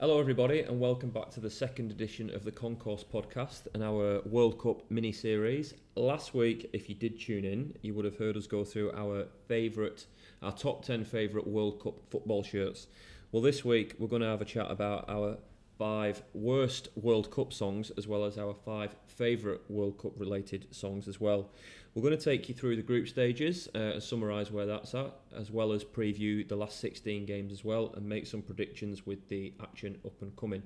Hello, 0.00 0.18
everybody, 0.18 0.60
and 0.60 0.80
welcome 0.80 1.10
back 1.10 1.28
to 1.32 1.40
the 1.40 1.50
second 1.50 1.90
edition 1.90 2.34
of 2.34 2.42
the 2.42 2.50
Concourse 2.50 3.04
podcast 3.04 3.66
and 3.74 3.84
our 3.84 4.22
World 4.22 4.58
Cup 4.58 4.90
mini 4.90 5.12
series. 5.12 5.74
Last 5.94 6.32
week, 6.32 6.70
if 6.72 6.88
you 6.88 6.94
did 6.94 7.20
tune 7.20 7.44
in, 7.44 7.74
you 7.82 7.92
would 7.92 8.06
have 8.06 8.16
heard 8.16 8.34
us 8.38 8.46
go 8.46 8.64
through 8.64 8.92
our 8.92 9.26
favourite, 9.46 10.06
our 10.40 10.52
top 10.52 10.86
10 10.86 11.04
favourite 11.04 11.46
World 11.46 11.82
Cup 11.82 11.96
football 12.10 12.42
shirts. 12.42 12.86
Well, 13.30 13.42
this 13.42 13.62
week, 13.62 13.94
we're 13.98 14.08
going 14.08 14.22
to 14.22 14.28
have 14.28 14.40
a 14.40 14.46
chat 14.46 14.70
about 14.70 15.04
our 15.06 15.36
five 15.78 16.22
worst 16.32 16.88
World 16.94 17.30
Cup 17.30 17.52
songs 17.52 17.90
as 17.98 18.08
well 18.08 18.24
as 18.24 18.38
our 18.38 18.54
five 18.54 18.96
favourite 19.06 19.60
World 19.68 19.98
Cup 19.98 20.12
related 20.16 20.66
songs 20.74 21.08
as 21.08 21.20
well. 21.20 21.50
We're 21.94 22.02
going 22.02 22.16
to 22.16 22.24
take 22.24 22.48
you 22.48 22.54
through 22.54 22.76
the 22.76 22.82
group 22.82 23.08
stages 23.08 23.68
uh, 23.74 23.78
and 23.78 24.02
summarise 24.02 24.52
where 24.52 24.64
that's 24.66 24.94
at, 24.94 25.12
as 25.36 25.50
well 25.50 25.72
as 25.72 25.82
preview 25.84 26.46
the 26.48 26.54
last 26.54 26.78
16 26.80 27.26
games 27.26 27.52
as 27.52 27.64
well 27.64 27.92
and 27.96 28.08
make 28.08 28.26
some 28.26 28.42
predictions 28.42 29.04
with 29.04 29.28
the 29.28 29.52
action 29.60 29.98
up 30.04 30.22
and 30.22 30.34
coming. 30.36 30.62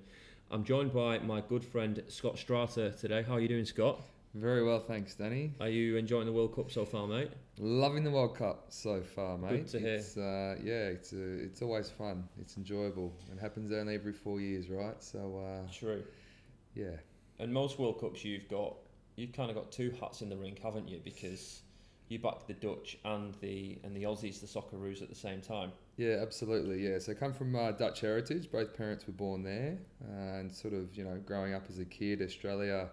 I'm 0.50 0.64
joined 0.64 0.92
by 0.92 1.18
my 1.20 1.40
good 1.40 1.64
friend 1.64 2.02
Scott 2.08 2.38
Strata 2.38 2.90
today. 3.00 3.22
How 3.22 3.34
are 3.34 3.40
you 3.40 3.48
doing, 3.48 3.64
Scott? 3.64 4.02
Very 4.34 4.62
well, 4.64 4.80
thanks, 4.80 5.14
Danny. 5.14 5.52
Are 5.60 5.68
you 5.68 5.96
enjoying 5.96 6.26
the 6.26 6.32
World 6.32 6.54
Cup 6.54 6.70
so 6.70 6.84
far, 6.84 7.06
mate? 7.06 7.30
Loving 7.58 8.04
the 8.04 8.10
World 8.10 8.36
Cup 8.36 8.66
so 8.68 9.00
far, 9.00 9.38
mate. 9.38 9.50
Good 9.50 9.68
to 9.68 9.78
hear. 9.78 9.94
It's, 9.94 10.16
uh, 10.18 10.56
yeah, 10.62 10.88
it's 10.88 11.12
uh, 11.12 11.16
it's 11.18 11.62
always 11.62 11.88
fun. 11.88 12.28
It's 12.40 12.56
enjoyable. 12.56 13.12
It 13.32 13.40
happens 13.40 13.72
only 13.72 13.94
every 13.94 14.12
four 14.12 14.40
years, 14.40 14.68
right? 14.68 15.00
So 15.02 15.40
uh, 15.40 15.72
True. 15.72 16.02
yeah, 16.74 16.96
And 17.38 17.52
most 17.52 17.78
World 17.78 18.00
Cups 18.00 18.24
you've 18.24 18.48
got, 18.48 18.74
you've 19.16 19.32
kind 19.32 19.50
of 19.50 19.56
got 19.56 19.70
two 19.72 19.94
hats 20.00 20.22
in 20.22 20.28
the 20.28 20.36
ring, 20.36 20.56
haven't 20.62 20.88
you? 20.88 21.00
Because 21.02 21.62
you 22.08 22.18
back 22.18 22.46
the 22.46 22.54
Dutch 22.54 22.98
and 23.04 23.34
the 23.40 23.78
and 23.82 23.96
the 23.96 24.04
Aussies, 24.04 24.40
the 24.40 24.46
Socceroos 24.46 25.02
at 25.02 25.08
the 25.08 25.14
same 25.14 25.40
time. 25.40 25.72
yeah, 25.96 26.18
absolutely, 26.20 26.86
yeah. 26.86 26.98
So 26.98 27.12
I 27.12 27.14
come 27.14 27.32
from 27.32 27.54
uh, 27.56 27.72
Dutch 27.72 28.00
heritage. 28.00 28.50
Both 28.50 28.76
parents 28.76 29.06
were 29.06 29.14
born 29.14 29.42
there, 29.42 29.78
uh, 30.02 30.38
and 30.38 30.52
sort 30.52 30.74
of 30.74 30.94
you 30.96 31.04
know 31.04 31.18
growing 31.24 31.54
up 31.54 31.64
as 31.68 31.78
a 31.78 31.84
kid, 31.84 32.20
Australia, 32.20 32.90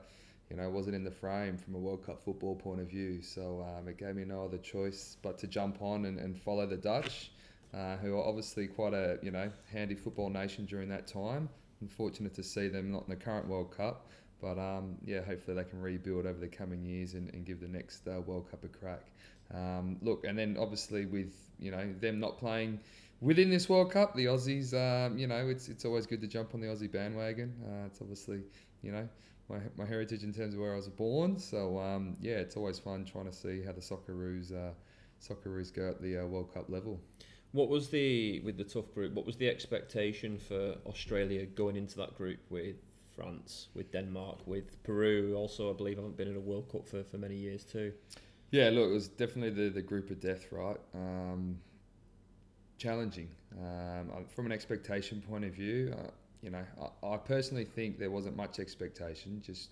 you 0.50 0.56
know, 0.56 0.70
wasn't 0.70 0.96
in 0.96 1.04
the 1.04 1.12
frame 1.12 1.58
from 1.58 1.76
a 1.76 1.78
World 1.78 2.06
Cup 2.06 2.24
football 2.24 2.56
point 2.56 2.80
of 2.82 2.88
view. 2.90 3.22
So 3.22 3.66
um, 3.78 3.88
it 3.88 3.98
gave 3.98 4.16
me 4.16 4.26
no 4.26 4.44
other 4.46 4.58
choice 4.58 5.18
but 5.22 5.38
to 5.40 5.48
jump 5.48 5.82
on 5.82 6.06
and, 6.06 6.20
and 6.20 6.38
follow 6.38 6.66
the 6.66 6.78
Dutch, 6.78 7.32
uh, 7.74 7.98
who 7.98 8.18
are 8.18 8.26
obviously 8.26 8.68
quite 8.68 8.94
a 8.94 9.20
you 9.22 9.32
know 9.32 9.52
handy 9.72 9.96
football 9.96 10.30
nation 10.30 10.66
during 10.66 10.88
that 10.90 11.08
time. 11.08 11.50
Unfortunate 11.82 12.34
to 12.36 12.44
see 12.44 12.68
them 12.68 12.92
not 12.92 13.04
in 13.04 13.10
the 13.10 13.16
current 13.16 13.48
World 13.48 13.76
Cup, 13.76 14.08
but 14.42 14.58
um, 14.58 14.98
yeah, 15.06 15.22
hopefully 15.22 15.56
they 15.56 15.64
can 15.64 15.82
rebuild 15.82 16.26
over 16.26 16.40
the 16.40 16.48
coming 16.48 16.84
years 16.84 17.14
and, 17.14 17.34
and 17.34 17.46
give 17.46 17.60
the 17.62 17.68
next 17.68 18.08
uh, 18.08 18.22
World 18.22 18.50
Cup 18.50 18.64
a 18.64 18.68
crack. 18.68 19.06
Um, 19.54 19.98
look, 20.02 20.26
and 20.26 20.38
then 20.38 20.58
obviously 20.60 21.06
with 21.06 21.34
you 21.60 21.72
know 21.72 21.94
them 22.00 22.20
not 22.20 22.38
playing 22.38 22.80
within 23.22 23.50
this 23.50 23.70
World 23.70 23.92
Cup, 23.92 24.16
the 24.16 24.26
Aussies, 24.26 24.74
um, 24.74 25.18
you 25.18 25.28
know, 25.28 25.48
it's 25.48 25.70
it's 25.70 25.86
always 25.86 26.08
good 26.08 26.22
to 26.22 26.28
jump 26.28 26.54
on 26.54 26.62
the 26.62 26.68
Aussie 26.68 26.92
bandwagon. 26.92 27.54
Uh, 27.64 27.86
it's 27.86 28.02
obviously 28.02 28.42
you 28.82 28.92
know 28.92 29.08
my, 29.50 29.58
my 29.78 29.86
heritage 29.86 30.24
in 30.24 30.34
terms 30.34 30.54
of 30.54 30.60
where 30.60 30.74
I 30.74 30.78
was 30.78 30.90
born, 30.90 31.38
so 31.38 31.80
um, 31.80 32.18
yeah, 32.20 32.36
it's 32.36 32.58
always 32.58 32.80
fun 32.80 33.06
trying 33.06 33.26
to 33.26 33.34
see 33.34 33.62
how 33.64 33.72
the 33.72 33.82
Socceroos 33.82 34.52
uh, 34.52 34.74
Socceroos 35.22 35.74
go 35.74 35.90
at 35.90 36.02
the 36.02 36.18
uh, 36.18 36.26
World 36.26 36.54
Cup 36.54 36.70
level. 36.70 37.00
What 37.52 37.70
was 37.70 37.90
the 37.90 38.40
with 38.42 38.58
the 38.58 38.64
tough 38.64 38.94
group? 38.94 39.14
What 39.14 39.26
was 39.26 39.38
the 39.38 39.50
expectation 39.50 40.40
for 40.40 40.76
Australia 40.86 41.46
going 41.46 41.76
into 41.76 41.98
that 41.98 42.16
group 42.18 42.40
with 42.50 42.78
France, 43.22 43.68
with 43.76 43.92
Denmark, 43.92 44.40
with 44.46 44.82
Peru? 44.84 45.36
Also, 45.36 45.70
I 45.70 45.74
believe 45.74 45.98
haven't 45.98 46.18
been 46.18 46.28
in 46.28 46.36
a 46.36 46.40
World 46.40 46.72
Cup 46.72 46.88
for, 46.88 47.04
for 47.04 47.18
many 47.18 47.36
years 47.36 47.64
too. 47.64 47.94
Yeah, 48.52 48.70
look, 48.70 48.90
it 48.90 48.94
was 48.94 49.08
definitely 49.08 49.52
the, 49.52 49.70
the 49.70 49.82
group 49.82 50.10
of 50.10 50.20
death, 50.20 50.52
right? 50.52 50.78
Um, 50.94 51.58
challenging. 52.78 53.30
Um, 53.58 54.26
from 54.34 54.46
an 54.46 54.52
expectation 54.52 55.22
point 55.22 55.46
of 55.46 55.54
view, 55.54 55.94
uh, 55.98 56.10
you 56.42 56.50
know, 56.50 56.64
I, 57.04 57.08
I 57.08 57.18
personally 57.18 57.66
think 57.66 58.00
there 58.00 58.12
wasn't 58.12 58.36
much 58.36 58.60
expectation 58.60 59.42
just 59.46 59.70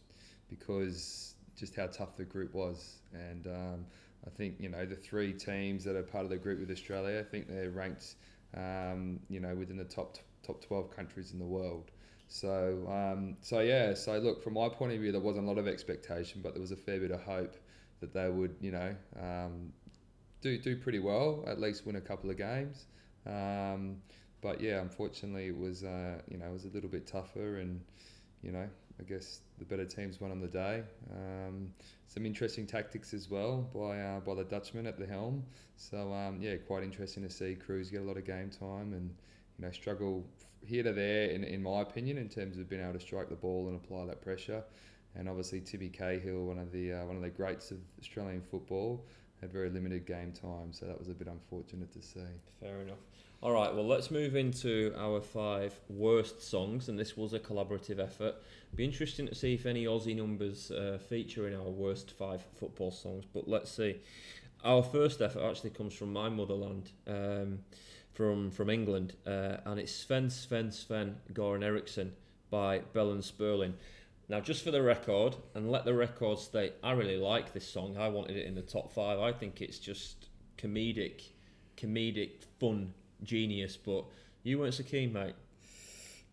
because 0.50 1.36
just 1.58 1.76
how 1.76 1.88
tough 1.88 2.16
the 2.16 2.24
group 2.24 2.54
was. 2.54 3.00
And 3.14 3.48
um, 3.48 3.86
I 4.26 4.30
think, 4.30 4.56
you 4.60 4.70
know, 4.70 4.86
the 4.86 4.96
three 4.96 5.34
teams 5.34 5.84
that 5.84 5.96
are 5.96 6.04
part 6.04 6.24
of 6.24 6.30
the 6.30 6.38
group 6.38 6.60
with 6.60 6.72
Australia, 6.72 7.20
I 7.20 7.24
think 7.24 7.48
they're 7.48 7.72
ranked, 7.72 8.16
um, 8.56 9.20
you 9.30 9.40
know, 9.40 9.56
within 9.56 9.78
the 9.78 9.84
top 9.84 10.18
top 10.42 10.64
12 10.64 10.96
countries 10.96 11.34
in 11.34 11.40
the 11.40 11.46
world. 11.46 11.92
So, 12.30 12.88
um, 12.88 13.38
so 13.42 13.60
yeah, 13.60 13.96
so 13.96 14.18
look, 14.20 14.44
from 14.44 14.54
my 14.54 14.70
point 14.70 14.94
of 14.94 15.00
view, 15.00 15.12
there 15.12 15.20
wasn't 15.20 15.46
a 15.46 15.48
lot 15.50 15.58
of 15.58 15.68
expectation, 15.68 16.42
but 16.44 16.54
there 16.54 16.62
was 16.62 16.72
a 16.72 16.78
fair 16.78 17.00
bit 17.00 17.10
of 17.10 17.22
hope 17.24 17.56
that 18.02 18.14
they 18.14 18.30
would, 18.30 18.56
you 18.62 18.72
know, 18.72 18.96
um, 19.20 19.74
do 20.42 20.58
do 20.58 20.78
pretty 20.78 21.00
well, 21.00 21.44
at 21.48 21.60
least 21.60 21.86
win 21.86 21.96
a 21.96 22.02
couple 22.02 22.30
of 22.30 22.38
games. 22.38 22.86
Um, 23.26 23.98
but 24.42 24.62
yeah, 24.62 24.80
unfortunately, 24.80 25.48
it 25.48 25.58
was 25.58 25.84
uh, 25.84 26.22
you 26.30 26.38
know 26.38 26.46
it 26.46 26.54
was 26.54 26.66
a 26.66 26.70
little 26.70 26.90
bit 26.90 27.08
tougher, 27.08 27.58
and 27.58 27.82
you 28.44 28.52
know 28.52 28.68
I 29.00 29.04
guess 29.04 29.42
the 29.58 29.66
better 29.66 29.86
teams 29.86 30.22
won 30.22 30.30
on 30.30 30.40
the 30.40 30.48
day. 30.48 30.84
Um, 31.12 31.74
some 32.08 32.26
interesting 32.28 32.68
tactics 32.68 33.14
as 33.14 33.30
well 33.30 33.70
by 33.74 34.00
uh, 34.00 34.20
by 34.20 34.36
the 34.36 34.44
Dutchman 34.44 34.86
at 34.86 35.00
the 35.00 35.08
helm. 35.08 35.44
So 35.78 36.14
um, 36.14 36.40
yeah, 36.42 36.58
quite 36.58 36.84
interesting 36.84 37.24
to 37.24 37.30
see 37.30 37.56
Cruz 37.56 37.90
get 37.90 38.02
a 38.02 38.06
lot 38.06 38.18
of 38.18 38.26
game 38.26 38.52
time 38.52 38.94
and 38.94 39.14
you 39.60 39.66
know 39.66 39.72
struggle 39.72 40.26
here 40.64 40.84
to 40.84 40.94
there 40.94 41.30
in, 41.30 41.44
in 41.44 41.62
my 41.62 41.82
opinion 41.82 42.18
in 42.18 42.30
terms 42.30 42.58
of 42.58 42.70
being 42.70 42.82
able 42.82 42.94
to 42.94 43.00
strike 43.00 43.30
the 43.30 43.36
ball 43.36 43.68
and 43.68 43.76
apply 43.76 44.06
that 44.06 44.22
pressure. 44.22 44.64
And 45.16 45.28
obviously 45.28 45.60
Timmy 45.60 45.90
Cahill, 45.90 46.46
one 46.46 46.60
of 46.60 46.72
the 46.72 46.94
uh, 46.94 47.06
one 47.06 47.16
of 47.16 47.22
the 47.22 47.30
greats 47.30 47.72
of 47.72 47.78
Australian 48.00 48.42
football, 48.42 49.06
had 49.42 49.52
very 49.52 49.70
limited 49.70 50.06
game 50.06 50.32
time, 50.32 50.72
so 50.72 50.86
that 50.86 50.98
was 50.98 51.10
a 51.10 51.14
bit 51.14 51.28
unfortunate 51.28 51.92
to 51.94 52.02
see. 52.02 52.20
Fair 52.60 52.82
enough. 52.82 53.00
All 53.42 53.54
right, 53.54 53.74
well, 53.74 53.88
let's 53.88 54.12
move 54.12 54.36
into 54.36 54.94
our 54.98 55.22
five 55.22 55.74
worst 55.88 56.44
songs, 56.44 56.90
and 56.90 57.00
this 57.00 57.16
was 57.16 57.34
a 57.34 57.40
collaborative 57.40 57.98
effort. 57.98 58.36
Be 58.76 58.84
interesting 58.84 59.28
to 59.28 59.36
see 59.36 59.54
if 59.54 59.66
any 59.66 59.86
Aussie 59.86 60.16
numbers 60.16 60.72
uh, 60.72 61.00
feature 61.08 61.48
in 61.48 61.56
our 61.56 61.70
worst 61.70 62.12
five 62.12 62.44
football 62.60 62.92
songs, 62.92 63.24
but 63.34 63.48
let's 63.48 63.72
see. 63.72 63.96
Our 64.66 64.84
first 64.84 65.22
effort 65.22 65.42
actually 65.42 65.70
comes 65.70 65.94
from 65.94 66.12
my 66.12 66.28
motherland, 66.28 66.92
um, 67.08 67.60
from 68.20 68.52
from 68.52 68.70
England, 68.70 69.14
uh, 69.26 69.56
and 69.64 69.80
it's 69.80 69.94
Sven 69.94 70.30
Sven 70.30 70.74
Sven 70.74 71.16
Goran 71.32 71.64
Eriksson 71.64 72.12
by 72.50 72.80
Bellen 72.92 73.22
Spurling. 73.22 73.76
Now, 74.28 74.42
just 74.42 74.62
for 74.62 74.72
the 74.72 74.82
record, 74.82 75.38
and 75.56 75.72
let 75.72 75.86
the 75.86 75.94
record 75.94 76.38
state, 76.38 76.74
I 76.84 76.92
really 76.92 77.16
like 77.16 77.54
this 77.54 77.66
song. 77.66 77.96
I 77.98 78.10
wanted 78.10 78.36
it 78.36 78.46
in 78.46 78.56
the 78.56 78.62
top 78.62 78.92
five. 78.92 79.20
I 79.20 79.32
think 79.32 79.62
it's 79.62 79.80
just 79.80 80.28
comedic, 80.58 81.30
comedic, 81.78 82.44
fun 82.60 82.94
genius, 83.24 83.78
but 83.78 84.04
you 84.44 84.60
weren't 84.60 84.74
so 84.74 84.84
keen, 84.84 85.14
mate. 85.14 85.36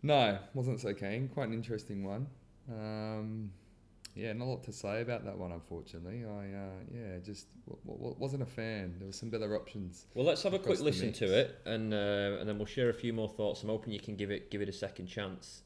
No, 0.03 0.39
wasn't 0.55 0.81
so 0.81 0.93
keen. 0.93 1.29
Quite 1.29 1.47
an 1.47 1.55
interesting 1.55 2.03
one. 2.03 2.27
Um, 2.69 3.53
yeah, 4.17 4.33
not 4.33 4.47
a 4.47 4.49
lot 4.49 4.65
to 4.65 4.73
say 4.73 5.03
about 5.03 5.25
that 5.27 5.37
one, 5.37 5.53
unfortunately. 5.53 6.25
I 6.25 6.29
uh, 6.57 6.69
yeah, 6.93 7.19
just 7.23 7.47
w- 7.69 7.99
w- 7.99 8.17
wasn't 8.19 8.43
a 8.43 8.47
fan. 8.47 8.95
There 8.99 9.07
were 9.07 9.13
some 9.13 9.29
better 9.29 9.55
options. 9.55 10.07
Well, 10.15 10.25
let's 10.25 10.43
have 10.43 10.55
a 10.55 10.59
quick 10.59 10.81
listen 10.81 11.09
mix. 11.09 11.19
to 11.19 11.27
it, 11.39 11.61
and 11.67 11.93
uh, 11.93 12.39
and 12.41 12.49
then 12.49 12.57
we'll 12.57 12.67
share 12.67 12.89
a 12.89 12.95
few 12.95 13.13
more 13.13 13.29
thoughts. 13.29 13.63
I'm 13.63 13.69
hoping 13.69 13.93
you 13.93 14.01
can 14.01 14.17
give 14.17 14.31
it 14.31 14.51
give 14.51 14.63
it 14.63 14.69
a 14.69 14.73
second 14.73 15.07
chance. 15.07 15.63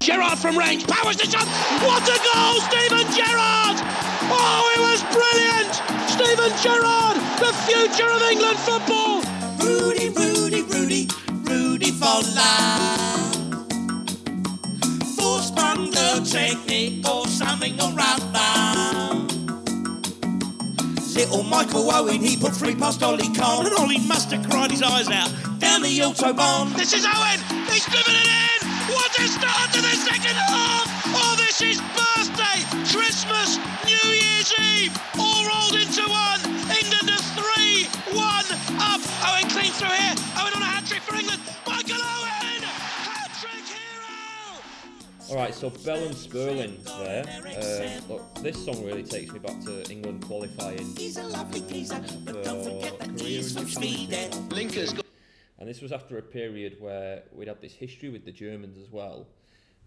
Gerrard 0.00 0.36
from 0.38 0.58
range, 0.58 0.84
powers 0.88 1.16
the 1.16 1.26
shot. 1.30 1.46
What 1.86 2.02
a 2.02 2.18
goal, 2.34 2.60
Stephen 2.66 3.06
Gerrard! 3.14 3.78
Oh, 4.34 4.72
it 4.74 4.80
was 4.82 5.00
brilliant! 5.14 5.72
Stephen 6.10 6.52
Gerrard, 6.60 7.16
the 7.38 7.52
future 7.70 8.10
of 8.10 8.20
England 8.22 8.58
football. 8.58 9.22
Rudy, 9.64 10.08
Rudy, 10.08 10.62
Rudy, 10.62 11.06
Rudy 11.48 11.92
for 11.92 12.20
life. 12.34 13.62
Full 15.16 15.38
spangle 15.38 16.24
technique 16.24 17.06
or 17.08 17.21
something 17.62 17.80
around 17.80 18.20
that. 18.32 19.14
Little 21.14 21.42
Michael 21.44 21.90
Owen, 21.90 22.20
he 22.20 22.36
put 22.36 22.54
three 22.54 22.74
past 22.74 23.02
Ollie 23.02 23.32
Kahn, 23.34 23.66
and 23.66 23.74
Ollie 23.76 24.04
must 24.06 24.32
have 24.32 24.48
cried 24.48 24.70
his 24.70 24.82
eyes 24.82 25.08
out 25.08 25.30
down 25.60 25.82
the 25.82 25.98
autobahn. 26.00 26.74
This 26.74 26.92
is 26.92 27.06
Owen, 27.06 27.38
he's 27.70 27.84
driven 27.86 28.14
it 28.14 28.26
in. 28.26 28.68
What 28.94 29.16
a 29.18 29.28
start 29.28 29.72
to 29.72 29.80
the 29.80 29.94
second 29.94 30.34
half! 30.34 30.88
Oh, 31.14 31.36
this 31.38 31.62
is 31.62 31.80
birthday, 31.94 32.64
Christmas, 32.90 33.58
New 33.86 34.10
Year's 34.10 34.52
Eve, 34.58 34.98
all 35.18 35.46
rolled 35.46 35.76
into 35.76 36.02
one. 36.10 36.40
England 36.66 37.10
are 37.10 37.26
3 37.38 37.86
1 38.16 38.44
up. 38.80 39.00
Owen 39.28 39.48
clean 39.50 39.72
through 39.72 39.88
here. 39.88 40.11
Hero. 45.32 45.40
All 45.40 45.46
right, 45.46 45.54
so 45.54 45.70
Bell 45.70 46.04
and 46.04 46.14
Spurling 46.14 46.78
there. 46.84 47.24
Uh, 47.44 48.12
look, 48.12 48.34
this 48.36 48.62
song 48.64 48.84
really 48.84 49.02
takes 49.02 49.32
me 49.32 49.38
back 49.38 49.60
to 49.62 49.90
England 49.90 50.24
qualifying, 50.26 50.94
He's 50.96 51.16
a 51.16 51.24
lovely 51.24 51.60
geezer, 51.62 52.02
but 52.24 52.44
don't 52.44 52.62
forget 52.62 52.98
that 52.98 53.08
Korea 53.08 53.24
he 53.24 53.36
is 53.38 53.56
and 53.56 53.70
from 53.70 53.82
Sweden. 53.82 54.30
Linkers 54.50 55.02
and 55.58 55.68
this 55.68 55.80
was 55.80 55.92
after 55.92 56.18
a 56.18 56.22
period 56.22 56.76
where 56.80 57.22
we'd 57.32 57.46
had 57.46 57.60
this 57.60 57.72
history 57.72 58.08
with 58.08 58.24
the 58.24 58.32
Germans 58.32 58.76
as 58.76 58.90
well. 58.90 59.28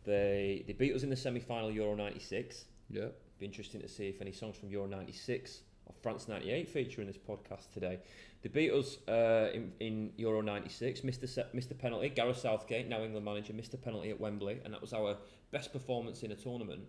They 0.06 0.63
they 0.68 0.74
beat 0.74 0.95
us 0.95 1.03
in 1.03 1.09
the 1.09 1.18
semi-final 1.18 1.69
Euro 1.69 1.95
'96. 1.95 2.63
Yeah. 2.89 3.07
Be 3.39 3.45
interesting 3.45 3.81
to 3.81 3.88
see 3.89 4.07
if 4.07 4.21
any 4.21 4.31
songs 4.31 4.56
from 4.56 4.69
Euro 4.69 4.88
'96 4.88 5.63
of 5.87 5.95
France 5.97 6.27
'98 6.27 6.67
feature 6.69 7.01
in 7.01 7.07
this 7.07 7.17
podcast 7.17 7.71
today. 7.73 7.99
They 8.41 8.49
beat 8.49 8.71
us 8.71 8.97
uh, 9.07 9.49
in, 9.53 9.71
in 9.79 10.13
Euro 10.17 10.41
'96. 10.41 11.01
Mr. 11.01 11.27
Se- 11.27 11.45
Mr. 11.55 11.77
Penalty, 11.77 12.09
Gareth 12.09 12.37
Southgate, 12.39 12.87
now 12.87 13.01
England 13.03 13.25
manager, 13.25 13.53
Mr. 13.53 13.81
Penalty 13.81 14.09
at 14.11 14.19
Wembley, 14.19 14.59
and 14.63 14.73
that 14.73 14.81
was 14.81 14.93
our 14.93 15.17
best 15.51 15.71
performance 15.73 16.23
in 16.23 16.31
a 16.31 16.35
tournament 16.35 16.81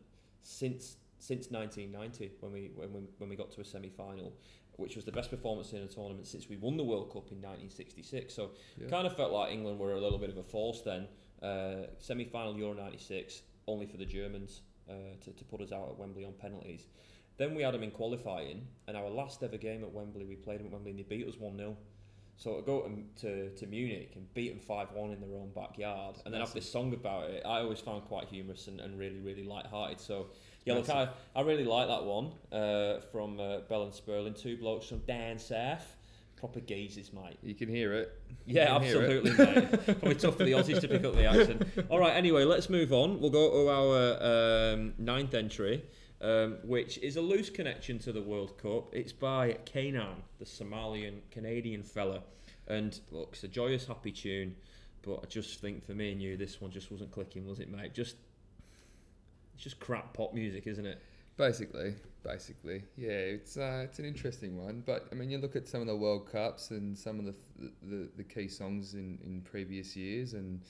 since 0.42 0.96
since 1.18 1.50
1990 1.50 2.32
when 2.40 2.52
we 2.52 2.70
when 2.74 2.92
we, 2.92 3.00
when 3.18 3.30
we 3.30 3.36
got 3.36 3.50
to 3.52 3.60
a 3.60 3.64
semi-final, 3.64 4.32
which 4.76 4.96
was 4.96 5.04
the 5.06 5.12
best 5.12 5.30
performance 5.30 5.72
in 5.72 5.82
a 5.82 5.86
tournament 5.86 6.26
since 6.26 6.48
we 6.48 6.56
won 6.56 6.76
the 6.76 6.84
World 6.84 7.06
Cup 7.10 7.30
in 7.32 7.38
1966. 7.38 8.34
So 8.34 8.50
Yeah. 8.76 8.88
kind 8.88 9.06
of 9.06 9.16
felt 9.16 9.32
like 9.32 9.52
England 9.52 9.78
were 9.78 9.92
a 9.94 10.00
little 10.00 10.18
bit 10.18 10.28
of 10.30 10.36
a 10.36 10.42
force 10.42 10.82
then. 10.82 11.08
Uh, 11.42 11.86
semi-final 11.98 12.56
Euro 12.58 12.74
'96, 12.74 13.42
only 13.66 13.86
for 13.86 13.96
the 13.96 14.04
Germans 14.04 14.60
uh, 14.90 14.92
to, 15.22 15.30
to 15.32 15.44
put 15.44 15.60
us 15.62 15.72
out 15.72 15.88
at 15.90 15.98
Wembley 15.98 16.24
on 16.24 16.32
penalties. 16.34 16.86
Then 17.38 17.54
we 17.54 17.62
had 17.62 17.74
them 17.74 17.82
in 17.82 17.90
qualifying, 17.90 18.66
and 18.88 18.96
our 18.96 19.10
last 19.10 19.42
ever 19.42 19.56
game 19.58 19.82
at 19.84 19.92
Wembley, 19.92 20.24
we 20.24 20.36
played 20.36 20.60
them 20.60 20.66
at 20.66 20.72
Wembley 20.72 20.90
and 20.92 20.98
they 21.00 21.04
beat 21.04 21.26
us 21.28 21.36
1 21.38 21.56
0. 21.56 21.76
So 22.38 22.56
to 22.56 22.62
go 22.62 22.82
to, 22.82 23.22
to, 23.22 23.50
to 23.56 23.66
Munich 23.66 24.12
and 24.14 24.32
beat 24.34 24.50
them 24.50 24.60
5 24.60 24.92
1 24.92 25.12
in 25.12 25.20
their 25.20 25.38
own 25.38 25.50
backyard, 25.54 26.16
and 26.24 26.32
then 26.32 26.40
have 26.40 26.52
this 26.52 26.70
song 26.70 26.92
about 26.92 27.30
it, 27.30 27.42
I 27.46 27.60
always 27.60 27.80
found 27.80 28.04
quite 28.04 28.28
humorous 28.28 28.68
and, 28.68 28.80
and 28.80 28.98
really, 28.98 29.20
really 29.20 29.44
light-hearted. 29.44 30.00
So, 30.00 30.26
yeah, 30.64 30.74
look, 30.74 30.88
I, 30.90 31.08
I 31.34 31.42
really 31.42 31.64
like 31.64 31.88
that 31.88 32.04
one 32.04 32.32
uh, 32.52 33.00
from 33.12 33.38
uh, 33.40 33.60
Bell 33.68 33.84
and 33.84 33.94
Spurling, 33.94 34.34
two 34.34 34.56
blokes 34.56 34.86
from 34.88 34.98
down 35.00 35.38
south. 35.38 35.96
Proper 36.36 36.60
geezers, 36.60 37.14
mate. 37.14 37.38
You 37.42 37.54
can 37.54 37.68
hear 37.70 37.94
it. 37.94 38.20
Yeah, 38.44 38.74
You 38.78 38.84
hear 38.84 39.02
it. 39.02 39.26
absolutely, 39.26 39.30
mate. 39.46 39.98
Probably 40.00 40.14
tough 40.16 40.36
for 40.36 40.44
the 40.44 40.52
Aussies 40.52 40.82
to 40.82 40.88
pick 40.88 41.02
up 41.04 41.14
the 41.14 41.24
accent. 41.24 41.66
All 41.88 41.98
right, 41.98 42.12
anyway, 42.14 42.44
let's 42.44 42.68
move 42.68 42.92
on. 42.92 43.18
We'll 43.20 43.30
go 43.30 43.50
to 43.50 43.70
our 43.70 44.72
um, 44.74 44.92
ninth 44.98 45.32
entry, 45.32 45.82
um, 46.20 46.58
which 46.64 46.98
is 46.98 47.16
a 47.16 47.20
loose 47.20 47.50
connection 47.50 47.98
to 48.00 48.12
the 48.12 48.22
World 48.22 48.58
Cup. 48.58 48.94
It's 48.94 49.12
by 49.12 49.58
K'naan, 49.64 50.16
the 50.38 50.44
Somalian 50.44 51.20
Canadian 51.30 51.82
fella. 51.82 52.22
And 52.68 52.98
look, 53.10 53.30
it's 53.32 53.44
a 53.44 53.48
joyous, 53.48 53.86
happy 53.86 54.12
tune, 54.12 54.56
but 55.02 55.20
I 55.22 55.26
just 55.26 55.60
think 55.60 55.84
for 55.84 55.92
me 55.92 56.12
and 56.12 56.20
you, 56.20 56.36
this 56.36 56.60
one 56.60 56.70
just 56.70 56.90
wasn't 56.90 57.12
clicking, 57.12 57.46
was 57.46 57.60
it, 57.60 57.70
mate? 57.70 57.94
Just. 57.94 58.16
It's 59.54 59.64
just 59.64 59.80
crap 59.80 60.12
pop 60.12 60.34
music, 60.34 60.66
isn't 60.66 60.84
it? 60.84 61.00
Basically, 61.38 61.94
basically, 62.22 62.82
yeah. 62.96 63.08
It's 63.08 63.56
uh, 63.56 63.82
it's 63.84 63.98
an 63.98 64.04
interesting 64.04 64.62
one, 64.62 64.82
but 64.84 65.06
I 65.12 65.14
mean, 65.14 65.30
you 65.30 65.38
look 65.38 65.56
at 65.56 65.68
some 65.68 65.80
of 65.80 65.86
the 65.86 65.96
World 65.96 66.30
Cups 66.30 66.70
and 66.70 66.96
some 66.96 67.18
of 67.18 67.24
the 67.24 67.34
the, 67.82 68.08
the 68.16 68.24
key 68.24 68.48
songs 68.48 68.94
in, 68.94 69.18
in 69.24 69.42
previous 69.42 69.96
years, 69.96 70.34
and 70.34 70.60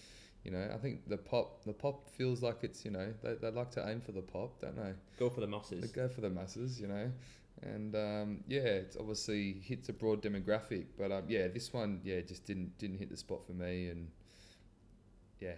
you 0.47 0.53
know, 0.53 0.71
I 0.73 0.79
think 0.79 1.09
the 1.09 1.19
pop 1.19 1.65
the 1.65 1.73
pop 1.75 2.09
feels 2.09 2.43
like 2.43 2.59
it's 2.63 2.85
you 2.87 2.91
know 2.93 3.13
they 3.23 3.35
they 3.35 3.51
like 3.51 3.71
to 3.73 3.89
aim 3.89 4.01
for 4.01 4.13
the 4.13 4.23
pop, 4.23 4.61
don't 4.61 4.77
they? 4.77 4.93
Go 5.19 5.29
for 5.29 5.41
the 5.41 5.47
They 5.47 5.53
masses. 5.53 5.91
go 5.93 6.09
for 6.09 6.21
the 6.23 6.31
masses, 6.31 6.81
you 6.81 6.89
know, 6.89 7.11
and 7.63 7.95
um, 7.97 8.45
yeah, 8.47 8.61
it's 8.85 8.97
obviously 8.97 9.55
hits 9.63 9.89
a 9.89 9.93
broad 9.93 10.23
demographic, 10.23 10.87
but 10.99 11.11
um, 11.13 11.25
yeah, 11.29 11.49
this 11.49 11.73
one 11.73 12.01
yeah 12.05 12.21
just 12.21 12.45
didn't 12.47 12.79
didn't 12.79 12.99
hit 12.99 13.11
the 13.11 13.17
spot 13.17 13.45
for 13.47 13.53
me, 13.53 13.89
and 13.89 14.09
yeah, 15.41 15.57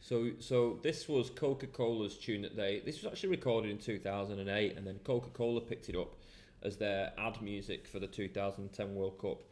So, 0.00 0.32
so 0.38 0.78
this 0.82 1.08
was 1.08 1.30
Coca 1.30 1.66
Cola's 1.66 2.18
tune 2.18 2.42
that 2.42 2.56
they. 2.56 2.80
This 2.84 3.02
was 3.02 3.10
actually 3.12 3.30
recorded 3.30 3.70
in 3.70 3.78
2008, 3.78 4.76
and 4.76 4.86
then 4.86 4.98
Coca 5.04 5.30
Cola 5.30 5.60
picked 5.62 5.88
it 5.88 5.96
up 5.96 6.16
as 6.62 6.76
their 6.76 7.12
ad 7.18 7.40
music 7.42 7.86
for 7.86 7.98
the 8.00 8.06
2010 8.06 8.94
World 8.94 9.18
Cup. 9.18 9.42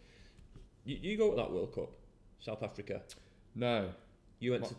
You, 0.84 0.98
you 1.00 1.16
go 1.16 1.30
to 1.30 1.36
that 1.36 1.50
World 1.52 1.74
Cup, 1.74 1.90
South 2.40 2.62
Africa. 2.62 3.02
no, 3.54 3.90
You 4.42 4.50
went 4.52 4.62
My- 4.64 4.68
to. 4.68 4.74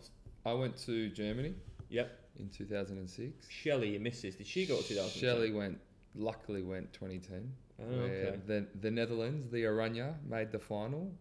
I 0.46 0.54
went 0.54 0.78
to 0.86 1.10
Germany 1.10 1.54
Yep. 1.90 2.20
in 2.38 2.50
two 2.50 2.66
thousand 2.66 2.98
and 2.98 3.10
six. 3.10 3.48
Shelley, 3.50 3.92
your 3.92 4.02
missus. 4.02 4.36
Did 4.36 4.46
she 4.46 4.66
go 4.66 4.82
to 4.82 4.88
2010? 4.88 5.22
Shelley 5.22 5.52
went, 5.52 5.80
luckily 6.16 6.64
went 6.64 6.92
2010. 6.92 7.54
Oh, 7.80 7.84
where 7.86 8.04
okay. 8.04 8.40
the, 8.46 8.68
the 8.82 8.92
Netherlands, 8.92 9.50
the 9.50 9.64
Oranje, 9.64 10.14
made 10.30 10.52
the 10.52 10.60
final, 10.60 11.12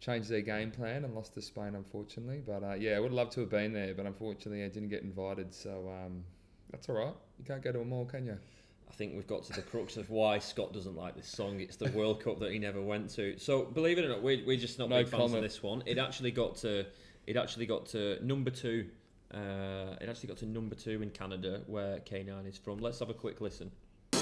changed 0.00 0.28
their 0.28 0.42
game 0.42 0.70
plan 0.70 1.04
and 1.04 1.14
lost 1.14 1.34
to 1.34 1.42
Spain, 1.42 1.74
unfortunately. 1.74 2.42
But 2.46 2.62
uh, 2.62 2.74
yeah, 2.74 2.96
I 2.96 3.00
would 3.00 3.12
love 3.12 3.30
to 3.30 3.40
have 3.40 3.50
been 3.50 3.72
there, 3.72 3.94
but 3.94 4.04
unfortunately 4.04 4.62
I 4.62 4.68
didn't 4.68 4.90
get 4.90 5.02
invited. 5.02 5.54
So 5.54 5.90
um, 6.04 6.22
that's 6.70 6.88
all 6.90 6.96
right. 6.96 7.14
You 7.38 7.44
can't 7.46 7.62
go 7.62 7.72
to 7.72 7.80
a 7.80 7.84
mall, 7.84 8.04
can 8.04 8.26
you? 8.26 8.36
I 8.88 8.92
think 8.92 9.14
we've 9.14 9.26
got 9.26 9.44
to 9.44 9.52
the 9.54 9.62
crux 9.62 9.96
of 9.96 10.10
why 10.10 10.38
Scott 10.38 10.74
doesn't 10.74 10.94
like 10.96 11.16
this 11.16 11.28
song. 11.28 11.60
It's 11.60 11.76
the 11.76 11.90
World 11.92 12.22
Cup 12.22 12.38
that 12.40 12.52
he 12.52 12.58
never 12.58 12.82
went 12.82 13.08
to. 13.14 13.38
So 13.38 13.62
believe 13.64 13.98
it 13.98 14.04
or 14.04 14.08
not, 14.08 14.22
we're, 14.22 14.44
we're 14.46 14.58
just 14.58 14.78
not 14.78 14.90
No 14.90 14.98
big 14.98 15.08
fans 15.08 15.32
of 15.32 15.40
this 15.42 15.62
one. 15.62 15.82
It 15.86 15.96
actually 15.98 16.30
got 16.30 16.56
to 16.58 16.84
it 17.26 17.36
actually 17.36 17.66
got 17.66 17.86
to 17.86 18.24
number 18.24 18.50
two. 18.50 18.86
Uh, 19.32 19.96
it 20.00 20.08
actually 20.08 20.28
got 20.28 20.38
to 20.38 20.46
number 20.46 20.74
two 20.74 21.02
in 21.02 21.10
Canada, 21.10 21.62
where 21.66 21.98
K'naan 22.00 22.46
is 22.46 22.56
from. 22.56 22.78
Let's 22.78 23.00
have 23.00 23.10
a 23.10 23.14
quick 23.14 23.40
listen. 23.40 23.70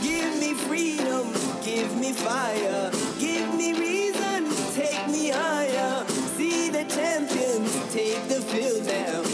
Give 0.02 0.38
me 0.40 0.54
freedom, 0.54 1.32
give 1.64 1.94
me 1.96 2.12
fire, 2.12 2.90
give 3.18 3.54
me 3.54 3.78
reason, 3.78 4.50
take 4.74 5.06
me 5.08 5.28
higher. 5.28 6.06
See 6.36 6.70
the 6.70 6.84
champions 6.84 7.92
take 7.92 8.26
the 8.28 8.40
field. 8.40 9.31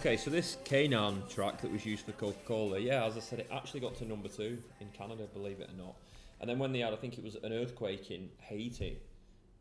Okay, 0.00 0.16
so 0.16 0.30
this 0.30 0.56
K'naan 0.64 1.28
track 1.28 1.60
that 1.60 1.70
was 1.70 1.84
used 1.84 2.06
for 2.06 2.12
Coca 2.12 2.38
Cola, 2.46 2.78
yeah, 2.78 3.04
as 3.04 3.18
I 3.18 3.20
said, 3.20 3.40
it 3.40 3.50
actually 3.52 3.80
got 3.80 3.94
to 3.96 4.06
number 4.06 4.30
two 4.30 4.56
in 4.80 4.88
Canada, 4.96 5.26
believe 5.34 5.60
it 5.60 5.68
or 5.68 5.76
not. 5.76 5.94
And 6.40 6.48
then 6.48 6.58
when 6.58 6.72
they 6.72 6.78
had, 6.78 6.94
I 6.94 6.96
think 6.96 7.18
it 7.18 7.22
was 7.22 7.34
an 7.34 7.52
earthquake 7.52 8.10
in 8.10 8.30
Haiti, 8.38 8.98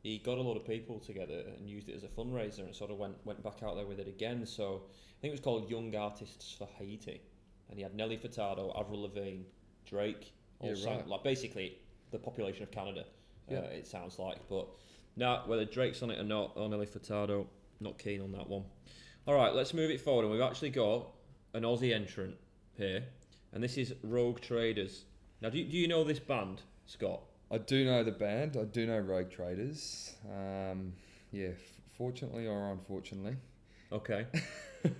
he 0.02 0.18
got 0.20 0.38
a 0.38 0.42
lot 0.42 0.56
of 0.56 0.66
people 0.66 0.98
together 0.98 1.44
and 1.58 1.70
used 1.70 1.90
it 1.90 1.96
as 1.98 2.06
a 2.06 2.08
fundraiser 2.08 2.60
and 2.60 2.74
sort 2.74 2.90
of 2.90 2.98
went, 2.98 3.16
went 3.26 3.44
back 3.44 3.64
out 3.64 3.76
there 3.76 3.86
with 3.86 4.00
it 4.00 4.08
again. 4.08 4.46
So 4.46 4.84
I 4.86 5.20
think 5.22 5.32
it 5.32 5.36
was 5.36 5.42
called 5.42 5.70
Young 5.70 5.94
Artists 5.94 6.56
for 6.58 6.70
Haiti. 6.78 7.20
And 7.70 7.78
he 7.78 7.84
had 7.84 7.94
Nelly 7.94 8.16
Furtado, 8.16 8.72
Avril 8.80 9.02
Lavigne, 9.02 9.44
Drake, 9.86 10.32
all 10.62 10.74
Yeah, 10.74 10.90
right. 10.90 11.06
like 11.06 11.22
basically 11.22 11.80
the 12.12 12.18
population 12.18 12.64
of 12.64 12.72
Canada, 12.72 13.04
uh, 13.52 13.56
it 13.56 13.86
sounds 13.86 14.18
like. 14.18 14.38
But 14.48 14.70
now, 15.18 15.44
whether 15.48 15.66
Drake's 15.66 16.02
on 16.02 16.12
it 16.12 16.18
or 16.20 16.24
not, 16.24 16.54
or 16.56 16.70
Nelly 16.70 16.88
Furtado, 16.88 17.46
not 17.82 18.00
keen 18.00 18.22
on 18.22 18.32
that 18.32 18.48
one. 18.48 18.64
All 19.28 19.36
right, 19.36 19.54
let's 19.54 19.74
move 19.74 19.92
it 19.92 20.02
forward. 20.02 20.24
And 20.24 20.32
we've 20.32 20.42
actually 20.42 20.72
got 20.72 21.08
an 21.54 21.64
Aussie 21.64 21.94
entrant 21.94 22.36
here, 22.76 23.04
and 23.54 23.64
this 23.64 23.78
is 23.78 23.94
Rogue 24.04 24.40
Traders. 24.42 25.06
Now, 25.42 25.50
do 25.50 25.60
you, 25.60 25.66
do 25.66 25.78
you 25.78 25.88
know 25.88 26.04
this 26.04 26.20
band, 26.20 26.62
Scott? 26.86 27.22
I 27.52 27.58
do 27.58 27.86
know 27.86 28.04
the 28.04 28.12
band. 28.12 28.58
I 28.60 28.66
do 28.66 28.86
know 28.86 29.00
Rogue 29.00 29.30
Traders. 29.30 30.16
Um, 30.30 30.94
yeah, 31.32 31.50
f- 31.50 31.82
fortunately 31.98 32.48
or 32.48 32.72
unfortunately. 32.72 33.36
Okay. 33.92 34.26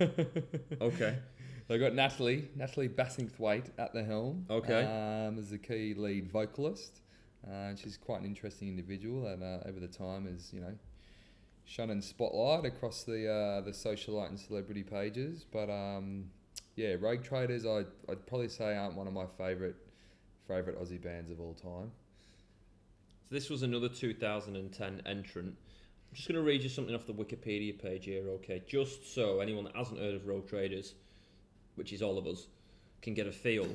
okay. 0.82 1.18
They 1.68 1.78
got 1.78 1.94
Natalie, 1.94 2.50
Natalie 2.56 2.90
Bassingthwaighte 2.90 3.70
at 3.78 3.94
the 3.94 4.04
helm. 4.04 4.46
Okay. 4.50 4.84
Um, 4.84 5.38
as 5.38 5.52
the 5.52 5.60
key 5.60 5.94
lead 5.96 6.32
vocalist. 6.32 7.02
Uh, 7.48 7.76
she's 7.76 7.96
quite 7.98 8.20
an 8.20 8.26
interesting 8.26 8.68
individual, 8.68 9.28
and 9.28 9.44
uh, 9.44 9.60
over 9.68 9.80
the 9.80 9.88
time 9.88 10.26
has 10.26 10.52
you 10.52 10.60
know 10.60 10.74
shone 11.70 11.92
in 11.92 12.02
spotlight 12.02 12.66
across 12.66 13.04
the 13.04 13.32
uh, 13.32 13.62
the 13.62 13.72
socialite 13.72 14.30
and 14.30 14.40
celebrity 14.40 14.84
pages. 14.84 15.46
But 15.50 15.70
um, 15.70 16.26
yeah, 16.76 16.96
Rogue 17.00 17.24
Traders, 17.24 17.66
I'd, 17.66 17.86
I'd 18.10 18.26
probably 18.26 18.50
say 18.50 18.76
aren't 18.76 18.96
one 18.96 19.08
of 19.08 19.14
my 19.14 19.26
favourite 19.38 19.76
favourite 20.48 20.82
Aussie 20.82 21.02
bands 21.02 21.30
of 21.30 21.40
all 21.40 21.54
time. 21.54 21.92
So 23.30 23.36
this 23.36 23.50
was 23.50 23.62
another 23.62 23.88
2010 23.88 25.02
entrant. 25.06 25.56
I'm 26.10 26.16
just 26.16 26.28
going 26.28 26.38
to 26.38 26.42
read 26.42 26.64
you 26.64 26.70
something 26.70 26.96
off 26.96 27.06
the 27.06 27.14
Wikipedia 27.14 27.80
page 27.80 28.06
here, 28.06 28.28
okay? 28.30 28.64
Just 28.68 29.14
so 29.14 29.40
anyone 29.40 29.66
that 29.66 29.76
hasn't 29.76 30.00
heard 30.00 30.16
of 30.16 30.26
Rogue 30.26 30.50
Traders, 30.50 30.96
which 31.76 31.94
is 31.94 32.02
all 32.02 32.18
of 32.18 32.26
us, 32.26 32.48
can 33.04 33.14
get 33.14 33.28
a 33.28 33.32
feel 33.32 33.68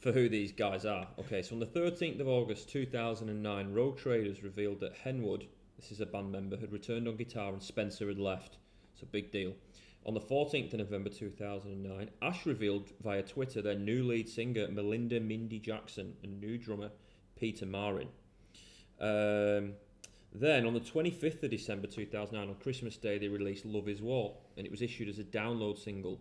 for 0.00 0.12
who 0.12 0.28
these 0.28 0.52
guys 0.52 0.84
are. 0.84 1.08
Okay, 1.18 1.40
so 1.40 1.54
on 1.54 1.60
the 1.60 1.66
13th 1.66 2.20
of 2.20 2.28
August 2.28 2.68
2009, 2.68 3.72
Rogue 3.72 3.96
Traders 3.96 4.42
revealed 4.42 4.80
that 4.80 5.02
Henwood, 5.02 5.46
this 5.76 5.92
is 5.92 6.00
a 6.00 6.06
band 6.06 6.32
member, 6.32 6.56
who 6.56 6.62
had 6.62 6.72
returned 6.72 7.06
on 7.06 7.16
guitar 7.16 7.52
and 7.52 7.62
Spencer 7.62 8.08
had 8.08 8.18
left. 8.18 8.56
It's 8.92 9.02
a 9.02 9.06
big 9.06 9.30
deal. 9.30 9.54
On 10.06 10.14
the 10.14 10.20
14th 10.20 10.72
of 10.72 10.78
November 10.78 11.10
2009, 11.10 12.10
Ash 12.22 12.46
revealed 12.46 12.92
via 13.02 13.22
Twitter 13.22 13.60
their 13.60 13.74
new 13.74 14.04
lead 14.04 14.28
singer, 14.28 14.68
Melinda 14.68 15.20
Mindy 15.20 15.58
Jackson, 15.58 16.14
and 16.22 16.40
new 16.40 16.56
drummer, 16.56 16.90
Peter 17.38 17.66
Marin. 17.66 18.08
Um, 19.00 19.74
Then 20.32 20.66
on 20.66 20.74
the 20.74 20.80
25th 20.80 21.42
of 21.42 21.50
December 21.50 21.86
2009, 21.86 22.48
on 22.48 22.60
Christmas 22.60 22.96
Day, 22.96 23.18
they 23.18 23.28
released 23.28 23.64
Love 23.64 23.88
Is 23.88 24.00
War, 24.00 24.36
and 24.56 24.66
it 24.66 24.70
was 24.70 24.82
issued 24.82 25.08
as 25.08 25.18
a 25.18 25.24
download 25.24 25.78
single, 25.78 26.20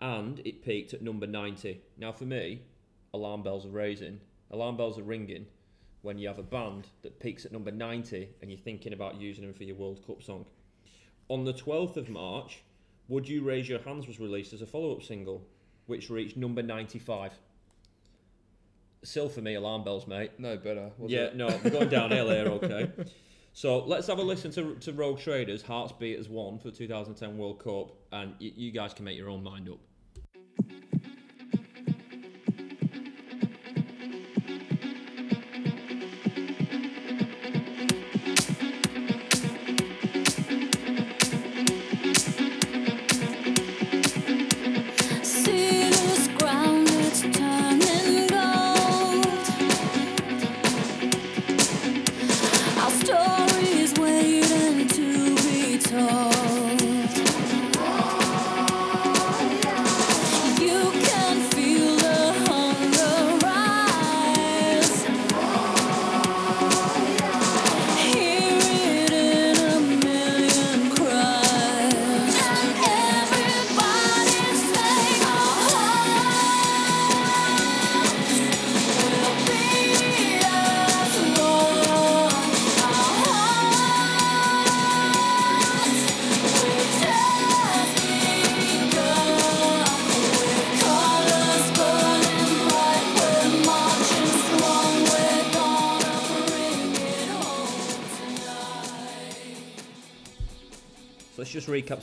and 0.00 0.40
it 0.44 0.64
peaked 0.64 0.94
at 0.94 1.02
number 1.02 1.26
90. 1.26 1.80
Now, 1.98 2.12
for 2.12 2.24
me, 2.24 2.62
alarm 3.12 3.42
bells 3.42 3.66
are 3.66 3.70
raising, 3.70 4.20
alarm 4.50 4.76
bells 4.76 4.98
are 4.98 5.02
ringing 5.02 5.46
when 6.02 6.18
you 6.18 6.28
have 6.28 6.38
a 6.38 6.42
band 6.42 6.86
that 7.02 7.18
peaks 7.20 7.44
at 7.44 7.52
number 7.52 7.70
90 7.70 8.28
and 8.40 8.50
you're 8.50 8.60
thinking 8.60 8.92
about 8.92 9.20
using 9.20 9.44
them 9.44 9.54
for 9.54 9.64
your 9.64 9.76
World 9.76 10.06
Cup 10.06 10.22
song. 10.22 10.46
On 11.28 11.44
the 11.44 11.52
12th 11.52 11.96
of 11.96 12.08
March, 12.08 12.62
Would 13.08 13.28
You 13.28 13.42
Raise 13.42 13.68
Your 13.68 13.80
Hands 13.80 14.06
was 14.06 14.20
released 14.20 14.52
as 14.52 14.62
a 14.62 14.66
follow 14.66 14.92
up 14.92 15.02
single, 15.02 15.42
which 15.86 16.10
reached 16.10 16.36
number 16.36 16.62
95. 16.62 17.32
Still 19.02 19.28
for 19.28 19.40
me, 19.40 19.54
alarm 19.54 19.84
bells, 19.84 20.06
mate. 20.06 20.32
No 20.38 20.56
better. 20.56 20.90
Was 20.98 21.10
yeah, 21.10 21.24
it? 21.24 21.36
no, 21.36 21.46
we're 21.64 21.70
going 21.70 21.88
downhill 21.88 22.30
here, 22.30 22.46
okay. 22.62 22.90
So 23.52 23.84
let's 23.84 24.06
have 24.08 24.18
a 24.18 24.22
listen 24.22 24.50
to, 24.52 24.74
to 24.74 24.92
Rogue 24.92 25.18
Traders, 25.18 25.62
Hearts 25.62 25.92
Beat 25.98 26.18
as 26.18 26.28
one 26.28 26.58
for 26.58 26.70
the 26.70 26.76
2010 26.76 27.38
World 27.38 27.58
Cup, 27.58 27.96
and 28.12 28.34
y- 28.40 28.52
you 28.54 28.70
guys 28.70 28.92
can 28.92 29.04
make 29.04 29.16
your 29.16 29.30
own 29.30 29.42
mind 29.42 29.68
up. 29.68 29.78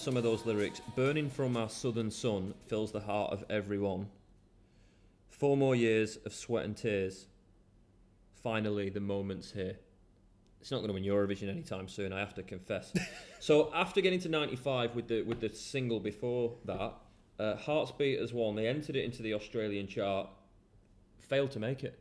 Some 0.04 0.18
of 0.18 0.24
those 0.24 0.46
lyrics. 0.46 0.82
Burning 0.98 1.30
from 1.30 1.56
our 1.56 1.70
southern 1.70 2.12
sun 2.12 2.54
fills 2.68 2.92
the 2.92 3.00
heart 3.00 3.32
of 3.32 3.46
everyone. 3.50 4.10
Four 5.30 5.56
more 5.56 5.78
years 5.78 6.18
of 6.26 6.34
sweat 6.34 6.66
and 6.66 6.76
tears. 6.76 7.28
Finally, 8.42 8.90
the 8.90 9.00
moment's 9.00 9.54
here. 9.54 9.78
It's 10.60 10.72
not 10.72 10.80
going 10.80 10.90
to 10.90 10.94
win 10.94 11.06
Eurovision 11.06 11.48
anytime 11.48 11.88
soon, 11.88 12.12
I 12.12 12.20
have 12.20 12.34
to 12.34 12.44
confess. 12.44 12.92
so 13.40 13.72
after 13.74 14.02
getting 14.02 14.20
to 14.20 14.30
95 14.30 14.94
with 14.94 15.08
the 15.08 15.22
with 15.22 15.40
the 15.40 15.48
single 15.48 16.02
before 16.02 16.56
that, 16.66 16.96
uh, 17.40 17.56
Hearts 17.56 17.94
Beat 17.98 18.20
as 18.20 18.34
one, 18.34 18.56
they 18.56 18.68
entered 18.68 18.98
it 18.98 19.06
into 19.06 19.24
the 19.24 19.34
Australian 19.34 19.88
chart, 19.88 20.28
failed 21.18 21.52
to 21.52 21.60
make 21.60 21.86
it. 21.86 21.98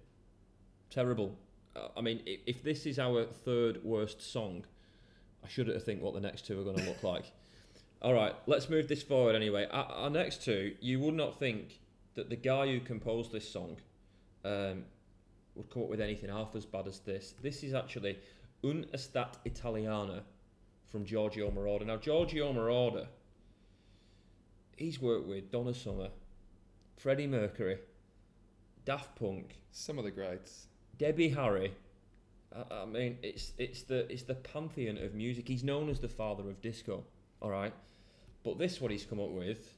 Terrible. 0.90 1.38
Uh, 1.76 1.87
I 1.97 2.00
mean, 2.00 2.21
if, 2.26 2.40
if 2.47 2.62
this 2.64 2.85
is 2.85 2.99
our 2.99 3.26
third 3.26 3.85
worst 3.85 4.21
song, 4.21 4.64
I 5.44 5.49
shudder 5.49 5.73
to 5.73 5.78
think 5.78 6.02
what 6.02 6.14
the 6.14 6.21
next 6.21 6.47
two 6.47 6.61
are 6.61 6.64
going 6.64 6.78
to 6.78 6.85
look 6.85 7.04
like. 7.04 7.32
All 8.02 8.14
right, 8.14 8.35
let's 8.47 8.68
move 8.68 8.88
this 8.88 9.02
forward 9.02 9.37
anyway. 9.37 9.68
Our, 9.71 9.85
our 9.85 10.11
next 10.11 10.44
two, 10.44 10.75
you 10.80 10.99
would 10.99 11.14
not 11.14 11.38
think 11.38 11.78
that 12.14 12.28
the 12.28 12.37
guy 12.37 12.66
who 12.66 12.80
composed 12.80 13.30
this 13.30 13.49
song 13.49 13.76
um, 14.44 14.82
would 15.54 15.71
come 15.71 15.85
up 15.85 15.88
with 15.88 16.00
anything 16.00 16.28
half 16.28 16.56
as 16.56 16.66
bad 16.66 16.88
as 16.88 16.99
this. 16.99 17.35
This 17.40 17.62
is 17.62 17.75
actually 17.75 18.18
Un 18.64 18.87
Estate 18.92 19.38
Italiana 19.44 20.25
from 20.90 21.04
Giorgio 21.04 21.49
Moroder. 21.52 21.87
Now, 21.87 21.97
Giorgio 21.97 22.52
Moroder, 22.52 23.06
he's 24.76 25.00
worked 25.00 25.28
with 25.28 25.52
Donna 25.52 25.73
Summer, 25.73 26.09
Freddie 26.97 27.28
Mercury, 27.28 27.78
Daft 28.85 29.14
Punk, 29.14 29.54
Some 29.71 29.99
of 29.99 30.04
the 30.04 30.11
greats. 30.11 30.66
Debbie 30.99 31.28
Harry. 31.28 31.73
I, 32.54 32.82
I 32.82 32.85
mean, 32.85 33.18
it's 33.23 33.52
it's 33.59 33.82
the 33.82 34.12
it's 34.12 34.25
the 34.25 34.35
pantheon 34.35 34.99
of 34.99 35.14
music. 35.14 35.47
He's 35.47 35.62
known 35.62 35.88
as 35.88 36.00
the 36.00 36.09
father 36.09 36.49
of 36.49 36.61
disco. 36.61 37.04
All 37.40 37.50
right, 37.50 37.73
but 38.44 38.58
this 38.58 38.80
what 38.80 38.90
he's 38.90 39.04
come 39.04 39.20
up 39.20 39.30
with, 39.30 39.72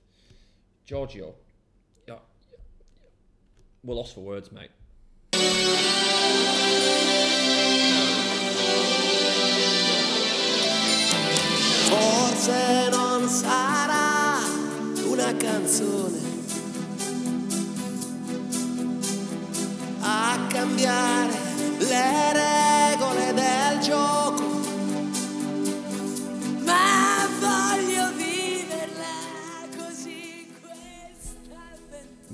Giorgio. 0.87 1.35
Yeah, 2.09 2.18
we're 3.83 3.94
lost 3.94 4.14
for 4.14 4.21
words, 4.21 4.50
mate. 4.52 4.71
Forse 11.88 12.88
non 12.90 13.28
sarà 13.28 14.38
una 15.06 15.37
canzone 15.37 16.33
a 20.00 20.47
cambiare 20.49 21.33
le 21.78 22.34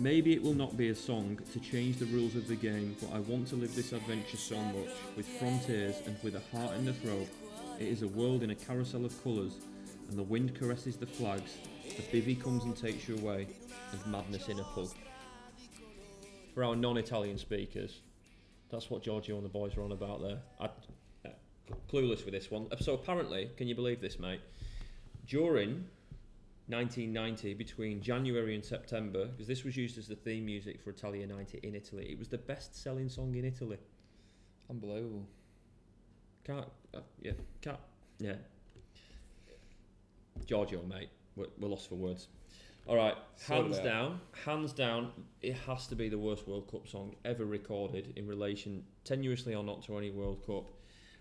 Maybe 0.00 0.32
it 0.32 0.42
will 0.42 0.54
not 0.54 0.78
be 0.78 0.88
a 0.88 0.94
song 0.94 1.38
to 1.52 1.60
change 1.60 1.98
the 1.98 2.06
rules 2.06 2.34
of 2.34 2.48
the 2.48 2.56
game, 2.56 2.96
but 3.02 3.14
I 3.14 3.18
want 3.18 3.48
to 3.48 3.56
live 3.56 3.76
this 3.76 3.92
adventure 3.92 4.38
so 4.38 4.56
much, 4.56 4.88
with 5.14 5.28
frontiers 5.28 5.96
and 6.06 6.16
with 6.22 6.36
a 6.36 6.56
heart 6.56 6.74
in 6.76 6.86
the 6.86 6.94
throat. 6.94 7.28
It 7.78 7.86
is 7.86 8.00
a 8.00 8.08
world 8.08 8.42
in 8.42 8.48
a 8.48 8.54
carousel 8.54 9.04
of 9.04 9.22
colours, 9.22 9.58
and 10.08 10.18
the 10.18 10.22
wind 10.22 10.58
caresses 10.58 10.96
the 10.96 11.04
flags, 11.04 11.58
the 11.84 12.02
bivvy 12.04 12.42
comes 12.42 12.64
and 12.64 12.74
takes 12.74 13.10
you 13.10 13.18
away, 13.18 13.46
and 13.92 14.06
madness 14.06 14.48
in 14.48 14.58
a 14.58 14.64
pub. 14.64 14.88
For 16.54 16.64
our 16.64 16.74
non-Italian 16.74 17.36
speakers, 17.36 18.00
that's 18.70 18.88
what 18.88 19.02
Giorgio 19.02 19.36
and 19.36 19.44
the 19.44 19.50
boys 19.50 19.76
were 19.76 19.84
on 19.84 19.92
about 19.92 20.22
there. 20.22 20.38
I, 20.58 20.64
uh, 21.28 21.32
clueless 21.92 22.24
with 22.24 22.32
this 22.32 22.50
one. 22.50 22.68
So 22.80 22.94
apparently, 22.94 23.50
can 23.58 23.68
you 23.68 23.74
believe 23.74 24.00
this, 24.00 24.18
mate? 24.18 24.40
During 25.26 25.84
1990 26.70 27.54
between 27.54 28.00
January 28.00 28.54
and 28.54 28.64
September 28.64 29.26
because 29.26 29.46
this 29.46 29.64
was 29.64 29.76
used 29.76 29.98
as 29.98 30.08
the 30.08 30.14
theme 30.14 30.44
music 30.44 30.80
for 30.80 30.90
Italia 30.90 31.26
90 31.26 31.60
in 31.62 31.74
Italy. 31.74 32.06
It 32.10 32.18
was 32.18 32.28
the 32.28 32.38
best 32.38 32.80
selling 32.80 33.08
song 33.08 33.34
in 33.34 33.44
Italy. 33.44 33.78
Unbelievable. 34.68 35.26
Can't, 36.44 36.66
uh, 36.94 37.00
yeah, 37.20 37.32
can't, 37.60 37.78
yeah. 38.18 38.34
Giorgio, 40.46 40.82
mate, 40.82 41.10
we're, 41.36 41.46
we're 41.58 41.68
lost 41.68 41.88
for 41.88 41.96
words. 41.96 42.28
All 42.86 42.96
right, 42.96 43.14
Sort 43.36 43.60
it 43.60 43.62
hands 43.62 43.78
out. 43.78 43.84
down, 43.84 44.20
hands 44.44 44.72
down, 44.72 45.12
it 45.42 45.54
has 45.66 45.86
to 45.88 45.94
be 45.94 46.08
the 46.08 46.18
worst 46.18 46.48
World 46.48 46.70
Cup 46.70 46.88
song 46.88 47.14
ever 47.24 47.44
recorded 47.44 48.12
in 48.16 48.26
relation, 48.26 48.82
tenuously 49.04 49.56
or 49.56 49.62
not, 49.62 49.82
to 49.84 49.96
any 49.98 50.10
World 50.10 50.44
Cup. 50.46 50.70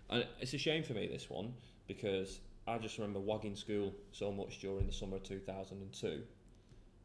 And 0.08 0.26
it's 0.40 0.54
a 0.54 0.58
shame 0.58 0.82
for 0.82 0.94
me, 0.94 1.06
this 1.06 1.30
one, 1.30 1.54
because 1.86 2.40
I 2.66 2.78
just 2.78 2.98
remember 2.98 3.20
wagging 3.20 3.56
school 3.56 3.94
so 4.12 4.30
much 4.30 4.60
during 4.60 4.86
the 4.86 4.92
summer 4.92 5.16
of 5.16 5.22
2002 5.24 6.22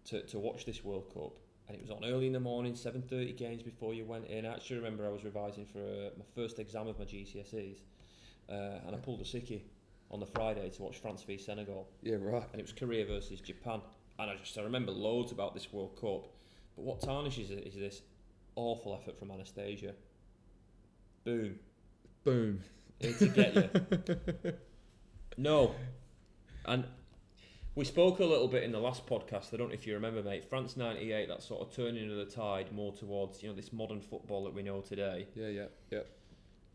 to, 0.06 0.22
to 0.22 0.40
watch 0.40 0.66
this 0.66 0.84
World 0.84 1.12
Cup. 1.14 1.34
And 1.68 1.76
it 1.76 1.82
was 1.82 1.90
on 1.90 2.06
early 2.06 2.28
in 2.28 2.34
the 2.34 2.40
morning, 2.40 2.74
7.30 2.74 3.36
games 3.36 3.64
before 3.64 3.94
you 3.94 4.06
went 4.06 4.28
in. 4.28 4.46
I 4.46 4.54
actually 4.54 4.76
remember 4.78 5.06
I 5.06 5.10
was 5.10 5.24
revising 5.24 5.66
for 5.66 5.80
uh, 5.80 6.10
my 6.18 6.26
first 6.36 6.60
exam 6.60 6.88
of 6.88 7.00
my 7.00 7.06
GCSEs. 7.06 7.80
Uh, 8.48 8.54
and 8.86 8.96
I 8.96 9.00
pulled 9.00 9.22
a 9.22 9.24
sickie 9.24 9.62
on 10.12 10.20
the 10.20 10.28
Friday 10.28 10.70
to 10.70 10.82
watch 10.84 11.00
France 11.00 11.24
v 11.24 11.38
Senegal 11.38 11.88
Yeah, 12.04 12.18
right. 12.20 12.44
and 12.52 12.60
it 12.60 12.64
was 12.64 12.72
Korea 12.74 13.06
versus 13.08 13.42
Japan. 13.42 13.82
And 14.20 14.30
I 14.30 14.36
just 14.36 14.56
I 14.58 14.62
remember 14.62 14.92
loads 14.92 15.32
about 15.32 15.56
this 15.56 15.74
World 15.74 15.96
Cup. 16.00 16.28
But 16.76 16.86
what 16.86 17.02
tarnishes 17.02 17.50
it 17.50 17.66
is 17.66 17.74
this 17.74 18.02
awful 18.56 18.94
effort 19.02 19.18
from 19.18 19.30
Anastacia. 19.30 19.94
Boom. 21.24 21.58
Boom. 22.24 22.62
Here 23.00 23.14
to 23.14 23.28
get 23.28 23.56
you. 23.56 24.54
no. 25.38 25.76
And 26.66 26.86
we 27.76 27.86
spoke 27.86 28.20
a 28.20 28.26
little 28.26 28.48
bit 28.48 28.64
in 28.64 28.72
the 28.72 28.80
last 28.80 29.06
podcast. 29.06 29.54
I 29.54 29.58
don't 29.58 29.68
know 29.70 29.74
if 29.74 29.86
you 29.86 29.94
remember, 29.94 30.24
mate. 30.24 30.46
France 30.50 30.78
'98, 30.78 31.28
that 31.28 31.44
sort 31.44 31.62
of 31.62 31.76
turning 31.76 32.10
of 32.10 32.18
the 32.18 32.26
tide 32.26 32.72
more 32.72 32.92
towards 32.94 33.44
you 33.44 33.50
know 33.50 33.56
this 33.56 33.72
modern 33.74 34.02
football 34.02 34.44
that 34.46 34.54
we 34.54 34.64
know 34.64 34.82
today. 34.82 35.28
Yeah, 35.36 35.48
yeah, 35.50 35.66
yeah. 35.92 36.00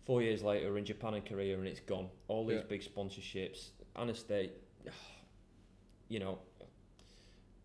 Four 0.05 0.23
years 0.23 0.43
later, 0.43 0.76
in 0.79 0.85
Japan 0.85 1.14
and 1.14 1.25
Korea, 1.25 1.59
and 1.59 1.67
it's 1.67 1.81
gone. 1.81 2.09
All 2.29 2.47
these 2.47 2.59
Yeah. 2.59 2.64
big 2.69 2.83
sponsorships, 2.83 3.71
Anastate, 3.97 4.52
you 6.09 6.19
know, 6.19 6.38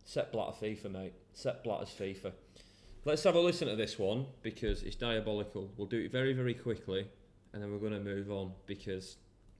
Sepp 0.03 0.31
Blatter 0.31 0.55
FIFA, 0.65 0.91
mate. 0.91 1.13
Sepp 1.33 1.63
Blatter's 1.63 1.89
FIFA. 1.89 2.31
Let's 3.03 3.23
have 3.23 3.35
a 3.35 3.39
listen 3.39 3.67
to 3.67 3.75
this 3.75 3.99
one 3.99 4.25
because 4.41 4.81
it's 4.83 4.95
diabolical. 4.95 5.69
We'll 5.77 5.87
do 5.87 5.99
it 5.99 6.11
very, 6.11 6.33
very 6.33 6.53
quickly, 6.53 7.07
and 7.53 7.61
then 7.61 7.71
we're 7.71 7.79
going 7.79 7.93
to 7.93 7.99
move 7.99 8.31
on 8.31 8.53
because 8.65 9.17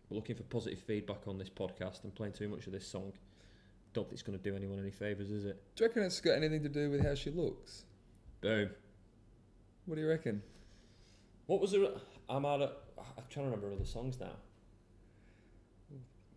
we're 0.10 0.16
looking 0.16 0.36
for 0.36 0.44
positive 0.44 0.80
feedback 0.80 1.28
on 1.28 1.38
this 1.38 1.50
podcast 1.50 2.04
and 2.04 2.14
playing 2.14 2.34
too 2.34 2.48
much 2.48 2.68
of 2.68 2.74
this 2.74 2.88
song. 2.88 3.14
Don't 3.94 4.04
think 4.04 4.14
it's 4.14 4.22
going 4.24 4.38
to 4.38 4.44
do 4.44 4.56
anyone 4.56 4.80
any 4.80 4.92
favours, 4.92 5.32
is 5.32 5.46
it? 5.46 5.62
Do 5.76 5.84
you 5.84 5.88
reckon 5.88 6.04
it's 6.04 6.20
got 6.20 6.36
anything 6.36 6.64
to 6.64 6.70
do 6.70 6.90
with 6.90 7.04
how 7.04 7.16
she 7.16 7.32
looks? 7.32 7.86
Boom. 8.42 8.70
What 9.86 9.96
do 9.96 10.02
you 10.02 10.10
reckon? 10.10 10.42
What 11.48 11.62
was 11.62 11.72
the? 11.72 12.00
I'm 12.30 12.46
out 12.46 12.62
of. 12.62 12.72
I'm 12.98 13.24
trying 13.30 13.46
to 13.46 13.52
remember 13.52 13.74
other 13.74 13.86
songs 13.86 14.20
now. 14.20 14.32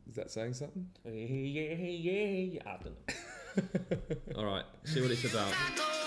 Is 0.09 0.17
that 0.17 0.31
saying 0.31 0.55
something? 0.55 0.89
Yeah, 1.05 1.13
yeah, 1.13 2.25
yeah. 2.25 2.61
I 2.67 2.77
don't 2.83 2.97
know. 2.97 4.37
All 4.37 4.47
right, 4.47 4.65
see 4.85 5.03
what 5.03 5.11
it's 5.11 5.25
about. 5.25 5.53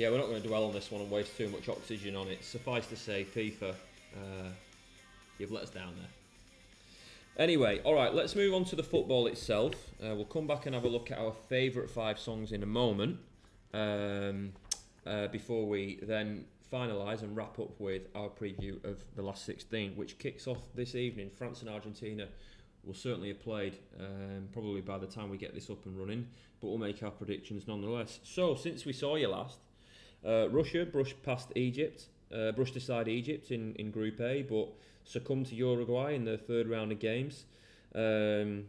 Yeah, 0.00 0.08
we're 0.08 0.16
not 0.16 0.28
going 0.28 0.40
to 0.40 0.48
dwell 0.48 0.64
on 0.64 0.72
this 0.72 0.90
one 0.90 1.02
and 1.02 1.10
waste 1.10 1.36
too 1.36 1.50
much 1.50 1.68
oxygen 1.68 2.16
on 2.16 2.26
it. 2.28 2.42
Suffice 2.42 2.86
to 2.86 2.96
say, 2.96 3.22
FIFA, 3.22 3.74
uh, 4.14 4.48
you've 5.36 5.52
let 5.52 5.64
us 5.64 5.68
down 5.68 5.92
there. 5.98 6.08
Anyway, 7.36 7.80
all 7.84 7.92
right, 7.92 8.14
let's 8.14 8.34
move 8.34 8.54
on 8.54 8.64
to 8.64 8.76
the 8.76 8.82
football 8.82 9.26
itself. 9.26 9.74
Uh, 10.02 10.14
we'll 10.14 10.24
come 10.24 10.46
back 10.46 10.64
and 10.64 10.74
have 10.74 10.84
a 10.84 10.88
look 10.88 11.10
at 11.10 11.18
our 11.18 11.34
favourite 11.50 11.90
five 11.90 12.18
songs 12.18 12.52
in 12.52 12.62
a 12.62 12.66
moment. 12.66 13.18
Um, 13.74 14.54
uh, 15.06 15.26
before 15.26 15.66
we 15.66 15.98
then 16.00 16.46
finalise 16.72 17.20
and 17.20 17.36
wrap 17.36 17.58
up 17.58 17.78
with 17.78 18.04
our 18.14 18.30
preview 18.30 18.82
of 18.86 19.04
the 19.16 19.22
last 19.22 19.44
16, 19.44 19.96
which 19.96 20.18
kicks 20.18 20.46
off 20.46 20.62
this 20.74 20.94
evening. 20.94 21.28
France 21.28 21.60
and 21.60 21.68
Argentina 21.68 22.26
will 22.84 22.94
certainly 22.94 23.28
have 23.28 23.42
played, 23.42 23.76
um, 23.98 24.48
probably 24.54 24.80
by 24.80 24.96
the 24.96 25.06
time 25.06 25.28
we 25.28 25.36
get 25.36 25.54
this 25.54 25.68
up 25.68 25.84
and 25.84 25.98
running, 25.98 26.26
but 26.62 26.68
we'll 26.68 26.78
make 26.78 27.02
our 27.02 27.10
predictions 27.10 27.68
nonetheless. 27.68 28.18
So, 28.22 28.54
since 28.54 28.86
we 28.86 28.94
saw 28.94 29.16
you 29.16 29.28
last, 29.28 29.58
uh, 30.26 30.48
Russia 30.50 30.84
brushed 30.84 31.22
past 31.22 31.52
Egypt, 31.56 32.06
uh, 32.34 32.52
brushed 32.52 32.76
aside 32.76 33.08
Egypt 33.08 33.50
in, 33.50 33.74
in 33.74 33.90
Group 33.90 34.20
A, 34.20 34.42
but 34.42 34.68
succumbed 35.04 35.46
to 35.46 35.54
Uruguay 35.54 36.14
in 36.14 36.24
the 36.24 36.38
third 36.38 36.68
round 36.68 36.92
of 36.92 36.98
games. 36.98 37.44
Um, 37.94 38.64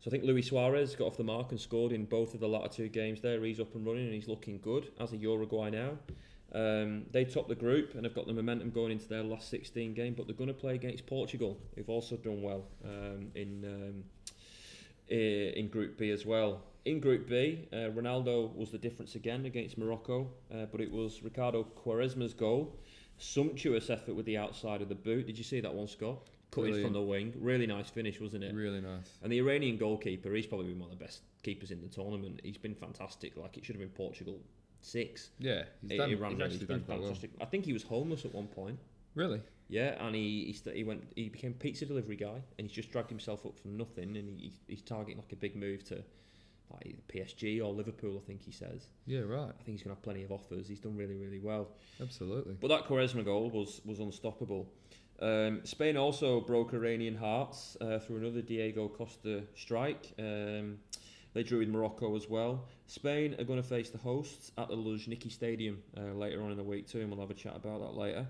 so 0.00 0.08
I 0.08 0.10
think 0.10 0.24
Luis 0.24 0.48
Suarez 0.48 0.94
got 0.94 1.06
off 1.06 1.16
the 1.16 1.24
mark 1.24 1.50
and 1.50 1.60
scored 1.60 1.92
in 1.92 2.04
both 2.04 2.34
of 2.34 2.40
the 2.40 2.48
latter 2.48 2.68
two 2.68 2.88
games 2.88 3.20
there. 3.20 3.42
He's 3.44 3.60
up 3.60 3.74
and 3.74 3.84
running 3.84 4.04
and 4.04 4.14
he's 4.14 4.28
looking 4.28 4.58
good 4.58 4.90
as 5.00 5.12
a 5.12 5.16
Uruguay 5.16 5.70
now. 5.70 5.98
Um, 6.52 7.04
they 7.10 7.24
top 7.24 7.48
the 7.48 7.54
group 7.54 7.94
and 7.94 8.04
have 8.04 8.14
got 8.14 8.26
the 8.26 8.32
momentum 8.32 8.70
going 8.70 8.92
into 8.92 9.06
their 9.06 9.22
last 9.22 9.50
16 9.50 9.92
game, 9.94 10.14
but 10.14 10.26
they're 10.26 10.36
going 10.36 10.48
to 10.48 10.54
play 10.54 10.74
against 10.74 11.06
Portugal, 11.06 11.58
who've 11.74 11.90
also 11.90 12.16
done 12.16 12.42
well 12.42 12.64
um, 12.84 13.30
in 13.34 13.64
um, 13.64 14.04
in 15.10 15.68
Group 15.68 15.98
B 15.98 16.10
as 16.10 16.26
well. 16.26 16.62
In 16.84 17.00
Group 17.00 17.28
B, 17.28 17.68
uh, 17.72 17.90
Ronaldo 17.90 18.54
was 18.54 18.70
the 18.70 18.78
difference 18.78 19.14
again 19.14 19.46
against 19.46 19.76
Morocco, 19.76 20.30
uh, 20.52 20.66
but 20.72 20.80
it 20.80 20.90
was 20.90 21.22
Ricardo 21.22 21.64
Quaresma's 21.64 22.34
goal. 22.34 22.78
Sumptuous 23.18 23.90
effort 23.90 24.14
with 24.14 24.26
the 24.26 24.38
outside 24.38 24.80
of 24.80 24.88
the 24.88 24.94
boot. 24.94 25.26
Did 25.26 25.36
you 25.36 25.44
see 25.44 25.60
that 25.60 25.74
one, 25.74 25.88
Scott? 25.88 26.28
Cutting 26.50 26.82
from 26.82 26.92
the 26.94 27.02
wing. 27.02 27.34
Really 27.38 27.66
nice 27.66 27.90
finish, 27.90 28.20
wasn't 28.20 28.44
it? 28.44 28.54
Really 28.54 28.80
nice. 28.80 29.18
And 29.22 29.30
the 29.30 29.38
Iranian 29.38 29.76
goalkeeper, 29.76 30.32
he's 30.34 30.46
probably 30.46 30.68
been 30.68 30.78
one 30.78 30.90
of 30.90 30.98
the 30.98 31.04
best 31.04 31.20
keepers 31.42 31.70
in 31.70 31.82
the 31.82 31.88
tournament. 31.88 32.40
He's 32.42 32.56
been 32.56 32.74
fantastic. 32.74 33.36
Like 33.36 33.58
it 33.58 33.66
should 33.66 33.74
have 33.74 33.80
been 33.80 33.90
Portugal 33.90 34.40
six. 34.80 35.30
Yeah, 35.38 35.64
he's, 35.86 35.98
done, 35.98 36.10
Iran 36.10 36.30
he's 36.30 36.38
really. 36.38 36.50
He's 36.50 36.60
done 36.60 36.78
been 36.78 36.86
quite 36.86 37.00
well. 37.00 37.16
I 37.40 37.44
think 37.44 37.64
he 37.64 37.72
was 37.72 37.82
homeless 37.82 38.24
at 38.24 38.34
one 38.34 38.46
point. 38.46 38.78
Really? 39.18 39.40
Yeah, 39.68 39.96
and 40.06 40.14
he 40.14 40.44
he, 40.46 40.52
st- 40.52 40.76
he 40.76 40.84
went 40.84 41.02
he 41.16 41.28
became 41.28 41.52
pizza 41.52 41.84
delivery 41.84 42.14
guy, 42.14 42.40
and 42.56 42.68
he's 42.68 42.70
just 42.70 42.92
dragged 42.92 43.10
himself 43.10 43.44
up 43.44 43.58
from 43.58 43.76
nothing, 43.76 44.16
and 44.16 44.38
he, 44.38 44.52
he's 44.68 44.80
targeting 44.80 45.18
like 45.18 45.32
a 45.32 45.36
big 45.36 45.56
move 45.56 45.82
to 45.88 46.04
like 46.70 46.96
PSG 47.08 47.60
or 47.60 47.72
Liverpool. 47.72 48.22
I 48.22 48.26
think 48.26 48.42
he 48.44 48.52
says. 48.52 48.86
Yeah, 49.06 49.20
right. 49.20 49.50
I 49.50 49.62
think 49.64 49.76
he's 49.76 49.82
gonna 49.82 49.96
have 49.96 50.02
plenty 50.02 50.22
of 50.22 50.30
offers. 50.30 50.68
He's 50.68 50.78
done 50.78 50.96
really 50.96 51.16
really 51.16 51.40
well. 51.40 51.66
Absolutely. 52.00 52.56
But 52.60 52.68
that 52.68 52.84
Quaresma 52.86 53.24
goal 53.24 53.50
was 53.50 53.80
was 53.84 53.98
unstoppable. 53.98 54.70
Um, 55.20 55.62
Spain 55.64 55.96
also 55.96 56.40
broke 56.40 56.72
Iranian 56.72 57.16
hearts 57.16 57.76
uh, 57.80 57.98
through 57.98 58.18
another 58.18 58.40
Diego 58.40 58.86
Costa 58.86 59.42
strike. 59.56 60.14
Um, 60.16 60.78
they 61.34 61.42
drew 61.42 61.58
with 61.58 61.68
Morocco 61.68 62.14
as 62.16 62.28
well. 62.28 62.68
Spain 62.86 63.34
are 63.38 63.44
going 63.44 63.60
to 63.60 63.68
face 63.68 63.90
the 63.90 63.98
hosts 63.98 64.52
at 64.56 64.68
the 64.68 64.76
Luzhniki 64.76 65.30
Stadium 65.30 65.82
uh, 65.96 66.14
later 66.14 66.40
on 66.42 66.52
in 66.52 66.56
the 66.56 66.62
week 66.62 66.86
too, 66.86 67.00
and 67.00 67.10
we'll 67.10 67.20
have 67.20 67.30
a 67.30 67.34
chat 67.34 67.56
about 67.56 67.80
that 67.80 67.94
later. 67.98 68.26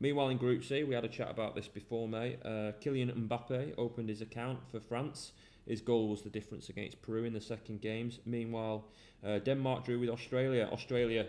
Meanwhile, 0.00 0.30
in 0.30 0.38
Group 0.38 0.64
C, 0.64 0.82
we 0.82 0.94
had 0.94 1.04
a 1.04 1.08
chat 1.08 1.30
about 1.30 1.54
this 1.54 1.68
before, 1.68 2.08
mate. 2.08 2.38
Uh, 2.44 2.72
Kylian 2.82 3.28
Mbappe 3.28 3.74
opened 3.76 4.08
his 4.08 4.22
account 4.22 4.58
for 4.70 4.80
France. 4.80 5.32
His 5.66 5.82
goal 5.82 6.08
was 6.08 6.22
the 6.22 6.30
difference 6.30 6.70
against 6.70 7.02
Peru 7.02 7.24
in 7.24 7.34
the 7.34 7.40
second 7.40 7.82
games. 7.82 8.18
Meanwhile, 8.24 8.86
uh, 9.24 9.38
Denmark 9.40 9.84
drew 9.84 9.98
with 10.00 10.08
Australia. 10.08 10.68
Australia 10.72 11.26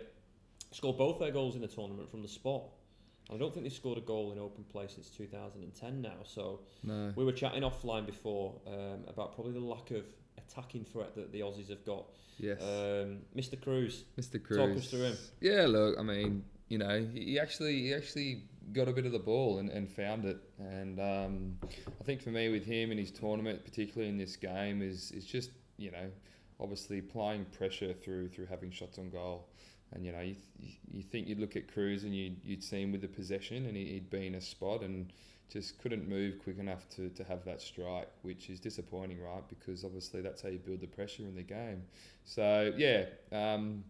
scored 0.71 0.97
both 0.97 1.19
their 1.19 1.31
goals 1.31 1.55
in 1.55 1.62
the 1.62 1.67
tournament 1.67 2.10
from 2.10 2.21
the 2.21 2.29
spot. 2.29 2.63
I 3.29 3.38
don't 3.38 3.53
think 3.53 3.65
they 3.65 3.69
scored 3.69 3.97
a 3.97 4.01
goal 4.01 4.31
in 4.31 4.39
open 4.39 4.63
play 4.63 4.88
since 4.88 5.10
2010 5.10 6.01
now. 6.01 6.23
So 6.23 6.62
No. 6.84 7.12
we 7.15 7.25
were 7.25 7.31
chatting 7.34 7.63
offline 7.63 8.05
before 8.05 8.55
um, 8.67 9.03
about 9.07 9.36
probably 9.36 9.53
the 9.53 9.60
lack 9.60 9.91
of 9.91 10.05
attacking 10.38 10.86
threat 10.86 11.13
that 11.15 11.31
the 11.34 11.41
Aussies 11.41 11.69
have 11.69 11.86
got. 11.86 12.05
Yes. 12.39 12.62
Um, 12.62 13.19
Mr. 13.36 13.62
Cruz, 13.62 14.05
Mr. 14.19 14.41
Cruz. 14.41 14.57
talk 14.57 14.75
us 14.77 14.89
through 14.89 15.03
him. 15.03 15.17
Yeah, 15.41 15.65
look, 15.67 15.99
I 15.99 16.03
mean, 16.03 16.43
you 16.69 16.77
know, 16.77 17.05
he 17.13 17.21
he 17.25 17.39
actually 17.39 17.79
he 17.84 17.93
actually 17.93 18.43
got 18.73 18.88
a 18.88 18.93
bit 18.93 19.05
of 19.05 19.12
the 19.12 19.19
ball 19.19 19.60
and, 19.60 19.69
and 19.69 19.89
found 19.89 20.25
it. 20.25 20.38
And 20.60 20.99
um, 20.99 21.57
I 21.99 22.03
think 22.03 22.21
for 22.21 22.29
me, 22.29 22.49
with 22.49 22.65
him 22.65 22.91
and 22.91 22.99
his 22.99 23.12
tournament, 23.12 23.63
particularly 23.63 24.10
in 24.10 24.17
this 24.17 24.36
game, 24.36 24.81
is 24.81 25.12
is 25.12 25.25
just 25.25 25.51
you 25.77 25.91
know, 25.91 26.12
obviously 26.60 26.99
applying 26.99 27.45
pressure 27.45 27.93
through 27.93 28.29
through 28.29 28.45
having 28.45 28.71
shots 28.71 28.97
on 28.99 29.10
goal. 29.10 29.47
And 29.93 30.05
you 30.05 30.13
know, 30.13 30.21
you, 30.21 30.36
th- 30.36 30.79
you 30.89 31.03
think 31.03 31.27
you'd 31.27 31.39
look 31.39 31.57
at 31.57 31.71
Cruz 31.73 32.03
and 32.03 32.15
you'd, 32.15 32.38
you'd 32.45 32.63
see 32.63 32.81
him 32.81 32.93
with 32.93 33.01
the 33.01 33.10
possession, 33.10 33.65
and 33.65 33.75
he, 33.75 33.86
he'd 33.86 34.10
be 34.10 34.27
in 34.27 34.36
a 34.36 34.41
spot 34.41 34.84
and 34.84 35.12
just 35.51 35.81
couldn't 35.81 36.07
move 36.07 36.39
quick 36.41 36.60
enough 36.60 36.88
to, 36.89 37.10
to 37.10 37.25
have 37.25 37.43
that 37.43 37.62
strike, 37.62 38.07
which 38.21 38.49
is 38.49 38.60
disappointing, 38.60 39.21
right? 39.21 39.43
Because 39.49 39.84
obviously 39.84 40.21
that's 40.21 40.41
how 40.41 40.47
you 40.47 40.60
build 40.60 40.79
the 40.79 40.88
pressure 40.88 41.23
in 41.23 41.36
the 41.36 41.43
game. 41.43 41.84
So 42.23 42.71
yeah, 42.77 43.05
um, 43.34 43.84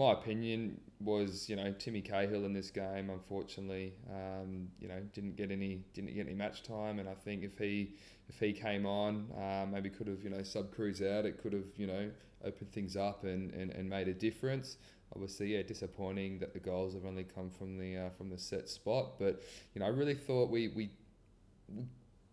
my 0.00 0.12
opinion 0.12 0.80
was, 0.98 1.48
you 1.48 1.56
know, 1.56 1.72
Timmy 1.78 2.00
Cahill 2.00 2.46
in 2.46 2.54
this 2.54 2.70
game. 2.70 3.10
Unfortunately, 3.10 3.92
um, 4.10 4.68
you 4.80 4.88
know, 4.88 4.98
didn't 5.12 5.36
get 5.36 5.50
any 5.50 5.84
didn't 5.92 6.14
get 6.14 6.26
any 6.26 6.34
match 6.34 6.62
time, 6.62 6.98
and 6.98 7.08
I 7.08 7.14
think 7.14 7.44
if 7.44 7.58
he 7.58 7.92
if 8.28 8.40
he 8.40 8.52
came 8.52 8.86
on, 8.86 9.30
uh, 9.36 9.66
maybe 9.70 9.90
could 9.90 10.06
have 10.06 10.24
you 10.24 10.30
know 10.30 10.42
sub 10.42 10.74
Cruz 10.74 11.02
out. 11.02 11.26
It 11.26 11.42
could 11.42 11.52
have 11.52 11.66
you 11.76 11.86
know 11.86 12.10
opened 12.42 12.72
things 12.72 12.96
up 12.96 13.24
and, 13.24 13.52
and, 13.52 13.70
and 13.72 13.88
made 13.88 14.08
a 14.08 14.14
difference. 14.14 14.78
Obviously, 15.14 15.54
yeah, 15.54 15.62
disappointing 15.62 16.38
that 16.38 16.54
the 16.54 16.60
goals 16.60 16.94
have 16.94 17.04
only 17.04 17.24
come 17.24 17.50
from 17.50 17.76
the 17.76 17.98
uh, 17.98 18.10
from 18.16 18.30
the 18.30 18.38
set 18.38 18.70
spot. 18.70 19.18
But 19.18 19.42
you 19.74 19.80
know, 19.80 19.86
I 19.86 19.90
really 19.90 20.14
thought 20.14 20.50
we 20.50 20.68
we 20.68 20.90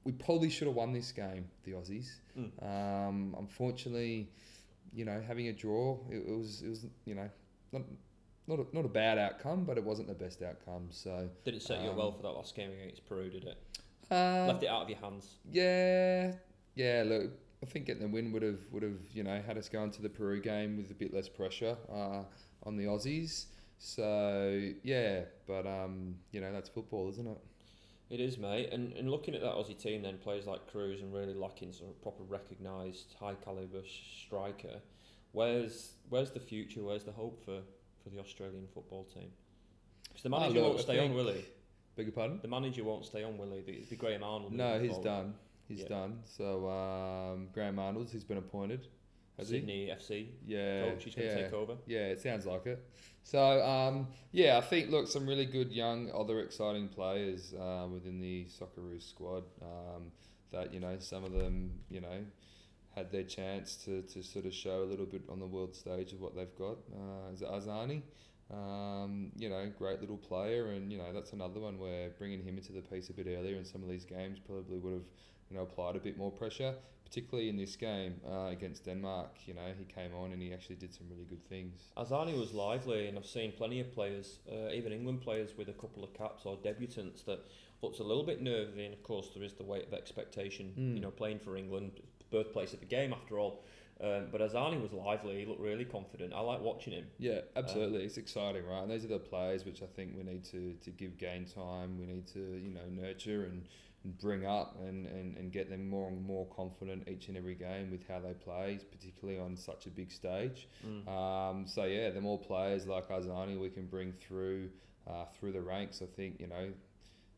we, 0.05 0.13
probably 0.13 0.49
should 0.49 0.67
have 0.67 0.75
won 0.75 0.93
this 0.93 1.11
game, 1.11 1.49
the 1.63 1.73
Aussies. 1.73 2.11
Um, 2.61 3.35
unfortunately, 3.37 4.29
you 4.93 5.03
know, 5.03 5.21
having 5.27 5.49
a 5.49 5.53
draw, 5.53 5.99
it, 6.09 6.23
it 6.27 6.37
was 6.37 6.61
it 6.61 6.69
was 6.69 6.85
you 7.03 7.15
know 7.15 7.29
not 7.71 7.83
not 8.47 8.59
a, 8.59 8.65
not 8.75 8.85
a 8.85 8.89
bad 8.89 9.17
outcome, 9.17 9.65
but 9.65 9.77
it 9.77 9.83
wasn't 9.83 10.07
the 10.07 10.13
best 10.13 10.41
outcome. 10.41 10.87
So 10.89 11.29
did 11.43 11.53
it 11.55 11.61
set 11.61 11.81
you 11.81 11.87
up 11.87 11.91
Um, 11.93 11.97
well 11.97 12.11
for 12.11 12.23
that 12.23 12.29
last 12.31 12.55
game 12.55 12.71
against 12.71 13.05
Peru, 13.05 13.29
did 13.29 13.43
it? 13.43 13.57
uh, 14.09 14.45
Left 14.47 14.63
it 14.63 14.67
out 14.67 14.83
of 14.83 14.89
your 14.89 14.99
hands. 14.99 15.35
yeah, 15.51 16.31
yeah. 16.75 17.03
Look, 17.05 17.31
I 17.61 17.65
think 17.65 17.85
getting 17.87 18.01
the 18.03 18.07
win 18.07 18.31
would 18.31 18.43
have 18.43 18.59
would 18.71 18.83
have 18.83 18.99
you 19.13 19.23
know 19.23 19.41
had 19.45 19.57
us 19.57 19.67
go 19.69 19.83
into 19.83 20.01
the 20.01 20.09
Peru 20.09 20.39
game 20.41 20.77
with 20.77 20.91
a 20.91 20.93
bit 20.93 21.13
less 21.13 21.27
pressure 21.27 21.75
uh, 21.91 22.23
on 22.63 22.77
the 22.77 22.85
Aussies. 22.85 23.45
So 23.79 24.71
yeah, 24.83 25.21
but 25.45 25.67
um, 25.67 26.15
you 26.31 26.41
know 26.41 26.51
that's 26.53 26.69
football, 26.69 27.09
isn't 27.09 27.27
it? 27.27 27.37
It 28.09 28.21
is, 28.21 28.37
mate. 28.37 28.69
And, 28.71 28.93
and 28.93 29.11
looking 29.11 29.35
at 29.35 29.41
that 29.41 29.51
Aussie 29.55 29.77
team, 29.77 30.01
then 30.01 30.17
players 30.17 30.47
like 30.47 30.65
Cruz 30.71 31.01
and 31.01 31.13
really 31.13 31.33
lacking 31.33 31.73
sort 31.73 31.89
of 31.89 32.01
proper 32.01 32.23
recognised 32.23 33.13
high 33.19 33.33
caliber 33.43 33.81
striker. 33.85 34.79
Where's 35.31 35.93
where's 36.09 36.31
the 36.31 36.39
future? 36.39 36.83
Where's 36.83 37.03
the 37.03 37.11
hope 37.11 37.43
for, 37.43 37.59
for 38.03 38.09
the 38.09 38.19
Australian 38.19 38.67
football 38.73 39.03
team? 39.05 39.29
Because 40.07 40.23
the 40.23 40.29
Ah, 40.33 40.39
manager 40.39 40.61
won't 40.61 40.79
stay 40.79 40.99
on, 40.99 41.13
will 41.13 41.27
he? 41.29 41.45
Beg 41.95 42.05
your 42.07 42.13
pardon? 42.13 42.39
The 42.41 42.47
manager 42.47 42.83
won't 42.83 43.05
stay 43.05 43.23
on, 43.23 43.37
will 43.37 43.51
he? 43.51 43.59
It'd 43.59 43.89
be 43.89 43.95
Graham 43.95 44.23
Arnold. 44.23 44.53
No, 44.53 44.79
he's 44.79 44.97
done. 44.99 45.33
he's 45.67 45.81
Yeah. 45.81 45.87
done. 45.89 46.19
So 46.25 46.69
um, 46.69 47.49
Graham 47.53 47.79
Arnold's 47.79 48.11
he's 48.11 48.23
been 48.23 48.37
appointed. 48.37 48.87
Has 49.37 49.49
he? 49.49 49.59
Sydney 49.59 49.87
FC 49.87 50.27
Yeah, 50.47 50.89
coach. 50.89 51.03
He's 51.03 51.13
going 51.13 51.27
to 51.29 51.35
yeah. 51.35 51.43
take 51.43 51.53
over. 51.53 51.75
Yeah, 51.85 52.07
it 52.07 52.19
sounds 52.19 52.47
like 52.47 52.65
it. 52.65 52.83
So 53.23 53.61
um, 53.63 54.07
yeah, 54.31 54.57
I 54.57 54.61
think 54.61 54.89
look 54.89 55.07
some 55.07 55.27
really 55.27 55.45
good 55.45 55.71
young, 55.71 56.09
other 56.11 56.39
exciting 56.39 56.87
players 56.87 57.53
uh, 57.53 57.85
within 57.91 58.19
the 58.19 58.45
Socceroos 58.45 59.07
squad. 59.07 59.43
Um, 59.61 60.11
that 60.51 60.73
you 60.73 60.79
know 60.79 60.95
some 60.99 61.23
of 61.25 61.33
them 61.33 61.71
you 61.89 61.99
know 61.99 62.23
had 62.97 63.11
their 63.11 63.23
chance 63.23 63.75
to, 63.85 64.01
to 64.01 64.23
sort 64.23 64.45
of 64.45 64.53
show 64.53 64.81
a 64.81 64.87
little 64.91 65.05
bit 65.05 65.21
on 65.29 65.39
the 65.39 65.45
world 65.45 65.75
stage 65.75 66.13
of 66.13 66.19
what 66.19 66.35
they've 66.35 66.57
got. 66.57 66.77
Uh, 66.91 67.31
is 67.31 67.41
Arzani? 67.41 68.01
Um, 68.51 69.31
you 69.37 69.49
know, 69.49 69.69
great 69.77 70.01
little 70.01 70.17
player, 70.17 70.71
and 70.71 70.91
you 70.91 70.97
know 70.97 71.13
that's 71.13 71.33
another 71.33 71.59
one 71.59 71.77
where 71.77 72.09
bringing 72.17 72.41
him 72.41 72.57
into 72.57 72.71
the 72.71 72.81
piece 72.81 73.09
a 73.09 73.13
bit 73.13 73.27
earlier 73.27 73.57
in 73.57 73.65
some 73.65 73.83
of 73.83 73.89
these 73.89 74.05
games 74.05 74.39
probably 74.39 74.79
would 74.79 74.93
have 74.93 75.07
you 75.49 75.57
know 75.57 75.63
applied 75.63 75.97
a 75.97 75.99
bit 75.99 76.17
more 76.17 76.31
pressure, 76.31 76.73
particularly 77.03 77.49
in 77.49 77.57
this 77.57 77.75
game 77.75 78.15
uh, 78.25 78.45
against 78.45 78.85
Denmark. 78.85 79.31
You 79.45 79.53
know, 79.53 79.73
he 79.77 79.83
came 79.83 80.15
on 80.15 80.31
and 80.31 80.41
he 80.41 80.53
actually 80.53 80.77
did 80.77 80.93
some 80.93 81.07
really 81.09 81.25
good 81.25 81.45
things. 81.49 81.91
Arzani 81.97 82.39
was 82.39 82.53
lively, 82.53 83.07
and 83.07 83.17
I've 83.17 83.25
seen 83.25 83.51
plenty 83.51 83.81
of 83.81 83.91
players, 83.93 84.39
uh, 84.49 84.71
even 84.71 84.93
England 84.93 85.21
players 85.21 85.57
with 85.57 85.67
a 85.67 85.73
couple 85.73 86.03
of 86.03 86.13
caps 86.13 86.45
or 86.45 86.55
debutants 86.57 87.25
that 87.25 87.41
looks 87.81 87.99
a 87.99 88.03
little 88.03 88.23
bit 88.23 88.41
nervy. 88.41 88.85
And 88.85 88.93
of 88.93 89.03
course, 89.03 89.29
there 89.33 89.43
is 89.43 89.53
the 89.53 89.63
weight 89.63 89.87
of 89.87 89.93
expectation. 89.93 90.73
Mm. 90.77 90.95
You 90.95 91.01
know, 91.01 91.11
playing 91.11 91.39
for 91.39 91.57
England, 91.57 91.99
birthplace 92.31 92.73
of 92.73 92.79
the 92.79 92.85
game 92.85 93.13
after 93.13 93.39
all. 93.39 93.63
Um, 93.99 94.27
but 94.31 94.41
Arzani 94.41 94.79
was 94.79 94.93
lively. 94.93 95.39
He 95.39 95.45
looked 95.45 95.59
really 95.59 95.85
confident. 95.85 96.31
I 96.33 96.39
like 96.41 96.61
watching 96.61 96.93
him. 96.93 97.05
Yeah, 97.17 97.39
absolutely. 97.55 98.03
it's 98.03 98.17
exciting, 98.17 98.65
right? 98.65 98.83
And 98.83 98.91
those 98.91 99.03
are 99.03 99.07
the 99.07 99.19
players 99.19 99.65
which 99.65 99.81
I 99.81 99.87
think 99.87 100.11
we 100.15 100.23
need 100.23 100.43
to, 100.45 100.73
to 100.73 100.91
give 100.91 101.17
game 101.17 101.45
time. 101.45 101.97
We 101.97 102.05
need 102.05 102.27
to, 102.27 102.39
you 102.39 102.71
know, 102.71 102.85
nurture 102.89 103.45
and, 103.45 103.65
and 104.03 104.17
bring 104.19 104.45
up 104.45 104.77
and, 104.87 105.07
and, 105.07 105.35
and 105.37 105.51
get 105.51 105.71
them 105.71 105.89
more 105.89 106.09
and 106.09 106.23
more 106.23 106.45
confident 106.55 107.07
each 107.07 107.27
and 107.27 107.37
every 107.37 107.55
game 107.55 107.89
with 107.89 108.07
how 108.07 108.19
they 108.19 108.33
play, 108.33 108.79
particularly 108.91 109.39
on 109.39 109.57
such 109.57 109.87
a 109.87 109.89
big 109.89 110.11
stage. 110.11 110.67
Mm. 110.85 111.07
Um, 111.07 111.65
so 111.65 111.85
yeah, 111.85 112.11
the 112.11 112.21
more 112.21 112.37
players 112.37 112.85
like 112.85 113.09
Arzani 113.09 113.59
we 113.59 113.69
can 113.69 113.87
bring 113.87 114.13
through 114.13 114.69
uh, 115.07 115.25
through 115.39 115.53
the 115.53 115.61
ranks, 115.61 116.01
I 116.01 116.05
think 116.05 116.39
you 116.39 116.47
know 116.47 116.67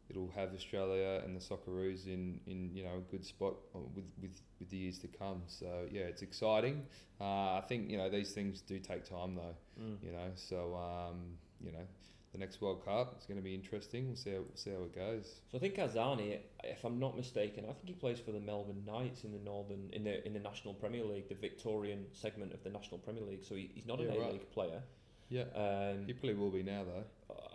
it'll 0.10 0.32
have 0.36 0.54
Australia 0.54 1.22
and 1.24 1.36
the 1.36 1.40
Socceroos 1.40 2.08
in, 2.08 2.40
in 2.48 2.72
you 2.74 2.84
know 2.84 2.98
a 2.98 3.12
good 3.12 3.26
spot 3.26 3.56
uh, 3.76 3.80
with, 3.96 4.06
with, 4.22 4.42
with 4.60 4.70
the 4.70 4.78
years 4.78 4.98
to 5.00 5.08
come. 5.08 5.44
So 5.48 5.86
yeah, 5.92 6.04
it's 6.04 6.22
exciting. 6.22 6.86
Uh, 7.20 7.58
I 7.58 7.64
think 7.68 7.90
you 7.90 7.98
know 7.98 8.10
these 8.10 8.32
things 8.32 8.62
do 8.62 8.80
take 8.80 9.06
time 9.06 9.36
though. 9.36 9.56
Mm. 9.82 9.98
You 10.04 10.12
know, 10.12 10.32
so 10.36 10.76
um, 10.76 11.38
you 11.64 11.72
know 11.72 11.86
the 12.32 12.38
next 12.38 12.62
World 12.62 12.86
Cup 12.86 13.16
is 13.20 13.26
going 13.26 13.38
to 13.40 13.44
be 13.44 13.56
interesting. 13.56 14.08
We'll 14.08 14.16
see 14.16 14.32
how, 14.32 14.42
see 14.54 14.70
how 14.70 14.84
it 14.84 14.94
goes. 14.94 15.42
So 15.52 15.58
I 15.58 15.62
think 15.62 15.76
Arzani, 15.76 16.38
if 16.64 16.84
I'm 16.84 17.00
not 17.00 17.18
mistaken, 17.18 17.64
I 17.64 17.74
think 17.74 17.88
he 17.88 17.94
plays 17.94 18.20
for 18.20 18.32
the 18.32 18.40
Melbourne 18.40 18.84
Knights 18.86 19.24
in 19.24 19.32
the 19.32 19.40
Northern 19.40 19.90
in 19.94 20.04
the 20.04 20.26
in 20.26 20.34
the 20.34 20.40
National 20.40 20.74
Premier 20.74 21.04
League, 21.04 21.28
the 21.30 21.36
Victorian 21.36 22.06
segment 22.14 22.54
of 22.54 22.64
the 22.64 22.70
National 22.70 23.00
Premier 23.00 23.24
League. 23.24 23.44
So 23.44 23.56
he, 23.56 23.72
he's 23.74 23.86
not 23.86 24.00
an 24.00 24.08
Yeah, 24.08 24.14
A 24.14 24.20
right. 24.20 24.34
League 24.34 24.52
player. 24.52 24.82
Yeah, 25.30 25.44
Um, 25.56 26.06
he 26.08 26.14
probably 26.14 26.34
will 26.34 26.50
be 26.50 26.64
now 26.64 26.84
though. 26.84 27.04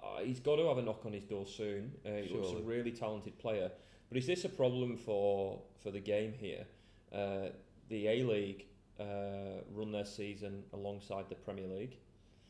Uh, 0.04 0.20
he's 0.22 0.40
got 0.40 0.56
to 0.56 0.68
have 0.68 0.78
a 0.78 0.82
knock 0.82 1.04
on 1.06 1.12
his 1.12 1.24
door 1.24 1.46
soon. 1.46 1.92
Uh, 2.04 2.10
he 2.22 2.34
looks 2.34 2.52
a 2.52 2.62
really 2.62 2.92
talented 2.92 3.38
player. 3.38 3.70
But 4.08 4.18
is 4.18 4.26
this 4.26 4.44
a 4.44 4.48
problem 4.48 4.96
for 4.96 5.60
for 5.82 5.90
the 5.90 6.00
game 6.00 6.32
here? 6.38 6.66
Uh, 7.12 7.48
the 7.88 8.08
A 8.08 8.22
League 8.22 8.66
uh, 9.00 9.62
run 9.72 9.92
their 9.92 10.04
season 10.04 10.62
alongside 10.72 11.28
the 11.28 11.34
Premier 11.34 11.66
League, 11.66 11.96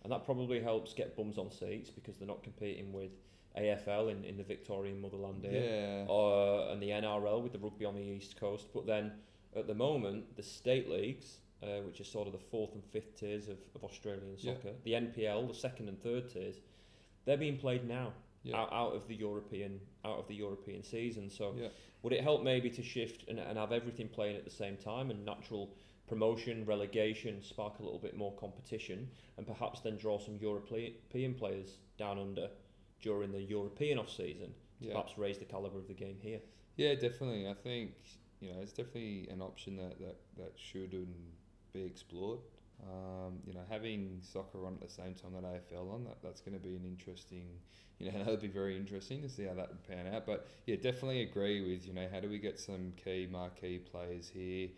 and 0.03 0.13
that 0.13 0.25
probably 0.25 0.61
helps 0.61 0.93
get 0.95 1.17
bums 1.17 1.39
on 1.39 1.51
seats 1.51 1.91
because 1.91 2.17
they're 2.19 2.29
not 2.29 2.43
competing 2.43 2.93
with 2.93 3.13
AFL 3.59 4.11
in, 4.11 4.25
in 4.25 4.37
the 4.37 4.43
Victorian 4.43 5.01
motherland 5.01 5.43
here 5.45 6.05
Yeah, 6.07 6.13
uh, 6.13 6.71
and 6.73 6.83
the 6.83 6.91
NRL 6.91 7.43
with 7.43 7.53
the 7.53 7.59
rugby 7.59 7.85
on 7.85 7.95
the 7.95 8.03
east 8.03 8.39
coast. 8.39 8.67
But 8.75 8.87
then 8.87 9.13
at 9.57 9.67
the 9.67 9.75
moment, 9.75 10.37
the 10.37 10.43
state 10.43 10.91
leagues, 10.91 11.39
uh, 11.63 11.81
which 11.87 12.01
are 12.01 12.05
sort 12.05 12.27
of 12.27 12.33
the 12.33 12.39
fourth 12.51 12.75
and 12.75 12.85
fifth 12.85 13.19
tiers 13.19 13.49
of, 13.49 13.59
of 13.75 13.85
Australian 13.85 14.35
Yeah. 14.39 14.55
soccer, 14.55 14.75
the 14.83 14.93
NPL, 14.93 15.47
the 15.49 15.55
second 15.55 15.89
and 15.89 16.01
third 16.03 16.29
tiers, 16.33 16.57
they're 17.25 17.37
being 17.37 17.59
played 17.59 17.87
now 17.87 18.13
yeah, 18.43 18.57
out, 18.57 18.73
out 18.73 18.95
of 18.95 19.09
the 19.09 19.15
European 19.15 19.81
out 20.05 20.19
of 20.19 20.29
the 20.29 20.35
European 20.35 20.83
season. 20.83 21.31
So 21.31 21.55
yeah. 21.59 21.69
would 22.03 22.13
it 22.13 22.23
help 22.23 22.43
maybe 22.43 22.71
to 22.71 22.83
shift 22.83 23.25
and, 23.29 23.39
and 23.39 23.59
have 23.59 23.73
everything 23.73 24.09
playing 24.09 24.37
at 24.37 24.45
the 24.45 24.51
same 24.51 24.77
time 24.77 25.11
and 25.11 25.25
natural 25.25 25.71
promotion, 26.07 26.65
relegation, 26.67 27.43
spark 27.43 27.79
a 27.79 27.83
little 27.83 27.99
bit 27.99 28.17
more 28.17 28.33
competition, 28.35 29.09
and 29.39 29.47
perhaps 29.47 29.81
then 29.81 29.97
draw 29.97 30.19
some 30.19 30.37
European 30.37 31.35
players 31.35 31.79
down 31.97 32.19
under 32.19 32.51
during 33.01 33.33
the 33.33 33.41
European 33.41 33.99
off 33.99 34.11
season 34.11 34.53
to 34.81 34.89
Yeah. 34.89 34.93
perhaps 34.93 35.17
raise 35.17 35.39
the 35.39 35.45
caliber 35.47 35.79
of 35.79 35.89
the 35.89 35.95
game 35.95 36.19
here. 36.21 36.41
Yeah, 36.77 36.95
definitely. 36.95 37.49
I 37.49 37.55
think 37.55 37.93
you 38.41 38.53
know 38.53 38.61
it's 38.61 38.73
definitely 38.73 39.29
an 39.31 39.41
option 39.41 39.77
that 39.77 39.99
that, 40.01 40.17
that 40.37 40.53
should 40.57 40.93
and 40.93 41.15
be 41.73 41.83
explored. 41.83 42.41
Um, 42.83 43.39
you 43.47 43.55
know, 43.55 43.63
having 43.71 44.19
soccer 44.21 44.67
on 44.67 44.75
at 44.75 44.81
the 44.81 44.89
same 44.89 45.15
time 45.15 45.33
that 45.33 45.45
AFL 45.45 45.95
on 45.95 46.05
that 46.05 46.19
that's 46.23 46.41
going 46.41 46.55
to 46.55 46.61
be 46.61 46.75
an 46.75 46.85
interesting. 46.85 47.47
You 47.99 48.13
know, 48.13 48.19
that'll 48.25 48.37
be 48.37 48.49
very 48.49 48.77
interesting 48.77 49.23
to 49.23 49.29
see 49.29 49.45
how 49.45 49.55
that 49.55 49.69
would 49.69 49.89
pan 49.89 50.13
out. 50.13 50.27
But 50.27 50.47
yeah, 50.67 50.77
definitely 50.77 51.23
agree 51.23 51.61
with 51.63 51.87
you 51.87 51.95
know 51.95 52.09
how 52.13 52.21
do 52.21 52.29
we 52.29 52.39
get 52.39 52.59
some 52.59 52.93
key 53.03 53.29
marquee 53.31 53.79
players 53.79 54.29
here 54.29 54.69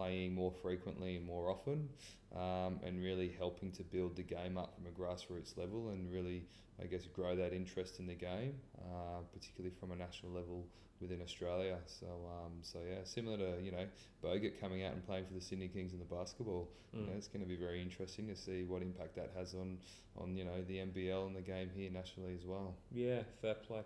playing 0.00 0.34
more 0.34 0.52
frequently 0.62 1.16
and 1.16 1.26
more 1.26 1.50
often, 1.50 1.88
um, 2.34 2.80
and 2.86 3.02
really 3.02 3.30
helping 3.38 3.70
to 3.72 3.82
build 3.82 4.16
the 4.16 4.22
game 4.22 4.56
up 4.56 4.74
from 4.74 4.86
a 4.86 4.90
grassroots 5.00 5.56
level 5.58 5.90
and 5.90 6.10
really 6.10 6.42
I 6.82 6.86
guess 6.86 7.04
grow 7.06 7.36
that 7.36 7.52
interest 7.52 7.98
in 8.00 8.06
the 8.06 8.14
game, 8.14 8.54
uh, 8.78 9.20
particularly 9.34 9.74
from 9.78 9.90
a 9.92 9.96
national 9.96 10.32
level 10.32 10.64
within 11.02 11.20
Australia. 11.20 11.76
So 11.86 12.06
um, 12.06 12.52
so 12.62 12.78
yeah, 12.88 13.04
similar 13.04 13.36
to 13.36 13.62
you 13.62 13.72
know 13.72 13.84
Bogut 14.24 14.58
coming 14.60 14.82
out 14.84 14.94
and 14.94 15.04
playing 15.06 15.26
for 15.26 15.34
the 15.34 15.40
Sydney 15.40 15.68
Kings 15.68 15.92
in 15.92 15.98
the 15.98 16.04
basketball. 16.18 16.68
You 16.92 17.02
know, 17.06 17.12
Mm. 17.12 17.18
it's 17.18 17.28
going 17.28 17.42
to 17.42 17.48
be 17.48 17.56
very 17.56 17.80
interesting 17.80 18.26
to 18.28 18.34
see 18.36 18.64
what 18.64 18.82
impact 18.82 19.14
that 19.16 19.30
has 19.36 19.54
on 19.54 19.78
on 20.16 20.36
you 20.36 20.44
know 20.44 20.58
the 20.66 20.78
NBL 20.78 21.26
and 21.26 21.36
the 21.36 21.42
game 21.54 21.68
here 21.76 21.90
nationally 21.90 22.34
as 22.40 22.46
well. 22.46 22.74
Yeah, 22.90 23.20
fair 23.42 23.54
play. 23.54 23.82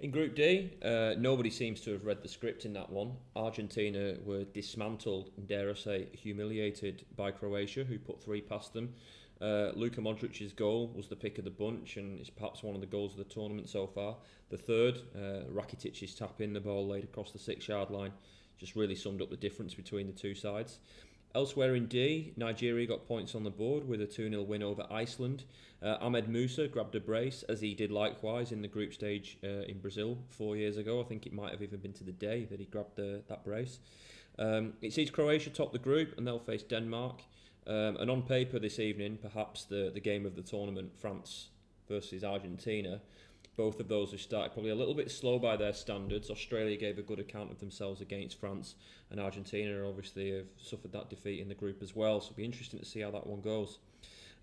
In 0.00 0.12
Group 0.12 0.36
D, 0.36 0.70
uh, 0.80 1.14
nobody 1.18 1.50
seems 1.50 1.80
to 1.80 1.90
have 1.90 2.04
read 2.04 2.22
the 2.22 2.28
script 2.28 2.64
in 2.64 2.72
that 2.74 2.88
one. 2.88 3.16
Argentina 3.34 4.14
were 4.24 4.44
dismantled, 4.44 5.30
and 5.36 5.48
dare 5.48 5.70
I 5.70 5.74
say, 5.74 6.06
humiliated 6.12 7.04
by 7.16 7.32
Croatia, 7.32 7.82
who 7.82 7.98
put 7.98 8.22
three 8.22 8.40
past 8.40 8.72
them. 8.72 8.94
Uh, 9.40 9.72
Luka 9.74 10.00
Modric's 10.00 10.52
goal 10.52 10.92
was 10.94 11.08
the 11.08 11.16
pick 11.16 11.38
of 11.38 11.44
the 11.44 11.50
bunch, 11.50 11.96
and 11.96 12.20
it's 12.20 12.30
perhaps 12.30 12.62
one 12.62 12.76
of 12.76 12.80
the 12.80 12.86
goals 12.86 13.12
of 13.12 13.18
the 13.18 13.34
tournament 13.34 13.68
so 13.68 13.88
far. 13.88 14.14
The 14.50 14.56
third, 14.56 15.00
uh, 15.16 15.50
Rakitic's 15.50 16.14
tap 16.14 16.40
in, 16.40 16.52
the 16.52 16.60
ball 16.60 16.86
laid 16.86 17.02
across 17.02 17.32
the 17.32 17.40
six-yard 17.40 17.90
line, 17.90 18.12
just 18.56 18.76
really 18.76 18.94
summed 18.94 19.20
up 19.20 19.30
the 19.30 19.36
difference 19.36 19.74
between 19.74 20.06
the 20.06 20.12
two 20.12 20.36
sides. 20.36 20.78
Elsewhere 21.34 21.74
in 21.74 21.86
D, 21.86 22.32
Nigeria 22.36 22.86
got 22.86 23.06
points 23.06 23.34
on 23.34 23.44
the 23.44 23.50
board 23.50 23.86
with 23.86 24.00
a 24.00 24.06
2 24.06 24.30
0 24.30 24.42
win 24.42 24.62
over 24.62 24.86
Iceland. 24.90 25.44
Uh, 25.82 25.96
Ahmed 26.00 26.28
Musa 26.28 26.66
grabbed 26.66 26.94
a 26.94 27.00
brace, 27.00 27.44
as 27.48 27.60
he 27.60 27.74
did 27.74 27.92
likewise 27.92 28.50
in 28.50 28.62
the 28.62 28.68
group 28.68 28.92
stage 28.94 29.38
uh, 29.44 29.62
in 29.68 29.78
Brazil 29.78 30.18
four 30.28 30.56
years 30.56 30.76
ago. 30.76 31.00
I 31.00 31.04
think 31.04 31.26
it 31.26 31.32
might 31.32 31.52
have 31.52 31.62
even 31.62 31.80
been 31.80 31.92
to 31.94 32.04
the 32.04 32.12
day 32.12 32.46
that 32.46 32.58
he 32.58 32.66
grabbed 32.66 32.96
the, 32.96 33.22
that 33.28 33.44
brace. 33.44 33.78
Um, 34.38 34.72
it 34.80 34.92
sees 34.92 35.10
Croatia 35.10 35.50
top 35.50 35.72
the 35.72 35.78
group, 35.78 36.16
and 36.16 36.26
they'll 36.26 36.38
face 36.38 36.62
Denmark. 36.62 37.20
Um, 37.66 37.98
and 37.98 38.10
on 38.10 38.22
paper 38.22 38.58
this 38.58 38.78
evening, 38.78 39.18
perhaps 39.20 39.64
the, 39.64 39.90
the 39.92 40.00
game 40.00 40.24
of 40.24 40.34
the 40.34 40.42
tournament, 40.42 40.92
France 40.98 41.48
versus 41.88 42.24
Argentina. 42.24 43.00
Both 43.58 43.80
of 43.80 43.88
those 43.88 44.12
have 44.12 44.20
started 44.20 44.52
probably 44.52 44.70
a 44.70 44.76
little 44.76 44.94
bit 44.94 45.10
slow 45.10 45.36
by 45.40 45.56
their 45.56 45.72
standards. 45.72 46.30
Australia 46.30 46.76
gave 46.76 46.96
a 46.96 47.02
good 47.02 47.18
account 47.18 47.50
of 47.50 47.58
themselves 47.58 48.00
against 48.00 48.38
France, 48.38 48.76
and 49.10 49.18
Argentina 49.18 49.84
obviously 49.84 50.30
have 50.30 50.46
suffered 50.62 50.92
that 50.92 51.10
defeat 51.10 51.40
in 51.40 51.48
the 51.48 51.56
group 51.56 51.82
as 51.82 51.96
well. 51.96 52.20
So 52.20 52.26
it'll 52.26 52.36
be 52.36 52.44
interesting 52.44 52.78
to 52.78 52.84
see 52.84 53.00
how 53.00 53.10
that 53.10 53.26
one 53.26 53.40
goes. 53.40 53.78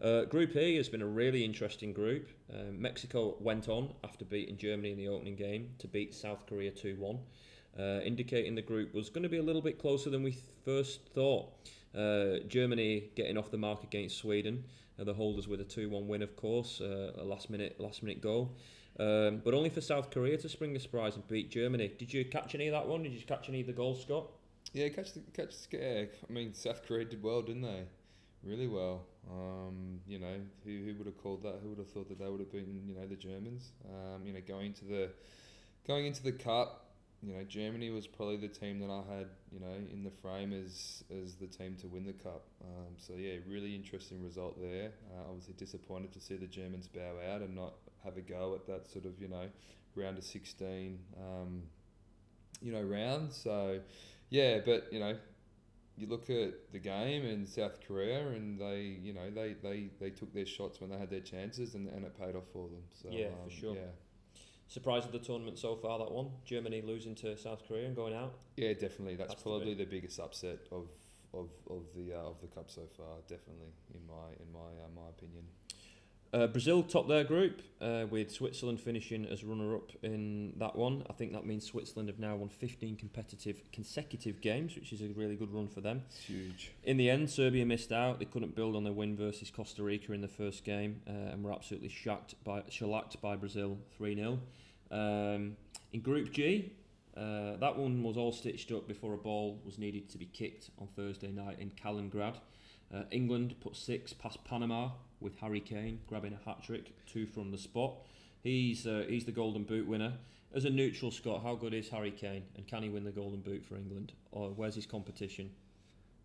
Uh, 0.02 0.26
group 0.26 0.54
E 0.58 0.76
has 0.76 0.90
been 0.90 1.02
a 1.02 1.08
really 1.08 1.46
interesting 1.46 1.94
group. 1.94 2.28
Um, 2.54 2.82
Mexico 2.82 3.38
went 3.40 3.70
on 3.70 3.94
after 4.04 4.26
beating 4.26 4.58
Germany 4.58 4.92
in 4.92 4.98
the 4.98 5.08
opening 5.08 5.38
game 5.38 5.70
to 5.80 5.88
beat 5.88 6.14
South 6.14 6.46
Korea 6.46 6.72
2 6.72 6.98
1, 6.98 7.20
uh, 7.80 8.02
indicating 8.02 8.54
the 8.54 8.62
group 8.62 8.94
was 8.94 9.08
going 9.08 9.24
to 9.24 9.30
be 9.30 9.38
a 9.38 9.44
little 9.44 9.62
bit 9.62 9.80
closer 9.80 10.10
than 10.10 10.24
we 10.24 10.38
first 10.66 11.08
thought. 11.14 11.54
Uh, 11.98 12.40
Germany 12.50 13.06
getting 13.16 13.38
off 13.38 13.50
the 13.50 13.58
mark 13.58 13.82
against 13.86 14.18
Sweden, 14.18 14.66
uh, 15.00 15.06
the 15.06 15.14
holders 15.14 15.48
with 15.48 15.62
a 15.62 15.64
2 15.64 15.90
1 15.90 16.06
win, 16.06 16.22
of 16.22 16.36
course, 16.36 16.82
uh, 16.82 17.14
a 17.18 17.24
last 17.24 17.50
minute, 17.50 17.80
last 17.80 18.04
minute 18.04 18.20
goal. 18.20 18.52
Um, 19.00 19.42
but 19.44 19.54
only 19.54 19.70
for 19.70 19.82
South 19.82 20.10
Korea 20.10 20.38
to 20.38 20.48
spring 20.48 20.76
a 20.76 20.80
surprise 20.80 21.16
and 21.16 21.28
beat 21.28 21.52
Germany. 21.52 21.92
Did 22.00 22.14
you 22.14 22.24
catch 22.26 22.56
any 22.56 22.68
of 22.68 22.74
that 22.74 22.88
one? 22.88 23.04
Did 23.04 23.12
you 23.12 23.22
catch 23.22 23.50
any 23.50 23.62
of 23.62 23.68
the 23.68 23.74
goals, 23.74 24.02
Scott? 24.02 24.28
Yeah, 24.74 24.90
catch 24.90 25.14
the 25.14 25.20
catch 25.34 25.54
the. 25.70 26.10
I 26.30 26.32
mean, 26.32 26.54
South 26.54 26.86
Korea 26.88 27.06
did 27.06 27.22
well, 27.22 27.42
didn't 27.42 27.64
they? 27.64 27.84
Really 28.44 28.68
well. 28.68 29.06
Um, 29.30 30.00
you 30.08 30.20
know, 30.20 30.36
who, 30.64 30.72
who 30.72 30.94
would 30.98 31.08
have 31.08 31.18
called 31.18 31.44
that? 31.44 31.60
Who 31.62 31.70
would 31.70 31.80
have 31.80 31.90
thought 31.90 32.10
that 32.10 32.20
they 32.20 32.30
would 32.30 32.40
have 32.40 32.52
beaten 32.52 32.84
you 32.88 32.96
know 32.96 33.08
the 33.08 33.16
Germans? 33.16 33.72
Um, 33.86 34.26
you 34.26 34.34
know, 34.34 34.42
going 34.48 34.68
into 34.68 34.86
the 34.86 35.10
going 35.88 36.06
into 36.06 36.24
the 36.24 36.32
cup. 36.32 36.82
You 37.24 37.34
know, 37.34 37.44
Germany 37.44 37.90
was 37.90 38.06
probably 38.06 38.38
the 38.38 38.50
team 38.50 38.80
that 38.82 38.92
I 38.92 39.02
had, 39.18 39.28
you 39.52 39.60
know, 39.60 39.74
in 39.92 40.04
the 40.04 40.12
frame 40.12 40.54
as 40.54 41.04
as 41.24 41.36
the 41.36 41.48
team 41.48 41.76
to 41.82 41.88
win 41.88 42.06
the 42.06 42.14
cup. 42.14 42.44
Um, 42.62 42.94
so 42.98 43.14
yeah, 43.18 43.38
really 43.50 43.76
interesting 43.76 44.24
result 44.24 44.62
there. 44.62 44.92
Uh, 45.12 45.30
obviously 45.30 45.56
disappointed 45.58 46.14
to 46.14 46.20
see 46.20 46.36
the 46.36 46.48
Germans 46.48 46.88
bow 46.88 47.16
out 47.34 47.42
and 47.42 47.56
not 47.56 47.74
have 48.06 48.18
a 48.18 48.22
go 48.22 48.56
at 48.56 48.66
that 48.68 48.90
sort 48.90 49.06
of, 49.06 49.20
you 49.20 49.28
know, 49.28 49.48
round 49.96 50.18
of 50.18 50.24
sixteen. 50.24 51.00
Um, 51.20 51.64
you 52.62 52.72
know, 52.72 52.82
round. 52.82 53.34
So, 53.34 53.80
yeah, 54.30 54.60
but 54.66 54.88
you 54.92 55.00
know, 55.00 55.16
you 55.98 56.08
look 56.08 56.30
at 56.30 56.72
the 56.72 56.80
game 56.80 57.26
in 57.26 57.46
South 57.46 57.80
Korea, 57.88 58.28
and 58.28 58.60
they, 58.60 58.98
you 59.02 59.14
know, 59.14 59.30
they, 59.30 59.56
they, 59.62 59.90
they 60.00 60.10
took 60.10 60.34
their 60.34 60.46
shots 60.46 60.82
when 60.82 60.90
they 60.90 60.98
had 60.98 61.10
their 61.10 61.22
chances, 61.22 61.76
and, 61.76 61.88
and 61.90 62.06
it 62.06 62.20
paid 62.20 62.36
off 62.36 62.48
for 62.52 62.68
them. 62.68 62.82
So 62.94 63.10
Yeah, 63.12 63.28
for 63.28 63.44
um, 63.44 63.50
sure. 63.50 63.76
Yeah, 63.76 63.82
Surprise 64.68 65.06
of 65.06 65.12
the 65.12 65.20
tournament 65.20 65.60
so 65.60 65.76
far, 65.76 66.00
that 66.00 66.12
one. 66.12 66.32
Germany 66.44 66.82
losing 66.82 67.14
to 67.16 67.38
South 67.38 67.62
Korea 67.68 67.86
and 67.86 67.96
going 67.96 68.16
out. 68.16 68.34
yeah, 68.58 68.74
definitely. 68.74 69.16
That's, 69.16 69.30
That's 69.30 69.44
the 69.44 69.50
probably 69.50 69.74
the, 69.76 69.86
biggest 69.86 70.20
upset 70.20 70.60
of 70.72 70.88
of, 71.34 71.50
of 71.70 71.84
the 71.94 72.14
uh, 72.14 72.30
of 72.30 72.40
the 72.42 72.48
cup 72.48 72.72
so 72.72 72.82
far. 72.98 73.18
Definitely, 73.28 73.74
in 73.94 74.02
my 74.08 74.32
in 74.40 74.52
my 74.52 74.60
uh, 74.60 74.90
my 74.96 75.10
opinion. 75.10 75.44
Uh, 76.36 76.48
Brazil 76.48 76.84
topped 76.84 77.08
their 77.08 77.24
group 77.24 77.62
uh, 77.80 78.06
with 78.10 78.30
Switzerland 78.30 78.82
finishing 78.82 79.26
as 79.26 79.46
runner-up 79.46 79.94
in 80.04 80.52
that 80.58 80.76
one. 80.76 81.06
I 81.10 81.14
think 81.14 81.32
that 81.32 81.46
means 81.46 81.66
Switzerland 81.66 82.10
have 82.10 82.20
now 82.20 82.36
won 82.36 82.50
15 82.50 82.98
competitive 82.98 83.62
consecutive 83.72 84.42
games, 84.42 84.76
which 84.76 84.92
is 84.92 85.02
a 85.02 85.08
really 85.16 85.38
good 85.38 85.54
run 85.54 85.70
for 85.70 85.80
them. 85.80 86.04
It's 86.10 86.26
huge. 86.26 86.72
In 86.84 86.98
the 86.98 87.10
end, 87.10 87.30
Serbia 87.30 87.66
missed 87.66 87.94
out. 87.94 88.20
They 88.20 88.26
couldn't 88.26 88.54
build 88.54 88.76
on 88.76 88.84
their 88.84 88.92
win 88.92 89.16
versus 89.16 89.50
Costa 89.50 89.82
Rica 89.82 90.12
in 90.12 90.20
the 90.20 90.28
first 90.28 90.66
game 90.66 91.00
uh, 91.08 91.32
and 91.32 91.42
were 91.42 91.54
absolutely 91.54 91.88
shacked 91.88 92.36
by, 92.44 92.64
shellacked 92.68 93.22
by 93.22 93.38
Brazil 93.38 93.78
3 93.98 94.16
0. 94.16 94.40
Um, 94.92 95.56
in 95.94 96.02
Group 96.02 96.34
G, 96.34 96.74
uh, 97.16 97.56
that 97.62 97.78
one 97.78 98.04
was 98.04 98.18
all 98.18 98.34
stitched 98.34 98.74
up 98.74 98.90
before 98.90 99.14
a 99.14 99.18
ball 99.18 99.62
was 99.66 99.80
needed 99.80 100.10
to 100.10 100.18
be 100.18 100.26
kicked 100.26 100.70
on 100.80 100.88
Thursday 100.98 101.32
night 101.32 101.60
in 101.60 101.72
Kaliningrad. 101.82 102.36
Uh, 102.94 103.04
England 103.10 103.56
put 103.62 103.78
six 103.78 104.12
past 104.12 104.44
Panama 104.44 104.90
with 105.26 105.36
Harry 105.40 105.60
Kane 105.60 106.00
grabbing 106.08 106.34
a 106.34 106.50
hat 106.50 106.64
trick, 106.64 106.94
two 107.08 107.26
from 107.26 107.52
the 107.52 107.58
spot. 107.58 107.96
He's 108.44 108.86
uh, 108.86 109.06
he's 109.10 109.26
the 109.26 109.32
Golden 109.32 109.64
Boot 109.64 109.88
winner. 109.88 110.14
As 110.54 110.64
a 110.64 110.70
neutral 110.70 111.12
Scott, 111.12 111.42
how 111.44 111.56
good 111.56 111.74
is 111.74 111.90
Harry 111.90 112.12
Kane, 112.12 112.44
and 112.56 112.66
can 112.66 112.84
he 112.84 112.90
win 112.90 113.04
the 113.04 113.12
Golden 113.12 113.42
Boot 113.42 113.66
for 113.66 113.76
England? 113.76 114.14
Or 114.32 114.52
where's 114.52 114.76
his 114.76 114.86
competition? 114.86 115.50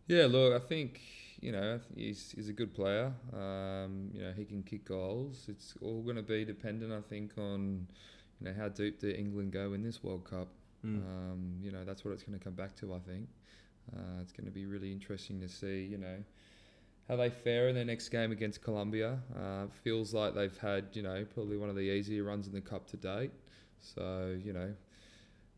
Yeah, 0.07 0.27
look, 0.27 0.53
I 0.53 0.65
think 0.65 1.01
you 1.41 1.51
know 1.51 1.81
he's 1.97 2.33
he's 2.37 2.49
a 2.49 2.53
good 2.53 2.75
player. 2.75 3.13
Um, 3.33 4.11
you 4.13 4.23
know, 4.23 4.33
he 4.37 4.45
can 4.45 4.63
kick 4.63 4.85
goals. 4.85 5.47
It's 5.49 5.75
all 5.81 6.03
going 6.03 6.17
to 6.17 6.23
be 6.23 6.45
dependent, 6.45 6.93
I 6.93 7.01
think, 7.01 7.33
on 7.39 7.89
you 8.39 8.49
know 8.49 8.55
how 8.57 8.69
deep 8.69 9.01
do 9.01 9.09
England 9.09 9.53
go 9.53 9.73
in 9.73 9.83
this 9.83 10.05
World 10.05 10.25
Cup. 10.29 10.49
Mm. 10.85 10.99
Um, 10.99 11.55
you 11.63 11.73
know, 11.73 11.85
that's 11.85 12.05
what 12.05 12.13
it's 12.13 12.23
going 12.23 12.39
to 12.39 12.45
come 12.45 12.55
back 12.55 12.77
to. 12.77 12.95
I 12.95 12.99
think 12.99 13.29
uh, 13.97 14.21
it's 14.21 14.33
going 14.33 14.45
to 14.47 14.53
be 14.53 14.67
really 14.67 14.93
interesting 14.93 15.41
to 15.41 15.49
see. 15.49 15.85
You 15.85 15.97
know. 15.97 16.17
How 17.11 17.17
they 17.17 17.29
fare 17.29 17.69
in 17.69 17.75
their 17.75 17.85
next 17.85 18.11
game 18.11 18.31
against 18.31 18.63
Colombia. 18.63 19.19
Uh, 19.37 19.67
feels 19.83 20.15
like 20.15 20.33
they've 20.33 20.57
had, 20.59 20.91
you 20.93 21.03
know, 21.03 21.27
probably 21.35 21.57
one 21.57 21.69
of 21.69 21.75
the 21.75 21.81
easier 21.81 22.23
runs 22.23 22.47
in 22.47 22.53
the 22.53 22.61
cup 22.61 22.87
to 22.91 22.97
date. 22.97 23.33
So, 23.81 24.39
you 24.41 24.53
know, 24.53 24.73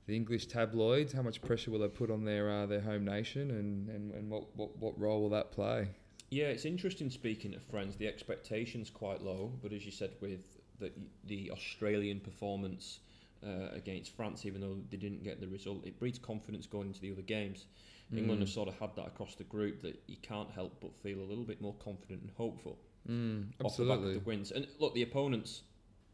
the 0.06 0.16
English 0.16 0.46
tabloids, 0.46 1.12
how 1.12 1.20
much 1.20 1.42
pressure 1.42 1.70
will 1.70 1.80
they 1.80 1.88
put 1.88 2.10
on 2.10 2.24
their 2.24 2.50
uh, 2.50 2.64
their 2.64 2.80
home 2.80 3.04
nation, 3.04 3.50
and, 3.50 3.90
and, 3.90 4.12
and 4.12 4.30
what, 4.30 4.44
what, 4.56 4.78
what 4.78 4.98
role 4.98 5.20
will 5.20 5.28
that 5.28 5.52
play? 5.52 5.88
Yeah, 6.30 6.46
it's 6.46 6.64
interesting 6.64 7.10
speaking 7.10 7.54
of 7.54 7.62
friends. 7.64 7.96
The 7.96 8.08
expectation's 8.08 8.88
quite 8.88 9.20
low, 9.20 9.52
but 9.62 9.74
as 9.74 9.84
you 9.84 9.92
said, 9.92 10.12
with 10.22 10.40
the 10.78 10.90
the 11.24 11.50
Australian 11.50 12.20
performance 12.20 13.00
uh, 13.46 13.68
against 13.74 14.16
France, 14.16 14.46
even 14.46 14.62
though 14.62 14.78
they 14.90 14.96
didn't 14.96 15.22
get 15.22 15.38
the 15.38 15.48
result, 15.48 15.84
it 15.86 15.98
breeds 15.98 16.18
confidence 16.18 16.66
going 16.66 16.88
into 16.88 17.00
the 17.02 17.12
other 17.12 17.20
games. 17.20 17.66
England 18.14 18.40
have 18.40 18.48
sort 18.50 18.68
of 18.68 18.74
had 18.78 18.94
that 18.96 19.06
across 19.06 19.34
the 19.34 19.44
group 19.44 19.80
that 19.82 20.02
you 20.06 20.16
can't 20.22 20.50
help 20.50 20.72
but 20.80 20.94
feel 21.02 21.18
a 21.20 21.26
little 21.26 21.44
bit 21.44 21.60
more 21.60 21.74
confident 21.82 22.20
and 22.22 22.30
hopeful 22.36 22.78
Mm, 23.08 23.48
off 23.64 23.76
the 23.76 23.84
back 23.84 23.98
of 23.98 24.12
the 24.14 24.20
wins. 24.20 24.52
And 24.52 24.66
look, 24.78 24.94
the 24.94 25.02
opponents, 25.02 25.62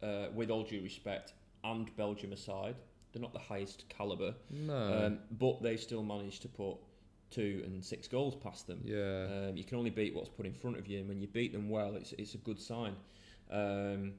uh, 0.03 0.29
with 0.35 0.51
all 0.51 0.63
due 0.65 0.81
respect, 0.83 1.35
and 1.63 1.95
Belgium 1.97 2.33
aside, 2.33 2.77
they're 3.13 3.21
not 3.21 3.33
the 3.35 3.39
highest 3.39 3.85
calibre, 3.91 4.35
No. 4.51 5.07
um, 5.07 5.19
but 5.33 5.61
they 5.63 5.77
still 5.77 6.03
managed 6.03 6.41
to 6.43 6.49
put 6.49 6.77
two 7.31 7.63
and 7.67 7.85
six 7.85 8.09
goals 8.09 8.35
past 8.37 8.67
them. 8.67 8.81
yeah. 8.85 9.49
Um, 9.49 9.57
you 9.57 9.65
can 9.65 9.77
only 9.77 9.91
beat 9.91 10.15
what's 10.15 10.31
put 10.31 10.47
in 10.47 10.55
front 10.55 10.79
of 10.79 10.87
you, 10.87 11.01
and 11.01 11.09
when 11.09 11.21
you 11.21 11.27
beat 11.29 11.53
them 11.53 11.69
well, 11.69 11.95
it's 11.97 12.13
it's 12.13 12.35
a 12.35 12.39
good 12.39 12.59
sign. 12.59 12.95
Um, 13.51 14.15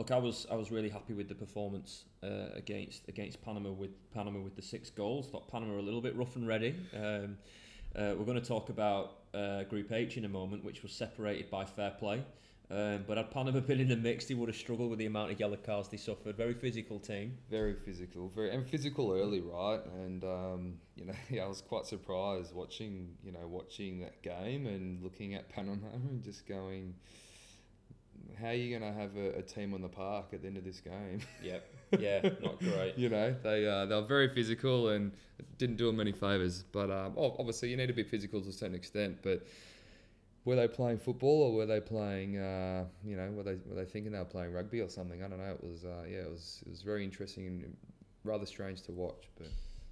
look, 0.00 0.10
I 0.10 0.16
was 0.16 0.46
I 0.50 0.54
was 0.54 0.70
really 0.70 0.88
happy 0.88 1.12
with 1.12 1.28
the 1.28 1.34
performance 1.34 2.04
uh, 2.22 2.54
against 2.54 3.06
against 3.08 3.42
Panama 3.42 3.70
with 3.70 3.90
Panama 4.14 4.40
with 4.40 4.56
the 4.56 4.62
six 4.62 4.88
goals. 4.88 5.28
Thought 5.28 5.46
Panama 5.48 5.74
were 5.74 5.78
a 5.78 5.82
little 5.82 6.00
bit 6.00 6.16
rough 6.16 6.36
and 6.36 6.48
ready. 6.48 6.74
Um, 6.96 7.36
uh, 7.94 8.14
we're 8.16 8.24
going 8.24 8.40
to 8.40 8.48
talk 8.48 8.70
about 8.70 9.18
uh, 9.34 9.64
Group 9.64 9.92
H 9.92 10.16
in 10.16 10.24
a 10.24 10.28
moment, 10.28 10.64
which 10.64 10.82
was 10.82 10.92
separated 10.92 11.50
by 11.50 11.66
fair 11.66 11.90
play. 11.90 12.24
Um, 12.70 13.04
but 13.06 13.18
had 13.18 13.30
Panama 13.30 13.60
been 13.70 13.78
in 13.78 13.88
the 13.88 13.96
mix, 13.96 14.24
they 14.24 14.32
would 14.34 14.48
have 14.48 14.56
struggled 14.56 14.88
with 14.88 15.00
the 15.00 15.06
amount 15.06 15.32
of 15.32 15.38
yellow 15.40 15.56
cards 15.56 15.88
they 15.88 15.98
suffered. 15.98 16.34
Very 16.34 16.54
physical 16.54 16.98
team. 16.98 17.36
very 17.50 17.74
physical, 17.74 18.28
very 18.28 18.52
and 18.52 18.66
physical 18.66 19.12
early, 19.12 19.42
right? 19.42 19.80
And 20.02 20.24
um, 20.24 20.74
you 20.96 21.04
know, 21.04 21.14
yeah, 21.30 21.44
I 21.44 21.48
was 21.48 21.60
quite 21.60 21.84
surprised 21.84 22.54
watching, 22.54 23.10
you 23.22 23.32
know, 23.32 23.46
watching 23.46 24.00
that 24.00 24.22
game 24.22 24.66
and 24.66 25.02
looking 25.02 25.34
at 25.34 25.50
Panama 25.50 25.88
and 25.92 26.22
just 26.22 26.46
going, 26.46 26.94
how 28.40 28.48
are 28.48 28.54
you 28.54 28.76
going 28.78 28.92
to 28.92 28.98
have 28.98 29.16
a, 29.16 29.38
a 29.38 29.42
team 29.42 29.74
on 29.74 29.82
the 29.82 29.88
park 29.88 30.26
at 30.32 30.42
the 30.42 30.48
end 30.48 30.56
of 30.56 30.64
this 30.64 30.80
game? 30.80 31.20
Yep. 31.42 31.64
Yeah, 31.98 32.20
not 32.40 32.60
great. 32.60 32.96
you 32.96 33.08
know, 33.08 33.34
they 33.42 33.66
uh, 33.66 33.84
they 33.84 33.94
were 33.96 34.06
very 34.06 34.28
physical 34.28 34.90
and 34.90 35.10
didn't 35.58 35.74
do 35.74 35.86
them 35.86 35.98
any 35.98 36.12
favors. 36.12 36.62
But 36.62 36.88
um, 36.88 37.14
obviously, 37.18 37.68
you 37.68 37.76
need 37.76 37.88
to 37.88 37.92
be 37.92 38.04
physical 38.04 38.40
to 38.40 38.48
a 38.48 38.52
certain 38.52 38.76
extent. 38.76 39.18
But 39.22 39.44
were 40.44 40.54
they 40.54 40.68
playing 40.68 40.98
football 40.98 41.42
or 41.42 41.52
were 41.52 41.66
they 41.66 41.80
playing? 41.80 42.38
Uh, 42.38 42.84
you 43.04 43.16
know, 43.16 43.28
were 43.32 43.42
they 43.42 43.56
were 43.66 43.74
they 43.74 43.84
thinking 43.84 44.12
they 44.12 44.18
were 44.20 44.24
playing 44.24 44.52
rugby 44.52 44.80
or 44.80 44.88
something? 44.88 45.24
I 45.24 45.26
don't 45.28 45.38
know. 45.40 45.50
It 45.50 45.64
was 45.64 45.84
uh, 45.84 46.04
yeah, 46.08 46.18
it 46.18 46.30
was 46.30 46.62
it 46.64 46.70
was 46.70 46.82
very 46.82 47.02
interesting 47.02 47.46
and 47.48 47.76
rather 48.22 48.46
strange 48.46 48.82
to 48.82 48.92
watch. 48.92 49.28
But 49.36 49.48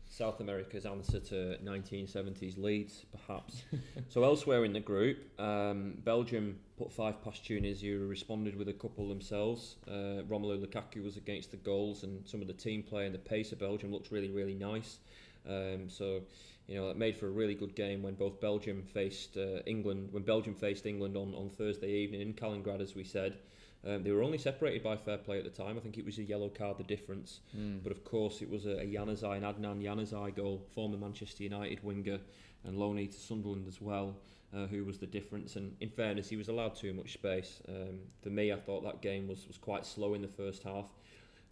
South 0.08 0.40
America's 0.40 0.86
answer 0.86 1.20
to 1.20 1.58
1970s 1.62 2.58
Leeds, 2.58 3.04
perhaps. 3.12 3.62
so 4.08 4.24
elsewhere 4.24 4.64
in 4.64 4.72
the 4.72 4.80
group, 4.80 5.18
um, 5.38 5.94
Belgium 6.04 6.58
put 6.78 6.92
five 6.92 7.22
past 7.22 7.44
Tunisia, 7.44 7.86
who 7.86 8.06
responded 8.06 8.56
with 8.56 8.68
a 8.68 8.72
couple 8.72 9.08
themselves. 9.08 9.76
Uh, 9.86 10.22
Romelu 10.28 10.64
Lukaku 10.64 11.04
was 11.04 11.16
against 11.16 11.50
the 11.50 11.58
goals, 11.58 12.04
and 12.04 12.26
some 12.26 12.40
of 12.40 12.46
the 12.46 12.54
team 12.54 12.82
play 12.82 13.04
and 13.06 13.14
the 13.14 13.18
pace 13.18 13.52
of 13.52 13.58
Belgium 13.58 13.92
looked 13.92 14.10
really, 14.10 14.30
really 14.30 14.54
nice. 14.54 14.98
Um, 15.46 15.88
so, 15.88 16.22
you 16.66 16.76
know, 16.76 16.90
it 16.90 16.96
made 16.96 17.16
for 17.16 17.26
a 17.26 17.30
really 17.30 17.54
good 17.54 17.74
game 17.74 18.02
when 18.02 18.14
both 18.14 18.40
Belgium 18.40 18.82
faced 18.82 19.36
uh, 19.36 19.60
England. 19.66 20.08
When 20.12 20.22
Belgium 20.22 20.54
faced 20.54 20.86
England 20.86 21.16
on, 21.16 21.34
on 21.34 21.50
Thursday 21.50 21.90
evening 21.90 22.22
in 22.22 22.32
Kaliningrad, 22.32 22.80
as 22.80 22.94
we 22.94 23.04
said. 23.04 23.38
Um, 23.86 24.02
they 24.02 24.10
were 24.10 24.22
only 24.22 24.38
separated 24.38 24.82
by 24.82 24.96
fair 24.96 25.18
play 25.18 25.38
at 25.38 25.44
the 25.44 25.50
time. 25.50 25.76
I 25.76 25.80
think 25.80 25.98
it 25.98 26.04
was 26.04 26.18
a 26.18 26.22
yellow 26.22 26.48
card 26.48 26.78
the 26.78 26.84
difference. 26.84 27.40
But 27.82 27.92
of 27.92 28.04
course, 28.04 28.42
it 28.42 28.50
was 28.50 28.66
a, 28.66 28.80
a 28.80 28.86
Januzaj, 28.86 29.36
an 29.36 29.42
Adnan 29.44 29.82
Januzaj 29.82 30.34
goal, 30.34 30.62
former 30.74 30.96
Manchester 30.96 31.44
United 31.44 31.82
winger 31.84 32.18
and 32.64 32.76
loanee 32.76 33.10
to 33.10 33.18
Sunderland 33.18 33.66
as 33.68 33.80
well, 33.80 34.16
uh, 34.54 34.66
who 34.66 34.84
was 34.84 34.98
the 34.98 35.06
difference. 35.06 35.54
And 35.56 35.76
in 35.80 35.90
fairness, 35.90 36.28
he 36.28 36.36
was 36.36 36.48
allowed 36.48 36.74
too 36.74 36.92
much 36.92 37.12
space. 37.12 37.60
Um, 37.68 38.00
for 38.20 38.30
me, 38.30 38.52
I 38.52 38.56
thought 38.56 38.82
that 38.82 39.00
game 39.00 39.28
was, 39.28 39.46
was 39.46 39.58
quite 39.58 39.86
slow 39.86 40.14
in 40.14 40.22
the 40.22 40.28
first 40.28 40.64
half. 40.64 40.86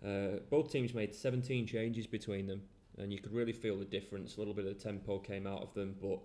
Uh, 0.05 0.41
both 0.51 0.71
teams 0.71 0.95
made 0.95 1.15
17 1.15 1.67
changes 1.67 2.07
between 2.07 2.47
them, 2.47 2.61
and 2.99 3.13
you 3.13 3.21
could 3.21 3.33
really 3.33 3.53
feel 3.53 3.79
the 3.79 3.85
difference. 3.85 4.37
A 4.37 4.41
little 4.41 4.53
bit 4.53 4.67
of 4.67 4.77
the 4.77 4.83
tempo 4.83 5.19
came 5.19 5.47
out 5.47 5.63
of 5.63 5.73
them, 5.75 5.95
but 6.01 6.19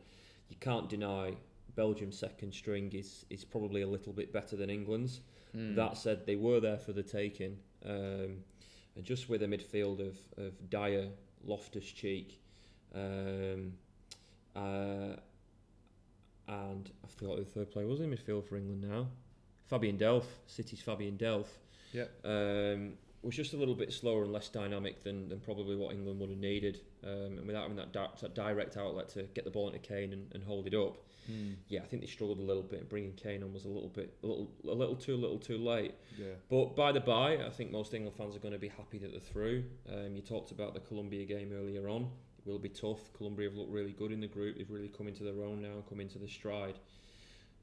you 0.50 0.56
can't 0.60 0.90
deny 0.90 1.36
Belgium's 1.76 2.18
second 2.18 2.54
string 2.54 2.92
is, 2.94 3.26
is 3.30 3.46
probably 3.46 3.82
a 3.82 3.88
little 3.88 4.14
bit 4.14 4.34
better 4.34 4.56
than 4.56 4.70
England's. 4.70 5.22
That 5.54 5.98
said, 5.98 6.26
they 6.26 6.36
were 6.36 6.60
there 6.60 6.78
for 6.78 6.94
the 6.94 7.04
taking. 7.04 7.58
Um, 7.86 8.44
and 8.96 9.04
just 9.04 9.30
with 9.30 9.42
a 9.44 9.48
midfield 9.48 10.00
of, 10.00 10.18
of 10.38 10.70
Dier, 10.70 11.08
Loftus 11.46 11.86
Cheek, 11.86 12.40
um, 12.94 13.74
uh, 14.56 15.16
and 16.48 16.92
I 17.04 17.08
forgot 17.16 17.38
who 17.38 17.44
the 17.44 17.50
third 17.50 17.72
player 17.72 17.88
was 17.88 18.02
in 18.02 18.10
midfield 18.12 18.46
for 18.46 18.58
England 18.58 18.82
now. 18.90 19.08
Fabian 19.68 19.98
Delph, 19.98 20.26
City's 20.48 20.82
Fabian 20.82 21.18
Delph. 21.18 21.48
yeah, 21.94 22.06
Um, 22.26 22.94
was 23.24 23.36
just 23.36 23.54
a 23.54 23.58
little 23.58 23.76
bit 23.76 23.94
slower 23.94 24.24
and 24.24 24.34
less 24.34 24.50
dynamic 24.50 25.04
than, 25.04 25.30
than 25.30 25.40
probably 25.40 25.76
what 25.76 25.94
England 25.94 26.20
would 26.20 26.30
have 26.30 26.40
needed. 26.40 26.82
Um, 27.04 27.38
and 27.38 27.46
without 27.48 27.62
having 27.62 27.78
that, 27.78 27.94
di- 27.94 28.10
that 28.22 28.34
direct 28.36 28.78
outlet 28.78 29.10
to 29.10 29.24
get 29.36 29.46
the 29.46 29.52
ball 29.52 29.68
into 29.68 29.80
Kane 29.80 30.12
and, 30.12 30.28
and 30.34 30.44
hold 30.44 30.66
it 30.68 30.74
up, 30.74 30.98
yeah, 31.68 31.82
I 31.82 31.86
think 31.86 32.02
they 32.02 32.08
struggled 32.08 32.40
a 32.40 32.44
little 32.44 32.64
bit. 32.64 32.90
Bringing 32.90 33.14
Kane 33.14 33.44
on 33.44 33.54
was 33.54 33.66
a 33.66 33.70
little 33.70 33.90
bit, 33.90 34.14
a 34.24 34.28
little, 34.28 34.52
a 34.68 34.74
little 34.74 34.96
too 34.96 35.16
little, 35.16 35.38
too 35.38 35.58
late. 35.58 35.94
yeah. 36.18 36.34
But 36.50 36.76
by 36.76 36.92
the 36.92 37.00
by, 37.00 37.46
I 37.46 37.50
think 37.50 37.72
most 37.72 37.94
England 37.94 38.18
fans 38.18 38.36
are 38.36 38.40
going 38.40 38.54
to 38.54 38.60
be 38.60 38.70
happy 38.70 38.98
that 39.00 39.12
they're 39.12 39.20
through. 39.20 39.64
Um, 39.90 40.16
you 40.16 40.22
talked 40.22 40.52
about 40.52 40.74
the 40.74 40.80
Colombia 40.82 41.26
game 41.26 41.52
earlier 41.54 41.88
on. 41.88 42.10
It 42.40 42.50
will 42.50 42.60
be 42.60 42.70
tough. 42.70 43.00
Colombia 43.16 43.50
have 43.50 43.58
looked 43.58 43.72
really 43.72 43.92
good 43.92 44.12
in 44.12 44.20
the 44.20 44.28
group. 44.28 44.58
They've 44.58 44.70
really 44.70 44.90
come 44.90 45.08
into 45.08 45.24
their 45.24 45.44
own 45.44 45.62
now 45.62 45.74
and 45.74 45.88
come 45.88 46.00
into 46.00 46.18
the 46.18 46.28
stride. 46.28 46.80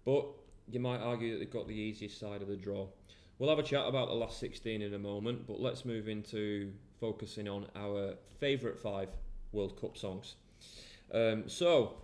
But 0.04 0.26
you 0.70 0.80
might 0.80 1.00
argue 1.00 1.32
that 1.32 1.38
they've 1.38 1.50
got 1.50 1.66
the 1.66 1.74
easiest 1.74 2.18
side 2.18 2.42
of 2.42 2.48
the 2.48 2.56
draw. 2.56 2.86
We'll 3.38 3.50
have 3.50 3.58
a 3.58 3.62
chat 3.62 3.86
about 3.86 4.08
the 4.08 4.14
last 4.14 4.40
16 4.40 4.82
in 4.82 4.94
a 4.94 4.98
moment, 4.98 5.46
but 5.46 5.60
let's 5.60 5.84
move 5.84 6.08
into 6.08 6.72
focusing 7.00 7.48
on 7.48 7.66
our 7.76 8.14
favourite 8.40 8.78
five 8.78 9.08
World 9.52 9.80
Cup 9.80 9.96
songs. 9.96 10.34
Um, 11.12 11.44
so, 11.48 11.94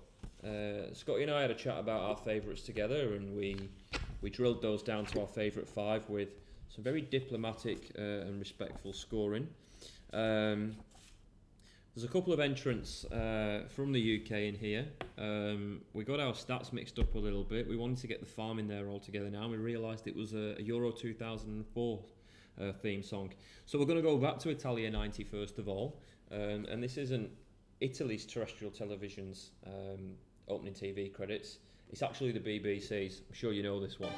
uh, 0.45 0.93
Scotty 0.93 1.23
and 1.23 1.31
I 1.31 1.43
had 1.43 1.51
a 1.51 1.55
chat 1.55 1.79
about 1.79 2.01
our 2.03 2.17
favourites 2.17 2.63
together, 2.63 3.15
and 3.15 3.37
we 3.37 3.57
we 4.21 4.31
drilled 4.31 4.63
those 4.63 4.83
down 4.83 5.07
to 5.07 5.21
our 5.21 5.27
favourite 5.27 5.69
five 5.69 6.09
with 6.09 6.29
some 6.69 6.85
very 6.85 7.03
diplomatic 7.03 7.93
uh, 7.99 8.03
and 8.03 8.39
respectful 8.39 8.93
scoring. 8.93 9.49
Um, 10.13 10.77
There's 11.95 12.05
a 12.05 12.09
couple 12.09 12.33
of 12.33 12.41
entrants 12.41 13.05
uh, 13.05 13.69
from 13.69 13.93
the 13.93 14.21
UK 14.21 14.33
in 14.33 14.55
here. 14.57 14.85
Um, 15.17 15.83
we 15.93 16.03
got 16.03 16.19
our 16.19 16.33
stats 16.33 16.73
mixed 16.73 16.99
up 16.99 17.15
a 17.15 17.19
little 17.19 17.45
bit. 17.45 17.69
We 17.69 17.77
wanted 17.77 17.99
to 17.99 18.09
get 18.09 18.19
the 18.19 18.27
farm 18.27 18.59
in 18.59 18.67
there 18.67 18.89
all 18.89 18.99
together 18.99 19.31
now. 19.31 19.43
And 19.43 19.53
we 19.53 19.59
realised 19.59 20.09
it 20.09 20.17
was 20.17 20.33
a, 20.33 20.57
a 20.59 20.63
Euro 20.63 20.91
2004 20.91 22.01
uh, 22.61 22.73
theme 22.83 23.03
song. 23.05 23.33
So 23.67 23.79
we're 23.79 23.85
going 23.85 23.99
to 23.99 24.03
go 24.03 24.17
back 24.17 24.41
to 24.41 24.51
Italia 24.51 24.91
90 24.91 25.23
first 25.23 25.61
of 25.61 25.69
all. 25.69 26.01
Um, 26.33 26.67
and 26.69 26.83
this 26.83 26.97
isn't 26.97 27.31
Italy's 27.81 28.27
terrestrial 28.27 28.73
television's 28.73 29.53
um, 29.65 30.17
opening 30.49 30.75
TV 30.75 31.13
credits. 31.13 31.59
It's 31.91 32.03
actually 32.03 32.33
the 32.33 32.41
BBC's. 32.41 33.23
I'm 33.29 33.35
sure 33.35 33.53
you 33.53 33.63
know 33.63 33.81
this 33.81 33.99
one. 34.01 34.13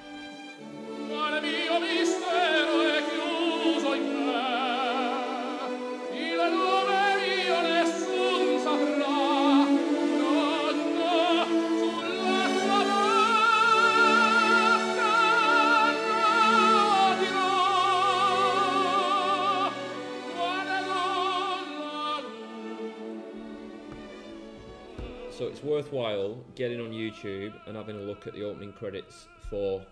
It's 25.56 25.64
worthwhile 25.64 26.44
getting 26.54 26.82
on 26.82 26.90
YouTube 26.90 27.54
and 27.66 27.78
having 27.78 27.96
a 27.96 28.00
look 28.00 28.26
at 28.26 28.34
the 28.34 28.42
opening 28.42 28.74
credits 28.74 29.26
for 29.48 29.82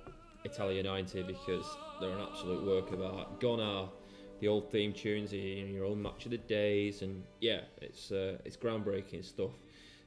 Italia 0.45 0.83
90 0.83 1.23
because 1.23 1.65
they're 1.99 2.11
an 2.11 2.21
absolute 2.21 2.67
work 2.67 2.93
of 2.93 3.01
art. 3.01 3.41
Gone 3.41 3.61
are 3.61 3.89
the 4.41 4.49
old 4.49 4.71
theme 4.71 4.93
tunes, 4.93 5.33
know, 5.33 5.39
your 5.39 5.87
own 5.87 6.03
match 6.03 6.27
of 6.27 6.33
the 6.33 6.37
days, 6.37 7.01
and 7.01 7.25
yeah, 7.41 7.61
it's 7.81 8.13
uh, 8.13 8.37
it's 8.45 8.59
groundbreaking 8.59 9.25
stuff. 9.25 9.53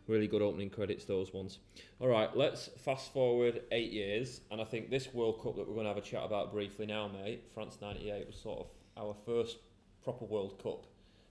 Really 0.05 0.27
good 0.27 0.43
opening 0.43 0.69
credits, 0.69 1.05
those 1.05 1.33
ones. 1.33 1.57
All 1.99 2.07
right, 2.07 2.29
let's 2.37 2.69
fast 2.85 3.11
forward 3.11 3.63
eight 3.71 3.91
years, 3.91 4.41
and 4.51 4.61
I 4.61 4.63
think 4.63 4.91
this 4.91 5.11
World 5.11 5.41
Cup 5.41 5.55
that 5.55 5.67
we're 5.67 5.73
going 5.73 5.85
to 5.85 5.89
have 5.89 5.97
a 5.97 6.01
chat 6.01 6.23
about 6.23 6.51
briefly 6.51 6.85
now, 6.85 7.07
mate, 7.07 7.45
France 7.55 7.79
'98 7.81 8.27
was 8.27 8.35
sort 8.35 8.59
of 8.59 8.67
our 8.95 9.15
first 9.25 9.57
proper 10.03 10.25
World 10.25 10.61
Cup 10.61 10.85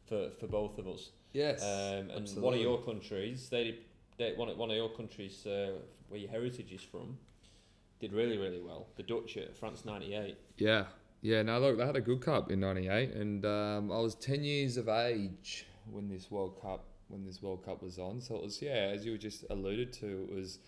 for, 0.08 0.30
for 0.40 0.48
both 0.48 0.78
of 0.78 0.88
us. 0.88 1.10
Yes. 1.32 1.62
Um, 1.62 2.10
and 2.10 2.28
one 2.40 2.54
of 2.54 2.60
your 2.60 2.78
countries, 2.78 3.48
they, 3.50 3.78
they 4.18 4.32
one 4.34 4.48
of, 4.48 4.56
one 4.56 4.70
of 4.70 4.76
your 4.76 4.90
countries 4.90 5.46
uh, 5.46 5.72
where 6.08 6.20
your 6.20 6.30
heritage 6.30 6.72
is 6.72 6.82
from, 6.82 7.18
did 8.00 8.12
really 8.12 8.38
really 8.38 8.60
well. 8.60 8.88
The 8.96 9.02
Dutch 9.02 9.36
at 9.36 9.56
France 9.56 9.84
'98. 9.84 10.36
Yeah, 10.58 10.84
yeah. 11.22 11.42
Now 11.42 11.58
look, 11.58 11.78
they 11.78 11.86
had 11.86 11.96
a 11.96 12.00
good 12.00 12.20
cup 12.20 12.50
in 12.50 12.60
'98, 12.60 13.14
and 13.14 13.44
um, 13.44 13.92
I 13.92 13.98
was 13.98 14.14
ten 14.14 14.44
years 14.44 14.76
of 14.76 14.88
age 14.88 15.66
when 15.90 16.08
this 16.08 16.30
World 16.30 16.60
Cup 16.60 16.84
when 17.08 17.24
this 17.24 17.42
World 17.42 17.64
Cup 17.64 17.82
was 17.82 17.98
on. 17.98 18.20
So 18.20 18.36
it 18.36 18.42
was 18.42 18.60
yeah, 18.60 18.90
as 18.92 19.04
you 19.04 19.12
were 19.12 19.18
just 19.18 19.44
alluded 19.50 19.92
to, 19.94 20.28
it 20.30 20.34
was 20.34 20.58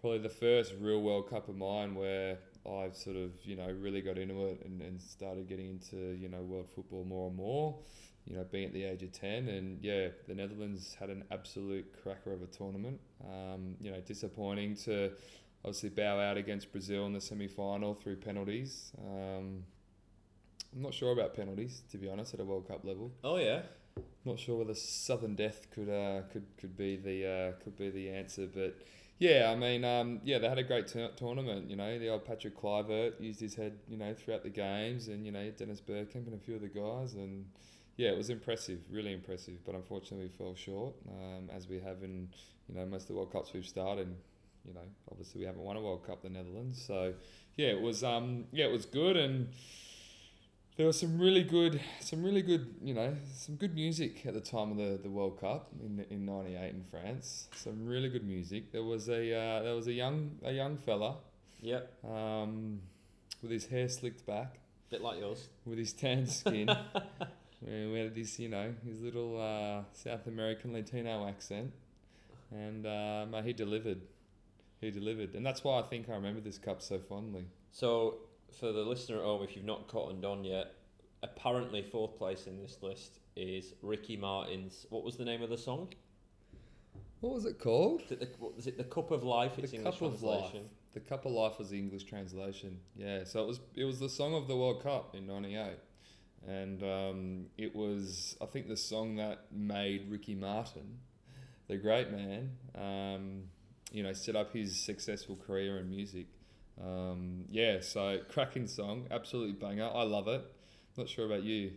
probably 0.00 0.18
the 0.18 0.28
first 0.28 0.74
real 0.80 1.02
World 1.02 1.30
Cup 1.30 1.48
of 1.48 1.56
mine 1.56 1.94
where 1.94 2.38
I 2.66 2.90
sort 2.92 3.16
of 3.16 3.32
you 3.42 3.56
know 3.56 3.68
really 3.80 4.00
got 4.00 4.18
into 4.18 4.46
it 4.46 4.62
and, 4.64 4.80
and 4.82 5.00
started 5.00 5.48
getting 5.48 5.70
into 5.70 5.96
you 5.96 6.28
know 6.28 6.42
world 6.42 6.68
football 6.74 7.04
more 7.04 7.28
and 7.28 7.36
more. 7.36 7.78
You 8.26 8.36
know, 8.36 8.44
being 8.44 8.66
at 8.66 8.72
the 8.72 8.84
age 8.84 9.02
of 9.02 9.12
ten, 9.12 9.48
and 9.48 9.82
yeah, 9.82 10.08
the 10.28 10.34
Netherlands 10.34 10.96
had 10.98 11.10
an 11.10 11.24
absolute 11.30 11.92
cracker 12.02 12.32
of 12.32 12.42
a 12.42 12.46
tournament. 12.46 13.00
Um, 13.24 13.74
you 13.80 13.90
know, 13.90 14.00
disappointing 14.00 14.76
to 14.84 15.10
obviously 15.64 15.88
bow 15.88 16.20
out 16.20 16.36
against 16.36 16.70
Brazil 16.70 17.06
in 17.06 17.12
the 17.12 17.20
semi 17.20 17.48
final 17.48 17.94
through 17.94 18.16
penalties. 18.16 18.92
Um, 18.98 19.64
I'm 20.74 20.82
not 20.82 20.94
sure 20.94 21.12
about 21.12 21.34
penalties, 21.34 21.82
to 21.90 21.98
be 21.98 22.08
honest, 22.08 22.32
at 22.34 22.40
a 22.40 22.44
World 22.44 22.68
Cup 22.68 22.84
level. 22.84 23.12
Oh 23.24 23.36
yeah. 23.36 23.62
Not 24.24 24.38
sure 24.38 24.56
whether 24.58 24.74
sudden 24.74 25.34
death 25.34 25.66
could 25.70 25.88
uh, 25.88 26.22
could 26.32 26.46
could 26.56 26.76
be 26.76 26.96
the 26.96 27.26
uh, 27.26 27.62
could 27.62 27.76
be 27.76 27.90
the 27.90 28.08
answer, 28.08 28.46
but 28.46 28.78
yeah, 29.18 29.52
I 29.52 29.56
mean, 29.56 29.84
um, 29.84 30.20
yeah, 30.24 30.38
they 30.38 30.48
had 30.48 30.58
a 30.58 30.64
great 30.64 30.88
tour- 30.88 31.10
tournament. 31.16 31.70
You 31.70 31.76
know, 31.76 31.98
the 31.98 32.08
old 32.08 32.24
Patrick 32.24 32.60
Kluivert 32.60 33.20
used 33.20 33.40
his 33.40 33.54
head, 33.54 33.78
you 33.88 33.96
know, 33.96 34.14
throughout 34.14 34.42
the 34.42 34.50
games, 34.50 35.08
and 35.08 35.24
you 35.26 35.32
know 35.32 35.50
Dennis 35.50 35.80
Bergkamp 35.80 36.26
and 36.26 36.34
a 36.34 36.38
few 36.38 36.54
of 36.54 36.62
the 36.62 36.68
guys, 36.68 37.14
and 37.14 37.44
yeah, 37.96 38.10
it 38.10 38.16
was 38.16 38.30
impressive, 38.30 38.80
really 38.90 39.12
impressive. 39.12 39.64
But 39.64 39.74
unfortunately, 39.74 40.26
we 40.26 40.32
fell 40.44 40.54
short, 40.54 40.94
um, 41.08 41.50
as 41.54 41.68
we 41.68 41.78
have 41.80 42.02
in 42.02 42.28
you 42.68 42.74
know 42.76 42.86
most 42.86 43.02
of 43.02 43.08
the 43.08 43.14
World 43.14 43.32
Cups 43.32 43.52
we've 43.52 43.66
started. 43.66 44.14
You 44.64 44.74
know, 44.74 44.86
obviously 45.10 45.40
we 45.40 45.46
haven't 45.46 45.62
won 45.62 45.76
a 45.76 45.80
World 45.80 46.06
Cup, 46.06 46.22
the 46.22 46.30
Netherlands. 46.30 46.80
So 46.86 47.14
yeah, 47.56 47.68
it 47.68 47.80
was 47.80 48.04
um, 48.04 48.44
yeah, 48.52 48.66
it 48.66 48.72
was 48.72 48.86
good, 48.86 49.16
and 49.16 49.48
there 50.76 50.86
was 50.86 50.98
some 50.98 51.18
really 51.18 51.42
good, 51.42 51.80
some 52.00 52.22
really 52.22 52.42
good, 52.42 52.74
you 52.82 52.94
know, 52.94 53.14
some 53.34 53.56
good 53.56 53.74
music 53.74 54.24
at 54.24 54.34
the 54.34 54.40
time 54.40 54.70
of 54.70 54.76
the, 54.78 54.98
the 55.02 55.10
World 55.10 55.40
Cup 55.40 55.68
in 55.84 56.04
in 56.10 56.24
'98 56.24 56.70
in 56.70 56.84
France. 56.90 57.48
Some 57.56 57.84
really 57.86 58.08
good 58.08 58.24
music. 58.26 58.70
There 58.72 58.84
was 58.84 59.08
a 59.08 59.34
uh, 59.34 59.62
there 59.64 59.74
was 59.74 59.86
a 59.88 59.92
young 59.92 60.36
a 60.44 60.52
young 60.52 60.76
fella 60.78 61.16
Yep. 61.60 62.04
um, 62.04 62.80
with 63.42 63.50
his 63.52 63.66
hair 63.66 63.88
slicked 63.88 64.24
back, 64.26 64.58
Bit 64.90 65.00
like 65.02 65.18
yours. 65.20 65.48
with 65.64 65.78
his 65.78 65.92
tan 65.92 66.26
skin. 66.26 66.68
we 67.66 67.86
we 67.92 67.98
had 68.00 68.14
this, 68.14 68.38
you 68.38 68.48
know, 68.48 68.74
his 68.86 69.00
little 69.00 69.40
uh, 69.40 69.84
South 69.92 70.26
American 70.26 70.72
Latino 70.72 71.26
accent, 71.28 71.72
and 72.50 72.86
uh, 72.86 73.26
mate, 73.30 73.44
he 73.44 73.52
delivered. 73.52 74.00
He 74.80 74.90
delivered, 74.90 75.34
and 75.34 75.46
that's 75.46 75.62
why 75.62 75.78
I 75.78 75.82
think 75.82 76.08
I 76.08 76.14
remember 76.14 76.40
this 76.40 76.58
cup 76.58 76.82
so 76.82 76.98
fondly. 76.98 77.46
So 77.70 78.16
for 78.58 78.72
the 78.72 78.80
listener 78.80 79.18
at 79.18 79.22
home, 79.22 79.42
if 79.42 79.54
you've 79.54 79.64
not 79.64 79.86
cottoned 79.86 80.24
on 80.24 80.44
yet, 80.44 80.74
apparently 81.22 81.82
fourth 81.82 82.18
place 82.18 82.46
in 82.46 82.60
this 82.60 82.78
list 82.82 83.20
is 83.36 83.74
Ricky 83.80 84.16
Martin's. 84.16 84.86
What 84.90 85.04
was 85.04 85.16
the 85.16 85.24
name 85.24 85.42
of 85.42 85.50
the 85.50 85.58
song? 85.58 85.92
What 87.20 87.34
was 87.34 87.44
it 87.44 87.60
called? 87.60 88.02
The, 88.08 88.28
what, 88.38 88.56
was 88.56 88.66
it 88.66 88.76
the 88.76 88.84
Cup 88.84 89.12
of 89.12 89.22
Life? 89.22 89.52
It's 89.58 89.70
the 89.70 89.78
English 89.78 89.98
Cup 90.00 90.02
of 90.02 90.22
Life. 90.22 90.56
The 90.92 91.00
Cup 91.00 91.24
of 91.24 91.32
Life 91.32 91.58
was 91.58 91.70
the 91.70 91.78
English 91.78 92.04
translation. 92.04 92.78
Yeah, 92.96 93.24
so 93.24 93.44
it 93.44 93.46
was 93.46 93.60
it 93.76 93.84
was 93.84 94.00
the 94.00 94.08
song 94.08 94.34
of 94.34 94.48
the 94.48 94.56
World 94.56 94.82
Cup 94.82 95.14
in 95.14 95.26
'98, 95.26 95.76
and 96.46 96.82
um, 96.82 97.46
it 97.56 97.74
was 97.74 98.36
I 98.40 98.46
think 98.46 98.68
the 98.68 98.76
song 98.76 99.16
that 99.16 99.46
made 99.52 100.10
Ricky 100.10 100.34
Martin, 100.34 100.98
the 101.68 101.76
great 101.76 102.10
man, 102.10 102.50
um, 102.74 103.44
you 103.92 104.02
know, 104.02 104.12
set 104.12 104.36
up 104.36 104.52
his 104.52 104.78
successful 104.78 105.36
career 105.36 105.78
in 105.78 105.90
music. 105.90 106.26
Um, 106.82 107.44
yeah, 107.50 107.80
so 107.80 108.20
cracking 108.28 108.66
song, 108.66 109.06
absolutely 109.10 109.52
banger. 109.52 109.90
I 109.92 110.02
love 110.02 110.28
it. 110.28 110.44
Not 110.96 111.08
sure 111.08 111.26
about 111.26 111.42
you. 111.42 111.72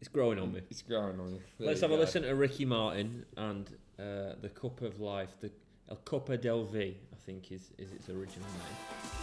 It's 0.00 0.08
growing 0.08 0.38
on 0.38 0.52
me. 0.52 0.60
It's 0.70 0.82
growing 0.82 1.18
on 1.18 1.32
me. 1.32 1.40
There 1.58 1.68
Let's 1.68 1.80
have 1.80 1.90
a 1.90 1.96
listen 1.96 2.22
to 2.22 2.34
Ricky 2.34 2.64
Martin 2.64 3.24
and 3.36 3.68
uh, 3.98 4.34
the 4.40 4.50
Cup 4.54 4.82
of 4.82 5.00
Life, 5.00 5.30
the 5.40 5.50
El 5.88 5.96
Copa 5.96 6.36
del 6.36 6.64
V, 6.64 6.96
I 7.12 7.16
think 7.24 7.50
is, 7.50 7.70
is 7.78 7.92
its 7.92 8.08
original 8.08 8.46
name. 8.48 9.15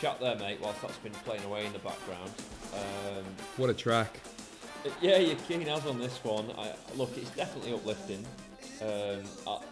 Chat 0.00 0.20
there, 0.20 0.36
mate, 0.36 0.58
whilst 0.62 0.80
that's 0.82 0.96
been 0.98 1.12
playing 1.12 1.44
away 1.44 1.66
in 1.66 1.72
the 1.72 1.78
background. 1.80 2.30
Um, 2.74 3.24
What 3.56 3.70
a 3.70 3.74
track! 3.74 4.20
yeah, 5.00 5.18
you're 5.18 5.36
keen 5.36 5.68
as 5.68 5.86
on 5.86 5.98
this 5.98 6.22
one. 6.22 6.50
I, 6.56 6.72
look, 6.96 7.10
it's 7.16 7.30
definitely 7.30 7.74
uplifting. 7.74 8.24
Um, 8.80 9.24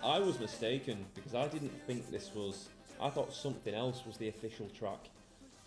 I, 0.03 0.17
I 0.17 0.19
was 0.19 0.41
mistaken 0.41 1.05
because 1.15 1.35
I 1.35 1.47
didn't 1.49 1.73
think 1.87 2.11
this 2.11 2.35
was. 2.35 2.69
I 3.01 3.09
thought 3.11 3.33
something 3.33 3.75
else 3.75 4.05
was 4.07 4.17
the 4.17 4.29
official 4.29 4.69
track 4.71 5.11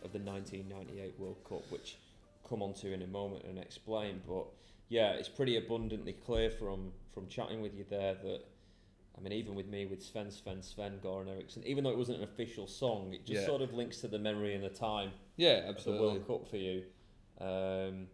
of 0.04 0.12
the 0.12 0.20
1998 0.20 1.14
World 1.20 1.38
Cup, 1.48 1.64
which 1.72 1.98
come 2.48 2.62
on 2.62 2.74
to 2.74 2.92
in 2.92 3.02
a 3.02 3.08
moment 3.08 3.46
and 3.46 3.58
explain. 3.60 4.22
But 4.28 4.46
yeah, 4.90 5.12
it's 5.12 5.30
pretty 5.30 5.58
abundantly 5.58 6.14
clear 6.14 6.50
from 6.50 6.92
from 7.14 7.28
chatting 7.28 7.62
with 7.62 7.76
you 7.76 7.86
there 7.90 8.16
that. 8.16 8.42
I 9.20 9.22
mean, 9.22 9.34
even 9.34 9.54
with 9.54 9.68
me, 9.68 9.86
with 9.86 10.02
Sven, 10.02 10.32
Sven, 10.32 10.62
Sven, 10.62 11.00
Goran 11.04 11.28
Eriksson, 11.28 11.62
even 11.66 11.84
though 11.84 11.90
it 11.90 11.98
wasn't 11.98 12.20
an 12.20 12.24
official 12.24 12.68
song, 12.68 13.14
it 13.14 13.26
just 13.26 13.42
Yeah. 13.42 13.46
sort 13.48 13.62
of 13.62 13.74
links 13.74 14.00
to 14.02 14.08
the 14.08 14.18
memory 14.20 14.56
and 14.56 14.64
the 14.64 14.70
time 14.70 15.12
Yeah, 15.36 15.70
of 15.70 15.84
the. 15.84 15.92
World 15.92 16.26
Cup 16.26 16.48
for 16.48 16.56
you. 16.58 16.84
Um, 17.42 18.08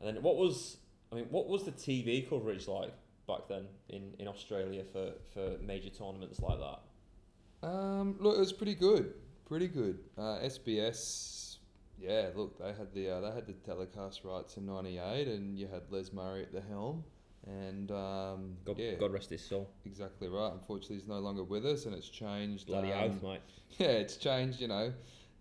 and 0.00 0.02
then 0.16 0.22
what 0.22 0.36
was 0.36 0.76
I 1.12 1.16
mean, 1.16 1.26
what 1.30 1.48
was 1.48 1.64
the 1.64 1.72
TV 1.72 2.28
coverage 2.28 2.68
like 2.68 2.92
back 3.26 3.48
then 3.48 3.66
in, 3.88 4.12
in 4.18 4.28
Australia 4.28 4.84
for, 4.84 5.12
for 5.34 5.56
major 5.62 5.90
tournaments 5.90 6.40
like 6.40 6.58
that? 6.60 7.66
Um, 7.66 8.16
look, 8.20 8.36
it 8.36 8.40
was 8.40 8.52
pretty 8.52 8.74
good, 8.74 9.14
pretty 9.46 9.66
good. 9.68 9.98
Uh, 10.16 10.38
SBS, 10.42 11.56
yeah. 11.98 12.28
Look, 12.34 12.58
they 12.58 12.72
had 12.72 12.92
the 12.94 13.10
uh, 13.10 13.20
they 13.22 13.30
had 13.32 13.46
the 13.46 13.52
telecast 13.54 14.24
rights 14.24 14.56
in 14.56 14.66
'98, 14.66 15.26
and 15.28 15.58
you 15.58 15.66
had 15.68 15.82
Les 15.90 16.12
Murray 16.12 16.42
at 16.42 16.52
the 16.52 16.60
helm, 16.62 17.04
and 17.50 17.90
um, 17.90 18.56
God, 18.64 18.78
yeah, 18.78 18.94
God 18.94 19.12
rest 19.12 19.30
his 19.30 19.44
soul. 19.44 19.70
exactly 19.84 20.28
right. 20.28 20.52
Unfortunately, 20.52 20.96
he's 20.96 21.08
no 21.08 21.18
longer 21.18 21.42
with 21.44 21.66
us, 21.66 21.86
and 21.86 21.94
it's 21.94 22.08
changed. 22.08 22.66
Bloody 22.68 22.92
um, 22.92 23.10
oath, 23.10 23.22
mate. 23.22 23.40
Yeah, 23.78 23.88
it's 23.88 24.16
changed. 24.16 24.60
You 24.60 24.68
know, 24.68 24.92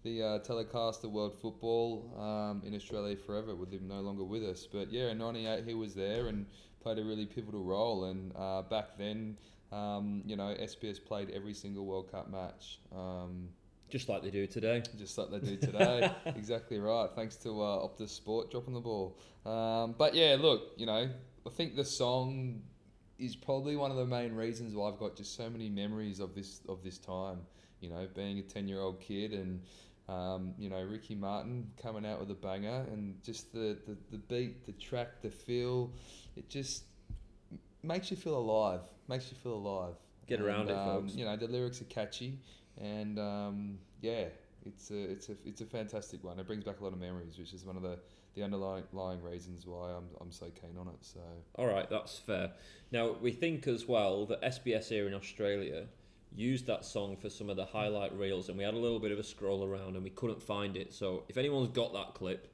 the 0.04 0.24
uh, 0.24 0.40
telecast 0.40 1.04
of 1.04 1.12
world 1.12 1.34
football 1.42 2.14
um, 2.18 2.62
in 2.66 2.74
Australia 2.76 3.16
forever 3.16 3.56
with 3.56 3.72
him 3.72 3.88
no 3.88 4.00
longer 4.02 4.24
with 4.24 4.44
us. 4.44 4.68
But 4.72 4.92
yeah, 4.92 5.10
in 5.12 5.18
'98 5.18 5.64
he 5.66 5.74
was 5.74 5.94
there 5.94 6.28
and 6.28 6.46
played 6.82 7.00
a 7.00 7.04
really 7.04 7.26
pivotal 7.26 7.64
role. 7.64 8.06
And 8.06 8.32
uh, 8.36 8.62
back 8.64 8.98
then, 8.98 9.38
um, 9.72 10.22
you 10.26 10.36
know, 10.36 10.56
SBS 10.60 11.04
played 11.04 11.30
every 11.32 11.54
single 11.54 11.86
World 11.86 12.12
Cup 12.12 12.30
match. 12.30 12.80
Um, 12.96 13.50
Just 13.90 14.10
like 14.10 14.24
they 14.24 14.30
do 14.32 14.48
today. 14.48 14.82
just 14.98 15.18
like 15.18 15.30
they 15.32 15.40
do 15.40 15.58
today. 15.58 16.12
exactly 16.26 16.80
right. 16.80 17.10
Thanks 17.16 17.36
to 17.38 17.62
uh, 17.62 17.86
Optus 17.88 18.10
Sport 18.10 18.52
dropping 18.52 18.74
the 18.74 18.80
ball. 18.80 19.18
Um, 19.46 19.96
but 19.98 20.14
yeah, 20.16 20.38
look, 20.40 20.74
you 20.78 20.86
know, 20.86 21.10
I 21.50 21.52
think 21.52 21.76
the 21.76 21.86
song 21.86 22.62
is 23.18 23.36
probably 23.36 23.76
one 23.76 23.90
of 23.90 23.98
the 23.98 24.06
main 24.06 24.34
reasons 24.34 24.76
why 24.76 24.88
I've 24.90 25.00
got 25.00 25.16
just 25.16 25.36
so 25.36 25.50
many 25.50 25.68
memories 25.68 26.20
of 26.20 26.36
this 26.36 26.62
of 26.70 26.84
this 26.84 27.00
time. 27.00 27.40
You 27.82 27.90
know, 27.90 28.08
being 28.14 28.38
a 28.40 28.44
ten 28.44 28.68
year 28.68 28.82
old 28.82 29.00
kid 29.02 29.34
and 29.34 29.62
um, 30.08 30.54
you 30.60 30.70
know 30.70 30.82
Ricky 30.82 31.16
Martin 31.16 31.72
coming 31.82 32.06
out 32.06 32.20
with 32.20 32.30
a 32.30 32.36
banger 32.36 32.86
and 32.92 33.16
just 33.24 33.52
the, 33.52 33.78
the, 33.88 33.98
the 34.12 34.18
beat, 34.18 34.66
the 34.66 34.74
track, 34.74 35.22
the 35.22 35.30
feel, 35.30 35.92
it 36.36 36.50
just 36.50 36.84
makes 37.82 38.12
you 38.12 38.18
feel 38.18 38.38
alive. 38.38 38.82
Makes 39.08 39.32
you 39.32 39.38
feel 39.42 39.54
alive. 39.54 39.96
Get 40.28 40.42
around 40.42 40.70
And, 40.70 40.72
it, 40.72 40.78
um, 40.78 41.02
folks. 41.02 41.16
You 41.16 41.26
know, 41.26 41.36
the 41.36 41.48
lyrics 41.48 41.82
are 41.82 41.86
catchy, 41.86 42.38
and 42.78 43.18
um, 43.18 43.80
yeah, 44.02 44.26
it's 44.66 44.92
a 44.92 45.12
it's 45.12 45.30
a 45.30 45.36
it's 45.46 45.62
a 45.62 45.66
fantastic 45.66 46.24
one. 46.24 46.38
It 46.38 46.46
brings 46.46 46.64
back 46.64 46.80
a 46.80 46.84
lot 46.84 46.94
of 46.94 47.00
memories, 47.00 47.40
which 47.40 47.54
is 47.54 47.66
one 47.66 47.76
of 47.76 47.82
the 47.82 47.98
the 48.36 48.44
underlying 48.44 49.22
reasons 49.22 49.66
why 49.66 49.92
I'm 49.92 50.06
I'm 50.22 50.32
so 50.32 50.48
keen 50.48 50.78
on 50.80 50.88
it. 50.88 50.98
So 51.02 51.20
All 51.56 51.68
right, 51.68 51.90
that's 51.90 52.18
fair. 52.18 52.52
Now, 52.92 53.16
we 53.22 53.32
think 53.32 53.68
as 53.68 53.88
well 53.88 54.26
that 54.28 54.42
SBS 54.42 54.90
here 54.90 55.08
in 55.08 55.14
Australia 55.14 55.86
used 56.36 56.68
that 56.68 56.86
song 56.86 57.18
for 57.18 57.30
some 57.30 57.50
of 57.50 57.56
the 57.56 57.66
highlight 57.66 58.16
reels, 58.18 58.50
and 58.50 58.58
we 58.58 58.64
had 58.64 58.74
a 58.74 58.78
little 58.78 59.00
bit 59.00 59.12
of 59.12 59.20
a 59.20 59.24
scroll 59.24 59.64
around 59.64 59.96
and 59.96 60.04
we 60.04 60.10
couldn't 60.12 60.42
find 60.42 60.78
it. 60.78 60.94
So, 60.94 61.24
if 61.28 61.38
anyone's 61.38 61.70
got 61.70 61.94
that 61.94 62.14
clip, 62.14 62.52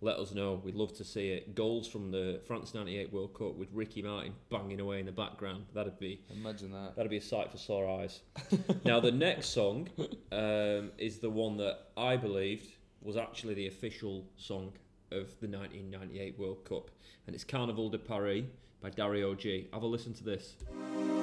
let 0.00 0.18
us 0.18 0.32
know. 0.32 0.60
We'd 0.62 0.74
love 0.74 0.94
to 0.98 1.04
see 1.04 1.30
it. 1.30 1.54
Goals 1.54 1.88
from 1.88 2.10
the 2.10 2.40
France 2.46 2.74
98 2.74 3.12
World 3.12 3.34
Cup 3.34 3.56
with 3.56 3.68
Ricky 3.72 4.02
Martin 4.02 4.34
banging 4.50 4.80
away 4.80 5.00
in 5.00 5.06
the 5.06 5.12
background. 5.12 5.64
That'd 5.74 5.98
be 5.98 6.20
imagine 6.30 6.70
that. 6.72 6.96
That'd 6.96 7.10
be 7.10 7.16
a 7.16 7.22
sight 7.22 7.50
for 7.50 7.58
sore 7.58 7.88
eyes. 8.00 8.20
now, 8.84 9.00
the 9.00 9.12
next 9.12 9.48
song 9.48 9.88
um, 10.32 10.92
is 10.98 11.18
the 11.18 11.30
one 11.30 11.56
that 11.58 11.78
I 11.96 12.16
believed 12.16 12.68
was 13.02 13.16
actually 13.16 13.54
the 13.54 13.68
official 13.68 14.24
song 14.36 14.72
of 15.10 15.28
the 15.40 15.48
1998 15.48 16.38
World 16.38 16.64
Cup, 16.64 16.90
and 17.26 17.34
it's 17.34 17.44
Carnaval 17.44 17.88
de 17.90 17.98
Paris 17.98 18.44
by 18.80 18.90
Dario 18.90 19.34
G. 19.34 19.68
Have 19.72 19.82
a 19.82 19.86
listen 19.86 20.12
to 20.14 20.24
this. 20.24 20.54
This 20.58 21.15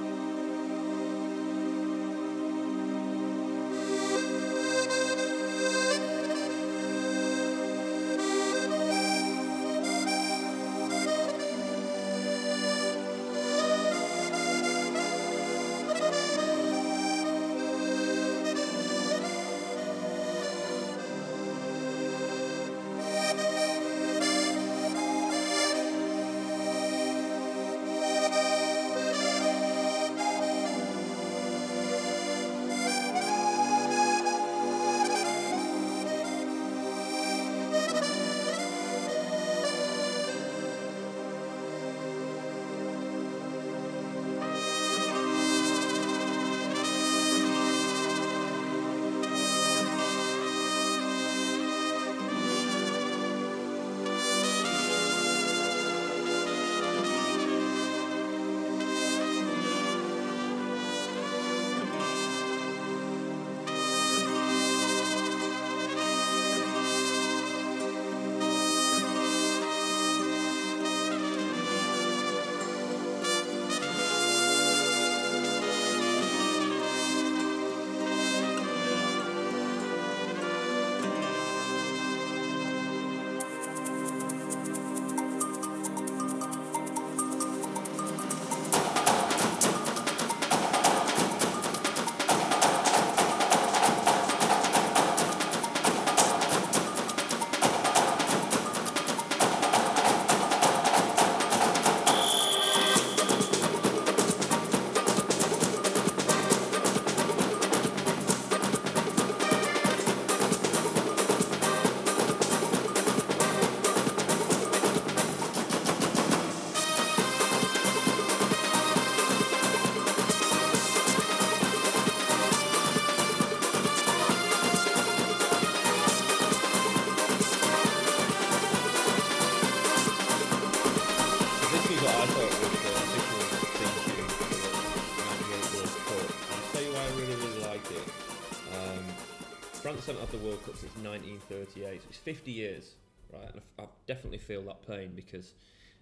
Haven't 140.06 140.20
had 140.20 140.32
the 140.32 140.46
World 140.46 140.64
Cup 140.66 140.76
since 140.76 140.94
1938, 140.98 142.02
so 142.02 142.08
it's 142.10 142.18
50 142.18 142.52
years, 142.52 142.92
right? 143.32 143.50
And 143.54 143.62
I, 143.80 143.84
I 143.84 143.86
definitely 144.06 144.40
feel 144.40 144.62
that 144.64 144.86
pain 144.86 145.14
because 145.16 145.54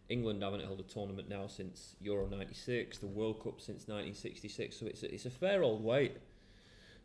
England 0.10 0.42
haven't 0.42 0.62
held 0.62 0.80
a 0.80 0.84
tournament 0.84 1.30
now 1.30 1.46
since 1.46 1.96
Euro 2.02 2.28
96, 2.28 2.98
the 2.98 3.06
World 3.06 3.44
Cup 3.44 3.62
since 3.62 3.88
1966, 3.88 4.76
so 4.80 4.86
it's 4.88 5.04
a, 5.04 5.14
it's 5.14 5.26
a 5.26 5.30
fair 5.30 5.62
old 5.62 5.84
wait. 5.84 6.18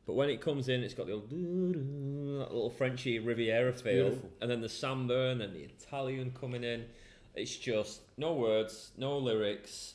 But 0.07 0.15
when 0.15 0.31
it 0.31 0.41
comes 0.41 0.69
in, 0.71 0.83
it's 0.83 0.95
got 0.95 1.07
the 1.07 1.13
old 1.13 1.29
that 1.29 2.53
little 2.53 2.71
Frenchy 2.71 3.19
Riviera 3.19 3.73
feel, 3.75 4.19
and 4.41 4.51
then 4.51 4.61
the 4.63 4.69
samba, 4.69 5.31
and 5.31 5.41
then 5.41 5.53
the 5.53 5.65
Italian 5.65 6.33
coming 6.39 6.65
in. 6.65 6.87
It's 7.35 7.57
just 7.57 8.01
no 8.17 8.33
words, 8.33 8.93
no 8.97 9.19
lyrics, 9.19 9.95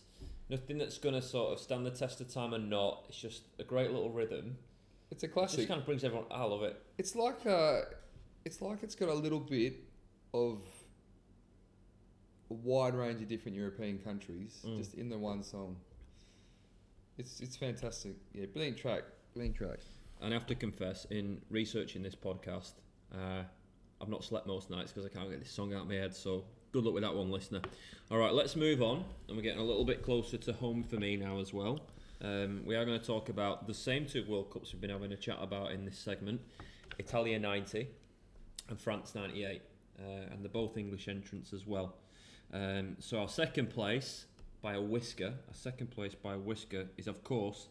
nothing 0.50 0.78
that's 0.78 0.98
going 1.00 1.16
to 1.16 1.22
sort 1.22 1.54
of 1.54 1.60
stand 1.60 1.86
the 1.86 1.92
test 1.92 2.22
of 2.22 2.32
time 2.32 2.54
and 2.54 2.70
not. 2.70 3.06
It's 3.10 3.18
just 3.18 3.44
a 3.58 3.64
great 3.64 3.90
little 3.92 4.12
rhythm. 4.12 4.58
It's 5.12 5.24
a 5.24 5.26
It 5.28 5.34
classic. 5.34 5.58
just 5.58 5.68
kind 5.68 5.80
of 5.80 5.86
brings 5.86 6.04
everyone. 6.04 6.26
I 6.32 6.44
love 6.44 6.64
it. 6.64 6.82
It's 6.98 7.16
like 7.16 7.46
uh, 7.46 7.82
it's 8.46 8.62
like 8.62 8.82
it's 8.84 8.96
got 8.96 9.10
a 9.10 9.14
little 9.14 9.40
bit 9.40 9.76
of 10.34 10.62
a 12.50 12.54
wide 12.54 12.96
range 12.96 13.22
of 13.22 13.28
different 13.28 13.56
European 13.58 13.98
countries 14.00 14.62
Mm. 14.66 14.78
just 14.78 14.94
in 14.96 15.10
the 15.10 15.18
one 15.18 15.44
song. 15.44 15.78
It's 17.18 17.40
it's 17.42 17.56
fantastic. 17.58 18.16
Yeah, 18.34 18.46
brilliant 18.48 18.78
track. 18.78 19.04
Brilliant 19.34 19.56
track. 19.58 19.80
And 20.22 20.34
I 20.34 20.38
have 20.38 20.46
to 20.48 20.56
confess, 20.56 21.06
in 21.10 21.42
researching 21.50 22.04
this 22.04 22.16
podcast, 22.16 22.74
uh, 23.14 23.44
I've 24.00 24.10
not 24.10 24.24
slept 24.24 24.46
most 24.48 24.70
nights 24.70 24.92
because 24.92 25.06
I 25.06 25.10
can't 25.10 25.30
get 25.30 25.40
this 25.40 25.52
song 25.52 25.74
out 25.74 25.82
of 25.84 25.88
my 25.88 25.96
head. 25.96 26.14
So 26.16 26.46
good 26.72 26.84
luck 26.84 26.94
with 26.94 27.04
that 27.04 27.14
one, 27.16 27.32
listener. 27.32 27.62
All 28.12 28.18
right, 28.20 28.32
let's 28.34 28.56
move 28.56 28.82
on. 28.84 29.04
And 29.28 29.36
we're 29.36 29.42
getting 29.44 29.60
a 29.60 29.64
little 29.64 29.84
bit 29.86 30.04
closer 30.04 30.38
to 30.38 30.54
home 30.54 30.84
for 30.84 30.98
me 30.98 31.18
now 31.18 31.40
as 31.40 31.54
well. 31.54 31.80
Um, 32.24 32.62
we 32.66 32.76
are 32.76 32.86
going 32.86 33.00
to 33.00 33.06
talk 33.06 33.30
about 33.30 33.66
the 33.66 33.74
same 33.74 34.06
two 34.06 34.24
World 34.28 34.52
Cups 34.52 34.74
we've 34.74 34.82
been 34.82 34.92
having 34.92 35.12
a 35.12 35.18
chat 35.18 35.38
about 35.42 35.72
in 35.72 35.86
this 35.86 35.98
segment 35.98 36.40
Italia 37.00 37.40
90 37.40 37.88
and 38.70 38.80
France 38.80 39.16
98. 39.16 39.62
Uh, 40.00 40.04
and 40.32 40.44
they're 40.44 40.50
both 40.50 40.78
English 40.78 41.08
entrants 41.08 41.52
as 41.54 41.66
well. 41.66 41.96
Um, 42.54 42.96
so 43.00 43.20
our 43.20 43.28
second 43.28 43.70
place 43.70 44.26
by 44.62 44.74
a 44.74 44.82
whisker, 44.82 45.34
our 45.48 45.54
second 45.54 45.90
place 45.90 46.14
by 46.14 46.34
a 46.34 46.38
whisker 46.38 46.88
is, 46.98 47.08
of 47.08 47.24
course, 47.24 47.68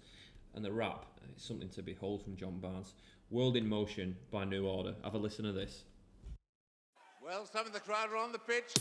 and 0.55 0.64
the 0.64 0.72
rap, 0.72 1.07
it's 1.28 1.46
something 1.46 1.68
to 1.70 1.82
behold 1.82 2.24
from 2.24 2.36
John 2.36 2.59
Barnes. 2.59 2.94
World 3.30 3.57
in 3.57 3.68
Motion 3.68 4.16
by 4.32 4.44
New 4.44 4.66
Order. 4.66 4.94
Have 5.05 5.14
a 5.14 5.18
listen 5.18 5.44
to 5.44 5.53
this. 5.53 5.84
Well, 7.22 7.46
some 7.46 7.66
of 7.66 7.72
the 7.72 7.80
crowd 7.80 8.11
are 8.11 8.16
on 8.16 8.32
the 8.32 8.38
pitch. 8.38 8.74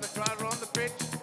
Some 0.00 0.02
the 0.02 0.20
crowd 0.20 0.42
are 0.42 0.46
on 0.46 0.60
the 0.60 0.66
pitch. 0.66 1.17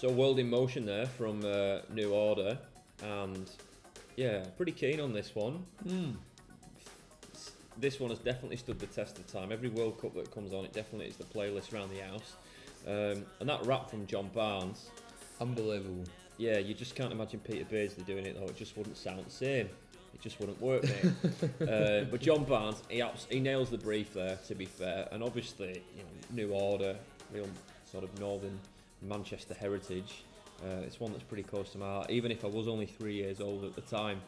So, 0.00 0.10
World 0.10 0.38
in 0.38 0.48
Motion 0.48 0.86
there 0.86 1.06
from 1.06 1.44
uh, 1.44 1.78
New 1.92 2.12
Order. 2.12 2.56
And 3.02 3.50
yeah, 4.16 4.44
pretty 4.56 4.72
keen 4.72 5.00
on 5.00 5.12
this 5.12 5.34
one. 5.34 5.64
S- 7.34 7.50
This 7.78 7.98
one 7.98 8.10
has 8.10 8.18
definitely 8.20 8.56
stood 8.58 8.78
the 8.78 8.86
test 8.86 9.18
of 9.18 9.26
time. 9.26 9.50
Every 9.50 9.68
World 9.68 10.00
Cup 10.00 10.14
that 10.14 10.30
comes 10.32 10.52
on, 10.52 10.64
it 10.64 10.72
definitely 10.72 11.08
is 11.08 11.16
the 11.16 11.24
playlist 11.24 11.72
around 11.72 11.90
the 11.90 12.00
house. 12.00 12.34
Um, 12.86 13.24
and 13.40 13.48
that 13.48 13.64
rap 13.66 13.90
from 13.90 14.06
John 14.06 14.28
Barnes, 14.32 14.90
Unbelievable. 15.40 16.04
yeah, 16.38 16.58
you 16.58 16.74
just 16.74 16.94
can't 16.94 17.12
imagine 17.12 17.40
Peter 17.40 17.64
Beardsley 17.64 18.04
doing 18.04 18.24
it 18.24 18.36
though. 18.38 18.46
It 18.46 18.56
just 18.56 18.76
wouldn't 18.76 18.96
sound 18.96 19.24
the 19.26 19.30
same. 19.30 19.68
It 20.14 20.20
just 20.20 20.38
wouldn't 20.40 20.60
work, 20.60 20.84
mate. 20.84 21.50
uh, 21.68 22.04
but 22.10 22.20
John 22.20 22.44
Barnes, 22.44 22.82
he, 22.88 23.02
abs- 23.02 23.26
he 23.30 23.40
nails 23.40 23.68
the 23.70 23.78
brief 23.78 24.14
there. 24.14 24.38
To 24.46 24.54
be 24.54 24.64
fair, 24.64 25.08
and 25.12 25.22
obviously, 25.24 25.82
you 25.96 26.02
know, 26.04 26.08
New 26.44 26.52
Order, 26.52 26.96
real 27.32 27.48
sort 27.90 28.04
of 28.04 28.18
northern 28.20 28.58
Manchester 29.02 29.54
heritage. 29.54 30.24
Uh, 30.62 30.82
it's 30.82 30.98
one 30.98 31.12
that's 31.12 31.24
pretty 31.24 31.42
close 31.42 31.70
to 31.70 31.78
my 31.78 31.86
heart, 31.86 32.10
even 32.10 32.32
if 32.32 32.44
I 32.44 32.48
was 32.48 32.66
only 32.66 32.86
three 32.86 33.14
years 33.14 33.40
old 33.40 33.64
at 33.64 33.74
the 33.74 33.82
time. 33.82 34.20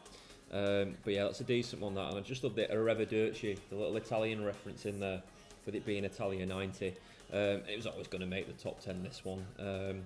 Um, 0.52 0.96
but 1.04 1.14
yeah, 1.14 1.24
that's 1.24 1.40
a 1.40 1.44
decent 1.44 1.82
one. 1.82 1.94
That, 1.94 2.10
and 2.10 2.18
I 2.18 2.20
just 2.20 2.44
love 2.44 2.54
the 2.54 2.66
Arrivederci, 2.66 3.58
the 3.68 3.76
little 3.76 3.96
Italian 3.96 4.44
reference 4.44 4.86
in 4.86 5.00
there, 5.00 5.22
with 5.66 5.74
it 5.74 5.84
being 5.84 6.04
Italia 6.04 6.46
90. 6.46 6.88
Um, 7.32 7.38
it 7.68 7.76
was 7.76 7.86
always 7.86 8.08
going 8.08 8.20
to 8.20 8.26
make 8.26 8.46
the 8.46 8.62
top 8.62 8.80
10. 8.80 9.02
This 9.02 9.24
one, 9.24 9.44
um, 9.58 10.02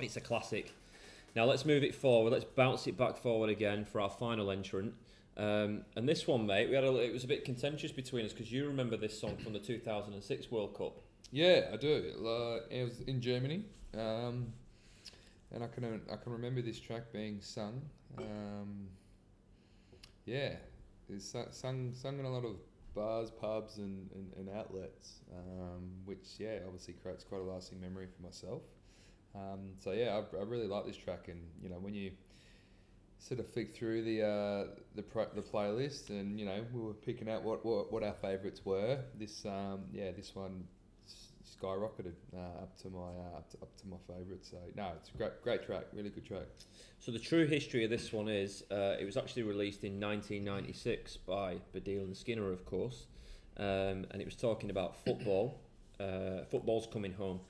it's 0.00 0.16
a 0.16 0.20
classic. 0.20 0.72
Now 1.34 1.44
let's 1.44 1.64
move 1.64 1.84
it 1.84 1.94
forward. 1.94 2.32
Let's 2.32 2.44
bounce 2.44 2.86
it 2.86 2.96
back 2.96 3.16
forward 3.16 3.50
again 3.50 3.84
for 3.84 4.00
our 4.00 4.10
final 4.10 4.50
entrant. 4.50 4.94
Um, 5.36 5.82
and 5.94 6.08
this 6.08 6.26
one, 6.26 6.46
mate, 6.46 6.68
we 6.68 6.74
had 6.74 6.84
a, 6.84 6.96
it 6.96 7.12
was 7.12 7.24
a 7.24 7.28
bit 7.28 7.44
contentious 7.44 7.92
between 7.92 8.24
us 8.24 8.32
because 8.32 8.50
you 8.50 8.66
remember 8.66 8.96
this 8.96 9.18
song 9.18 9.36
from 9.36 9.52
the 9.52 9.58
2006 9.58 10.50
World 10.50 10.74
Cup. 10.76 10.96
Yeah, 11.32 11.70
I 11.72 11.76
do. 11.76 12.12
Uh, 12.24 12.60
it 12.70 12.84
was 12.84 13.00
in 13.00 13.20
Germany, 13.20 13.64
um, 13.94 14.52
and 15.52 15.62
I 15.64 15.66
can 15.66 16.00
I 16.10 16.16
can 16.16 16.32
remember 16.32 16.62
this 16.62 16.78
track 16.78 17.12
being 17.12 17.40
sung. 17.40 17.82
Um, 18.18 18.88
yeah, 20.24 20.54
it's 21.08 21.34
sung 21.50 21.92
sung 21.94 22.18
in 22.18 22.24
a 22.24 22.30
lot 22.30 22.44
of 22.44 22.56
bars, 22.94 23.30
pubs, 23.30 23.78
and, 23.78 24.10
and, 24.14 24.32
and 24.36 24.56
outlets, 24.56 25.20
um, 25.34 25.90
which 26.04 26.36
yeah, 26.38 26.58
obviously 26.64 26.94
creates 26.94 27.24
quite 27.24 27.40
a 27.40 27.44
lasting 27.44 27.80
memory 27.80 28.06
for 28.06 28.22
myself. 28.22 28.62
Um, 29.34 29.72
so 29.80 29.92
yeah, 29.92 30.20
I, 30.20 30.36
I 30.38 30.42
really 30.44 30.66
like 30.68 30.86
this 30.86 30.96
track, 30.96 31.28
and 31.28 31.40
you 31.62 31.68
know 31.68 31.76
when 31.78 31.94
you 31.94 32.12
sort 33.18 33.40
of 33.40 33.48
flick 33.52 33.76
through 33.76 34.02
the 34.02 34.22
uh, 34.22 34.64
the 34.94 35.02
pro- 35.02 35.32
the 35.34 35.42
playlist, 35.42 36.10
and 36.10 36.38
you 36.38 36.46
know 36.46 36.64
we 36.72 36.80
were 36.80 36.94
picking 36.94 37.28
out 37.28 37.42
what 37.42 37.64
what, 37.64 37.92
what 37.92 38.02
our 38.02 38.14
favourites 38.14 38.64
were. 38.64 39.00
This 39.18 39.44
um, 39.44 39.84
yeah, 39.92 40.12
this 40.12 40.34
one 40.34 40.64
skyrocketed 41.60 42.14
uh, 42.34 42.62
up 42.62 42.76
to 42.82 42.90
my 42.90 42.98
uh, 42.98 43.38
up, 43.38 43.50
to, 43.50 43.56
up 43.58 43.76
to 43.76 43.86
my 43.88 43.96
favourite. 44.06 44.44
So 44.44 44.58
no, 44.74 44.92
it's 44.96 45.10
a 45.10 45.16
great 45.16 45.42
great 45.42 45.64
track, 45.64 45.84
really 45.92 46.10
good 46.10 46.26
track. 46.26 46.46
So 46.98 47.12
the 47.12 47.18
true 47.18 47.46
history 47.46 47.84
of 47.84 47.90
this 47.90 48.12
one 48.12 48.28
is 48.28 48.64
uh, 48.70 48.96
it 49.00 49.04
was 49.04 49.16
actually 49.16 49.42
released 49.42 49.84
in 49.84 50.00
1996 50.00 51.18
by 51.18 51.56
Baddiel 51.74 52.04
and 52.04 52.16
Skinner, 52.16 52.52
of 52.52 52.64
course, 52.64 53.06
um, 53.58 54.06
and 54.10 54.20
it 54.20 54.24
was 54.24 54.36
talking 54.36 54.70
about 54.70 54.96
football. 55.04 55.60
Uh, 55.98 56.44
football's 56.50 56.86
coming 56.86 57.14
home, 57.14 57.40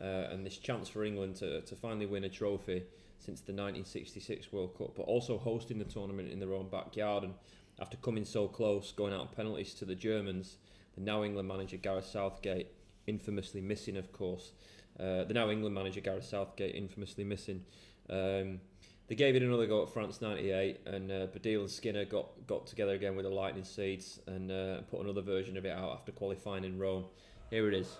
uh, 0.00 0.04
and 0.30 0.46
this 0.46 0.56
chance 0.56 0.88
for 0.88 1.04
England 1.04 1.36
to, 1.36 1.60
to 1.60 1.76
finally 1.76 2.06
win 2.06 2.24
a 2.24 2.28
trophy 2.30 2.82
since 3.18 3.40
the 3.40 3.52
1966 3.52 4.50
World 4.50 4.76
Cup, 4.78 4.94
but 4.96 5.02
also 5.02 5.36
hosting 5.36 5.78
the 5.78 5.84
tournament 5.84 6.32
in 6.32 6.40
their 6.40 6.54
own 6.54 6.70
backyard. 6.70 7.22
And 7.22 7.34
after 7.80 7.96
coming 7.98 8.24
so 8.24 8.48
close, 8.48 8.92
going 8.92 9.12
out 9.12 9.20
on 9.20 9.28
penalties 9.28 9.74
to 9.74 9.84
the 9.84 9.94
Germans, 9.94 10.56
the 10.94 11.02
now 11.02 11.22
England 11.22 11.48
manager 11.48 11.76
Gareth 11.76 12.06
Southgate, 12.06 12.68
infamously 13.06 13.60
missing, 13.60 13.96
of 13.96 14.12
course, 14.12 14.52
uh, 14.98 15.24
the 15.24 15.34
now 15.34 15.50
England 15.50 15.74
manager 15.74 16.00
Gareth 16.00 16.24
Southgate, 16.24 16.74
infamously 16.74 17.24
missing. 17.24 17.64
Um, 18.10 18.60
they 19.08 19.14
gave 19.14 19.34
it 19.34 19.42
another 19.42 19.66
go 19.66 19.82
at 19.82 19.90
France 19.90 20.20
'98, 20.20 20.80
and 20.86 21.10
uh, 21.10 21.26
Baddiel 21.26 21.60
and 21.60 21.70
Skinner 21.70 22.04
got, 22.04 22.46
got 22.46 22.66
together 22.66 22.92
again 22.92 23.16
with 23.16 23.24
the 23.24 23.30
Lightning 23.30 23.64
Seeds 23.64 24.20
and 24.26 24.50
uh, 24.50 24.80
put 24.82 25.00
another 25.00 25.22
version 25.22 25.56
of 25.56 25.64
it 25.64 25.70
out 25.70 25.92
after 25.92 26.12
qualifying 26.12 26.64
in 26.64 26.78
Rome. 26.78 27.04
Here 27.50 27.68
it 27.68 27.74
is. 27.74 27.98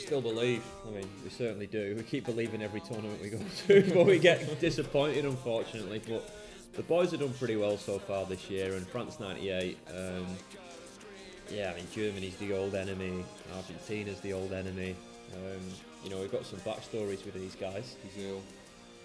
We 0.00 0.06
still 0.06 0.22
believe. 0.22 0.62
I 0.88 0.92
mean, 0.92 1.06
we 1.22 1.28
certainly 1.28 1.66
do. 1.66 1.94
We 1.94 2.02
keep 2.04 2.24
believing 2.24 2.62
every 2.62 2.80
tournament 2.80 3.20
we 3.20 3.28
go 3.28 3.38
to, 3.66 3.92
but 3.92 4.06
we 4.06 4.18
get 4.18 4.58
disappointed, 4.58 5.26
unfortunately. 5.26 6.00
But 6.08 6.26
the 6.72 6.82
boys 6.82 7.10
have 7.10 7.20
done 7.20 7.34
pretty 7.34 7.56
well 7.56 7.76
so 7.76 7.98
far 7.98 8.24
this 8.24 8.48
year, 8.48 8.72
and 8.76 8.88
France 8.88 9.20
'98. 9.20 9.76
Um, 9.94 10.26
yeah, 11.50 11.70
I 11.70 11.76
mean, 11.76 11.86
Germany's 11.94 12.34
the 12.36 12.54
old 12.54 12.74
enemy. 12.74 13.22
Argentina's 13.54 14.20
the 14.20 14.32
old 14.32 14.54
enemy. 14.54 14.96
Um, 15.34 15.60
you 16.02 16.08
know, 16.08 16.18
we've 16.18 16.32
got 16.32 16.46
some 16.46 16.60
backstories 16.60 17.22
with 17.26 17.34
these 17.34 17.54
guys. 17.54 17.96
Brazil. 18.02 18.40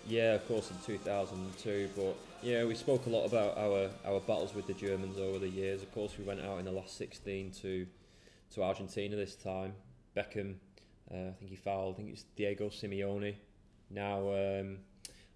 Yeah, 0.07 0.35
of 0.35 0.47
course, 0.47 0.71
in 0.71 0.77
2002. 0.85 1.89
But 1.93 2.15
yeah, 2.41 2.63
we 2.63 2.73
spoke 2.73 3.05
a 3.05 3.09
lot 3.09 3.25
about 3.25 3.57
our, 3.57 3.89
our 4.05 4.21
battles 4.21 4.55
with 4.55 4.65
the 4.65 4.73
Germans 4.73 5.19
over 5.19 5.39
the 5.39 5.49
years. 5.49 5.81
Of 5.81 5.93
course, 5.93 6.13
we 6.17 6.23
went 6.23 6.39
out 6.39 6.57
in 6.59 6.63
the 6.63 6.71
last 6.71 6.97
16 6.97 7.51
to 7.63 7.85
to 8.53 8.63
Argentina 8.63 9.17
this 9.17 9.35
time. 9.35 9.73
Beckham, 10.15 10.55
uh, 11.13 11.29
I 11.29 11.33
think 11.33 11.49
he 11.51 11.55
fouled. 11.55 11.95
I 11.95 11.97
think 11.97 12.09
it's 12.09 12.23
Diego 12.35 12.69
Simeone. 12.69 13.35
Now, 13.89 14.33
um, 14.33 14.77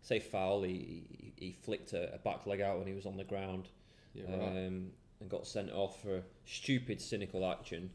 say 0.02 0.20
foul, 0.20 0.64
he, 0.64 1.06
he, 1.10 1.34
he 1.46 1.58
flicked 1.64 1.94
a, 1.94 2.16
a 2.16 2.18
back 2.20 2.46
leg 2.46 2.62
out 2.62 2.78
when 2.80 2.88
he 2.88 2.94
was 2.94 3.06
on 3.06 3.18
the 3.18 3.24
ground 3.24 3.70
Yeah, 4.14 4.24
right. 4.32 4.68
um, 4.68 4.92
and 5.20 5.30
got 5.30 5.46
sent 5.46 5.72
off 5.72 6.02
for 6.02 6.24
stupid, 6.46 7.02
cynical 7.02 7.46
action. 7.50 7.92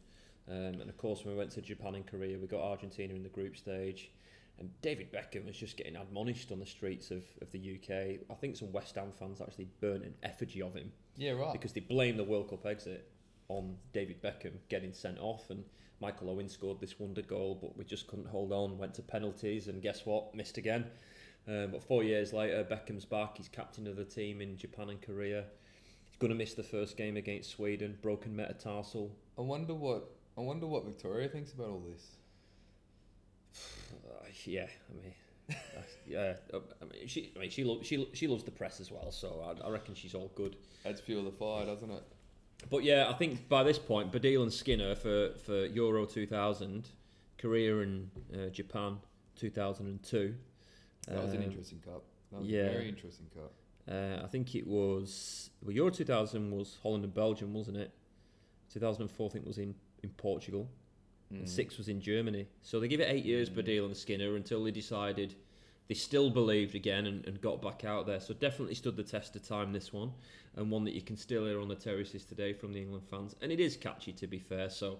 Um, 0.49 0.81
and 0.81 0.89
of 0.89 0.97
course, 0.99 1.25
when 1.25 1.35
we 1.35 1.39
went 1.39 1.51
to 1.53 1.63
Japan 1.63 1.95
and 1.95 2.07
Korea, 2.07 2.39
we 2.39 2.47
got 2.47 2.61
Argentina 2.61 3.15
in 3.15 3.23
the 3.23 3.29
group 3.31 3.57
stage. 3.57 4.11
And 4.59 4.71
David 4.83 5.13
Beckham 5.13 5.47
was 5.47 5.57
just 5.57 5.77
getting 5.77 5.97
admonished 5.97 6.53
on 6.53 6.61
the 6.61 6.67
streets 6.67 7.11
of, 7.11 7.25
of 7.43 7.51
the 7.51 7.59
UK. 7.59 8.21
I 8.31 8.35
think 8.35 8.57
some 8.57 8.71
West 8.71 8.95
Ham 8.95 9.11
fans 9.19 9.41
actually 9.41 9.69
burnt 9.81 10.05
an 10.05 10.15
effigy 10.23 10.63
of 10.63 10.75
him 10.75 10.93
yeah, 11.17 11.33
right. 11.33 11.53
because 11.53 11.73
they 11.73 11.81
blamed 11.81 12.21
the 12.21 12.25
World 12.25 12.51
Cup 12.51 12.65
exit 12.65 13.11
on 13.49 13.77
David 13.93 14.23
Beckham 14.23 14.53
getting 14.69 14.93
sent 14.93 15.19
off. 15.19 15.51
And 15.51 15.65
Michael 16.01 16.31
Owen 16.31 16.49
scored 16.49 16.81
this 16.81 16.99
wonder 16.99 17.23
goal, 17.23 17.59
but 17.61 17.77
we 17.77 17.85
just 17.85 18.07
couldn't 18.07 18.27
hold 18.27 18.53
on, 18.53 18.79
went 18.79 18.95
to 18.95 19.03
penalties, 19.03 19.69
and 19.69 19.81
guess 19.81 20.05
what? 20.05 20.35
Missed 20.35 20.59
again. 20.59 20.87
Um, 21.47 21.71
but 21.73 21.83
four 21.83 22.03
years 22.03 22.33
later, 22.33 22.65
Beckham's 22.65 23.05
back. 23.05 23.37
He's 23.37 23.49
captain 23.49 23.87
of 23.87 23.97
the 23.97 24.05
team 24.05 24.41
in 24.41 24.57
Japan 24.57 24.91
and 24.91 25.01
Korea. 25.01 25.45
He's 26.07 26.17
going 26.19 26.31
to 26.31 26.37
miss 26.37 26.55
the 26.55 26.63
first 26.63 26.97
game 26.97 27.17
against 27.17 27.51
Sweden, 27.51 27.99
broken 28.03 28.35
metatarsal. 28.35 29.11
I 29.39 29.43
wonder 29.43 29.75
what 29.75 30.11
I 30.37 30.41
wonder 30.41 30.67
what 30.67 30.85
Victoria 30.85 31.29
thinks 31.29 31.53
about 31.53 31.69
all 31.69 31.83
this. 31.91 32.07
Uh, 34.05 34.27
yeah, 34.45 34.67
I 34.91 35.03
mean, 35.03 35.15
yeah, 36.07 36.35
uh, 36.53 36.59
I 36.83 36.85
mean, 36.85 37.07
she, 37.07 37.33
I 37.37 37.39
mean, 37.39 37.51
she, 37.51 37.65
lo- 37.65 37.81
she, 37.83 37.97
lo- 37.97 38.09
she 38.13 38.27
loves 38.27 38.43
the 38.43 38.51
press 38.51 38.81
as 38.81 38.91
well, 38.91 39.13
so 39.13 39.41
I, 39.63 39.67
I 39.67 39.71
reckon 39.71 39.95
she's 39.95 40.15
all 40.15 40.33
good. 40.35 40.57
Adds 40.85 41.01
fuel 41.01 41.25
to 41.25 41.31
the 41.31 41.37
fire, 41.37 41.65
doesn't 41.65 41.91
it? 41.91 42.03
But 42.71 42.85
yeah, 42.85 43.09
I 43.09 43.13
think 43.15 43.49
by 43.49 43.63
this 43.63 43.79
point, 43.79 44.13
Baddiel 44.13 44.43
and 44.43 44.53
Skinner 44.53 44.95
for, 44.95 45.31
for 45.45 45.67
Euro 45.67 46.05
2000, 46.07 46.89
Korea 47.39 47.79
and 47.81 48.11
uh, 48.35 48.47
Japan 48.51 48.97
2002. 49.37 50.35
That 51.09 51.23
was 51.23 51.33
an 51.33 51.39
Um, 51.39 51.43
interesting 51.45 51.81
cup. 51.81 52.03
That 52.33 52.41
was 52.41 52.49
yeah. 52.49 52.63
a 52.63 52.71
very 52.73 52.89
interesting 52.89 53.27
cup. 53.35 53.53
Uh, 53.87 54.25
I 54.25 54.29
think 54.29 54.55
it 54.55 54.67
was 54.67 55.51
well, 55.63 55.73
Euro 55.73 55.91
2000 55.91 56.51
was 56.51 56.79
Holland 56.83 57.05
and 57.05 57.13
Belgium, 57.15 57.53
wasn't 57.53 57.77
it? 57.77 57.91
2004, 58.73 59.27
I 59.29 59.33
think, 59.33 59.47
was 59.47 59.59
in 59.59 59.75
in 60.03 60.11
Portugal, 60.11 60.69
Mm. 61.33 61.39
and 61.41 61.49
six 61.49 61.79
was 61.79 61.89
in 61.89 62.01
Germany. 62.03 62.47
So 62.63 62.79
they 62.81 62.89
give 62.89 63.01
it 63.01 63.09
eight 63.09 63.25
years, 63.25 63.49
Baddiel 63.49 63.87
and 63.87 63.97
Skinner, 63.97 64.37
until 64.37 64.63
they 64.65 64.71
decided 64.71 65.35
they 65.89 65.95
still 65.95 66.31
believed 66.31 66.75
again 66.75 67.07
and, 67.07 67.27
and 67.27 67.41
got 67.41 67.61
back 67.61 67.85
out 67.85 68.07
there. 68.07 68.21
So 68.21 68.35
definitely 68.35 68.75
stood 68.75 68.97
the 68.97 69.03
test 69.03 69.37
of 69.37 69.47
time. 69.47 69.73
This 69.73 69.93
one, 69.93 70.13
and 70.57 70.71
one 70.71 70.85
that 70.85 70.95
you 70.95 71.03
can 71.03 71.17
still 71.17 71.47
hear 71.47 71.61
on 71.61 71.69
the 71.69 71.75
terraces 71.75 72.25
today 72.25 72.53
from 72.53 72.73
the 72.73 72.81
England 72.81 73.05
fans, 73.11 73.37
and 73.43 73.53
it 73.53 73.61
is 73.61 73.77
catchy 73.77 74.13
to 74.13 74.27
be 74.27 74.39
fair. 74.39 74.71
So. 74.71 74.99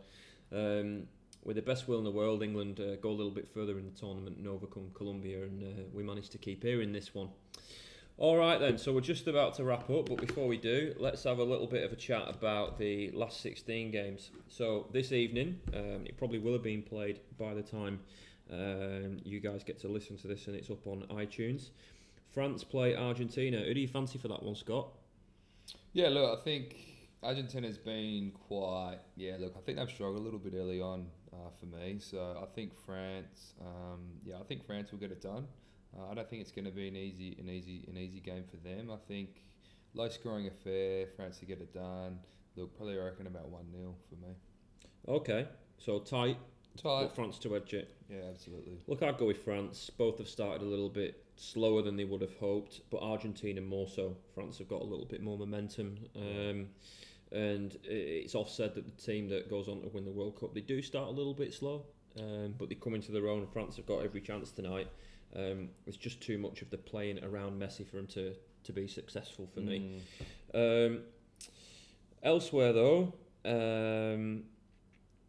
Um, 0.53 1.09
with 1.43 1.57
the 1.57 1.63
best 1.63 1.89
will 1.89 1.99
in 1.99 2.05
the 2.05 2.11
world, 2.11 2.43
England 2.43 2.81
uh, 2.81 2.97
go 2.97 3.11
a 3.11 3.13
little 3.13 3.31
bit 3.31 3.47
further 3.47 3.79
in 3.79 3.85
the 3.85 3.91
tournament 3.91 4.39
and 4.39 4.49
overcome 4.49 4.91
Colombia, 4.95 5.43
and 5.43 5.63
uh, 5.63 5.83
we 5.93 6.03
managed 6.03 6.33
to 6.33 6.39
keep 6.39 6.63
hearing 6.63 6.91
this 6.91 7.15
one. 7.15 7.29
All 8.17 8.37
right, 8.37 8.61
then. 8.61 8.79
So 8.79 8.93
we're 8.93 9.01
just 9.01 9.27
about 9.27 9.55
to 9.55 9.65
wrap 9.65 9.91
up, 9.91 10.09
but 10.09 10.21
before 10.21 10.47
we 10.47 10.57
do, 10.57 10.95
let's 10.99 11.25
have 11.25 11.39
a 11.39 11.45
little 11.45 11.67
bit 11.67 11.83
of 11.83 11.93
a 11.93 11.97
chat 11.97 12.29
about 12.29 12.79
the 12.79 13.11
last 13.11 13.41
16 13.41 13.91
games. 13.91 14.31
So 14.49 14.87
this 14.93 15.11
evening, 15.11 15.59
um, 15.75 16.07
it 16.07 16.17
probably 16.17 16.39
will 16.39 16.53
have 16.53 16.63
been 16.63 16.83
played 16.83 17.21
by 17.39 17.55
the 17.55 17.63
time 17.63 17.99
um, 18.53 19.19
you 19.25 19.41
guys 19.41 19.65
get 19.65 19.79
to 19.81 19.89
listen 19.89 20.17
to 20.19 20.29
this, 20.29 20.47
and 20.47 20.57
it's 20.57 20.71
up 20.71 20.87
on 20.87 21.05
iTunes. 21.11 21.71
France 22.33 22.65
play 22.65 22.97
Argentina. 22.97 23.59
Who 23.59 23.75
do 23.75 23.81
you 23.81 23.89
fancy 23.89 24.19
for 24.19 24.29
that 24.29 24.43
one, 24.43 24.55
Scott? 24.55 24.89
Yeah, 25.93 26.09
look, 26.09 26.39
I 26.39 26.43
think 26.43 26.77
Argentina's 27.23 27.79
been 27.79 28.33
quite. 28.49 28.99
Yeah, 29.17 29.37
look, 29.39 29.55
I 29.57 29.61
think 29.61 29.79
they've 29.79 29.89
struggled 29.89 30.21
a 30.21 30.23
little 30.23 30.39
bit 30.39 30.55
early 30.55 30.81
on 30.81 31.07
uh, 31.33 31.51
for 31.59 31.67
me. 31.67 31.99
So 32.01 32.39
I 32.43 32.47
think 32.55 32.75
France. 32.75 33.55
Um, 33.61 34.01
yeah, 34.25 34.37
I 34.41 34.43
think 34.43 34.67
France 34.67 34.91
will 34.91 34.99
get 34.99 35.13
it 35.13 35.23
done. 35.23 35.47
Uh, 35.97 36.11
I 36.11 36.15
don't 36.15 36.29
think 36.29 36.43
it's 36.43 36.51
going 36.51 36.65
to 36.65 36.71
be 36.71 36.89
an 36.89 36.97
easy, 36.97 37.37
an 37.39 37.49
easy, 37.49 37.85
an 37.89 37.97
easy 37.97 38.21
game 38.21 38.45
for 38.51 38.57
them. 38.57 38.91
I 38.91 38.97
think 39.09 39.43
low 39.95 40.09
scoring 40.09 40.49
affair. 40.49 41.07
France 41.17 41.39
to 41.39 41.47
get 41.47 41.61
it 41.61 41.73
done. 41.73 42.19
Look, 42.57 42.77
probably 42.77 42.99
I 42.99 43.05
reckon 43.05 43.27
about 43.27 43.49
one 43.49 43.71
0 43.73 43.95
for 44.09 44.17
me. 44.17 44.35
Okay, 45.07 45.47
so 45.79 45.99
tight, 45.99 46.39
Tight. 46.77 47.03
but 47.05 47.15
France 47.15 47.39
to 47.41 47.57
edge 47.57 47.73
it. 47.75 47.89
Yeah, 48.11 48.19
absolutely. 48.31 48.79
Look, 48.87 49.03
I'd 49.03 49.17
go 49.19 49.27
with 49.27 49.39
France. 49.45 49.91
Both 49.97 50.19
have 50.19 50.29
started 50.29 50.63
a 50.63 50.67
little 50.67 50.89
bit 50.89 51.23
slower 51.37 51.83
than 51.83 51.97
they 51.97 52.05
would 52.05 52.21
have 52.21 52.37
hoped, 52.39 52.81
but 52.91 53.01
Argentina 53.03 53.61
more 53.61 53.89
so. 53.89 54.17
France 54.35 54.59
have 54.59 54.69
got 54.69 54.83
a 54.83 54.85
little 54.85 55.07
bit 55.07 55.23
more 55.23 55.39
momentum. 55.39 55.99
Um, 56.17 56.69
and 57.33 57.77
i- 57.85 57.89
it's 57.91 58.35
offset 58.35 58.75
that 58.75 58.85
the 58.87 59.03
team 59.03 59.29
that 59.31 59.49
goes 59.51 59.69
on 59.69 59.83
to 59.83 59.89
win 59.89 60.05
the 60.05 60.13
World 60.13 60.39
Cup, 60.39 60.55
they 60.55 60.61
do 60.61 60.81
start 60.83 61.09
a 61.09 61.13
little 61.13 61.35
bit 61.35 61.53
slow, 61.53 61.85
um, 62.21 62.55
but 62.59 62.69
they 62.69 62.75
come 62.77 62.95
into 62.95 63.11
their 63.13 63.29
own. 63.29 63.47
France 63.47 63.77
have 63.77 63.87
got 63.87 64.03
every 64.05 64.21
chance 64.21 64.51
tonight. 64.53 64.89
Um, 65.35 65.71
it's 65.87 65.97
just 65.97 66.21
too 66.21 66.39
much 66.39 66.63
of 66.63 66.71
the 66.71 66.79
playing 66.79 67.23
around 67.25 67.61
Messi 67.61 67.85
for 67.87 67.99
him 67.99 68.07
to, 68.09 68.35
to 68.65 68.73
be 68.73 68.87
successful 68.87 69.49
for 69.53 69.61
me. 69.61 70.01
Mm. 70.55 70.87
Um, 70.95 71.03
elsewhere, 72.23 72.73
though, 72.73 73.13
um, 73.45 74.45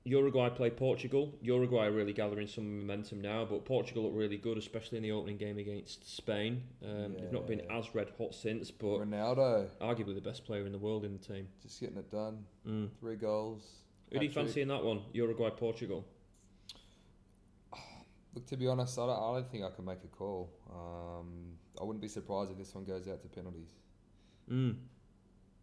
Uruguay 0.05 0.49
play 0.49 0.69
Portugal. 0.69 1.33
Uruguay 1.41 1.87
are 1.87 1.91
really 1.91 2.13
gathering 2.13 2.45
some 2.45 2.81
momentum 2.81 3.21
now, 3.21 3.43
but 3.43 3.65
Portugal 3.65 4.03
look 4.03 4.13
really 4.15 4.37
good, 4.37 4.55
especially 4.55 4.97
in 4.97 5.03
the 5.03 5.11
opening 5.11 5.35
game 5.35 5.57
against 5.57 6.15
Spain. 6.15 6.61
Um, 6.83 7.15
They've 7.19 7.31
not 7.31 7.47
been 7.47 7.61
as 7.71 7.95
red 7.95 8.11
hot 8.15 8.35
since, 8.35 8.69
but 8.69 8.99
Ronaldo 8.99 9.67
arguably 9.81 10.13
the 10.13 10.21
best 10.21 10.45
player 10.45 10.67
in 10.67 10.71
the 10.71 10.77
world 10.77 11.05
in 11.05 11.13
the 11.13 11.19
team. 11.19 11.47
just 11.63 11.79
getting 11.79 11.97
it 11.97 12.11
done. 12.11 12.45
Mm. 12.67 12.89
Three 12.99 13.15
goals. 13.15 13.63
Who 14.11 14.19
do 14.19 14.25
you 14.25 14.31
fancy 14.31 14.61
in 14.61 14.67
that 14.67 14.83
one? 14.83 15.01
Uruguay, 15.11 15.49
Portugal. 15.49 16.05
Look, 18.35 18.45
to 18.45 18.57
be 18.57 18.67
honest, 18.67 18.99
I 18.99 19.07
don't, 19.07 19.17
I 19.17 19.33
don't 19.33 19.51
think 19.51 19.63
I 19.63 19.71
can 19.71 19.85
make 19.85 20.03
a 20.03 20.15
call. 20.15 20.51
Um, 20.71 21.53
I 21.81 21.83
wouldn't 21.83 22.01
be 22.01 22.07
surprised 22.07 22.51
if 22.51 22.59
this 22.59 22.75
one 22.75 22.85
goes 22.85 23.07
out 23.07 23.23
to 23.23 23.27
penalties. 23.27 23.69
Mm. 24.51 24.75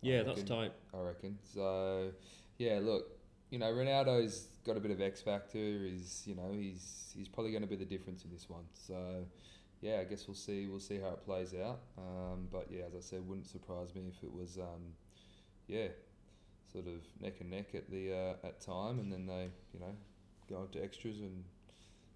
Yeah, 0.00 0.20
I 0.20 0.22
that's 0.24 0.42
tight. 0.42 0.72
I 0.92 0.98
reckon. 0.98 1.38
So, 1.54 2.10
yeah, 2.58 2.80
look, 2.82 3.21
you 3.52 3.58
know, 3.58 3.70
Ronaldo's 3.70 4.48
got 4.66 4.78
a 4.78 4.80
bit 4.80 4.90
of 4.90 5.02
X 5.02 5.20
factor. 5.20 5.58
He's, 5.58 6.22
you 6.24 6.34
know, 6.34 6.52
he's 6.54 7.12
he's 7.14 7.28
probably 7.28 7.52
going 7.52 7.62
to 7.62 7.68
be 7.68 7.76
the 7.76 7.84
difference 7.84 8.24
in 8.24 8.30
this 8.30 8.48
one. 8.48 8.64
So, 8.72 9.26
yeah, 9.82 9.98
I 10.00 10.04
guess 10.04 10.26
we'll 10.26 10.34
see. 10.34 10.66
We'll 10.66 10.80
see 10.80 10.98
how 10.98 11.08
it 11.08 11.22
plays 11.22 11.52
out. 11.54 11.80
Um, 11.98 12.48
but 12.50 12.68
yeah, 12.70 12.84
as 12.86 12.94
I 12.96 13.00
said, 13.00 13.28
wouldn't 13.28 13.46
surprise 13.46 13.94
me 13.94 14.04
if 14.08 14.24
it 14.24 14.32
was, 14.32 14.56
um, 14.56 14.94
yeah, 15.68 15.88
sort 16.72 16.86
of 16.86 17.02
neck 17.20 17.34
and 17.40 17.50
neck 17.50 17.74
at 17.74 17.90
the 17.90 18.14
uh, 18.14 18.46
at 18.46 18.62
time, 18.62 18.98
and 18.98 19.12
then 19.12 19.26
they, 19.26 19.50
you 19.74 19.80
know, 19.80 19.94
go 20.48 20.62
into 20.62 20.82
extras 20.82 21.20
and 21.20 21.44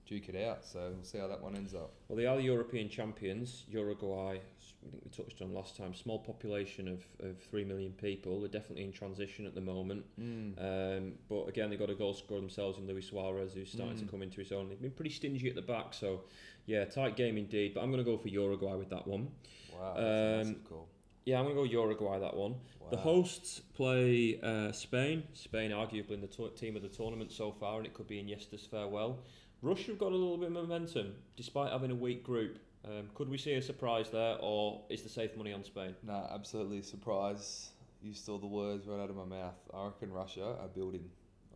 duke 0.07 0.29
it 0.29 0.37
out. 0.47 0.65
So 0.65 0.91
we'll 0.95 1.05
see 1.05 1.19
how 1.19 1.27
that 1.27 1.41
one 1.43 1.57
ends 1.57 1.75
up. 1.75 1.93
Well, 2.09 2.17
they 2.17 2.27
are 2.27 2.37
the 2.37 2.43
European 2.43 2.89
champions. 2.89 3.65
Uruguay, 3.69 4.37
I 4.39 4.91
think 4.91 5.03
we 5.05 5.11
touched 5.11 5.43
on 5.43 5.53
last 5.53 5.77
time, 5.77 5.95
small 5.95 6.19
population 6.19 6.87
of, 6.89 7.03
of 7.29 7.39
3 7.51 7.65
million 7.65 7.93
people. 7.93 8.41
They're 8.41 8.49
definitely 8.49 8.85
in 8.85 8.93
transition 8.93 9.47
at 9.47 9.55
the 9.55 9.61
moment. 9.61 10.05
Um, 10.19 11.13
but 11.29 11.49
again, 11.49 11.71
they've 11.71 11.79
got 11.79 11.91
a 11.91 11.95
goal 11.95 12.15
scorer 12.15 12.41
themselves 12.41 12.79
in 12.79 12.87
Luis 12.87 13.07
Suarez, 13.09 13.55
who's 13.55 13.71
starting 13.73 13.97
to 13.99 14.05
Mm. 14.05 14.11
come 14.11 14.23
into 14.23 14.41
his 14.41 14.53
own. 14.53 14.69
They've 14.69 14.81
been 14.81 14.91
pretty 14.93 15.11
stingy 15.11 15.49
at 15.49 15.55
the 15.57 15.63
back, 15.63 15.93
so 15.93 16.21
yeah, 16.67 16.85
tight 16.85 17.17
game 17.17 17.37
indeed. 17.37 17.75
But 17.75 17.83
I'm 17.83 17.91
going 17.91 18.05
to 18.05 18.11
go 18.11 18.17
for 18.17 18.29
Uruguay 18.29 18.75
with 18.75 18.91
that 18.91 19.07
one. 19.07 19.29
Wow, 19.73 19.95
that's 19.97 20.49
Um, 20.49 20.53
massive. 20.55 20.77
Yeah, 21.25 21.41
I'm 21.41 21.45
going 21.47 21.57
to 21.57 21.63
go 21.63 21.83
Uruguay 21.83 22.21
that 22.21 22.37
one. 22.37 22.55
The 22.89 22.97
hosts 22.97 23.59
play 23.75 24.39
uh, 24.41 24.71
Spain. 24.71 25.25
Spain, 25.33 25.73
arguably 25.73 26.13
in 26.13 26.21
the 26.21 26.29
team 26.51 26.77
of 26.77 26.83
the 26.83 26.89
tournament 26.89 27.33
so 27.33 27.51
far, 27.51 27.79
and 27.79 27.87
it 27.87 27.93
could 27.95 28.07
be 28.07 28.21
in 28.21 28.27
Iniesta's 28.29 28.65
farewell. 28.65 29.19
Russia 29.63 29.93
have 29.93 29.99
got 29.99 30.13
a 30.13 30.17
little 30.17 30.37
bit 30.37 30.49
of 30.49 30.53
momentum 30.53 31.15
despite 31.37 31.73
having 31.73 31.91
a 31.91 31.95
weak 31.95 32.23
group. 32.23 32.59
Um, 32.85 33.09
could 33.15 33.29
we 33.29 33.39
see 33.39 33.55
a 33.55 33.63
surprise 33.63 34.11
there, 34.11 34.37
or 34.41 34.83
is 34.91 35.03
the 35.03 35.09
safe 35.09 35.37
money 35.37 35.53
on 35.53 35.65
Spain? 35.65 35.95
No, 36.05 36.29
absolutely 36.33 36.83
surprise. 36.83 37.71
You 38.01 38.15
stole 38.15 38.39
the 38.39 38.47
words 38.47 38.87
right 38.87 39.01
out 39.01 39.11
of 39.11 39.17
my 39.17 39.25
mouth. 39.25 39.57
I 39.75 39.87
reckon 39.87 40.13
Russia 40.13 40.57
are 40.61 40.69
building. 40.69 41.09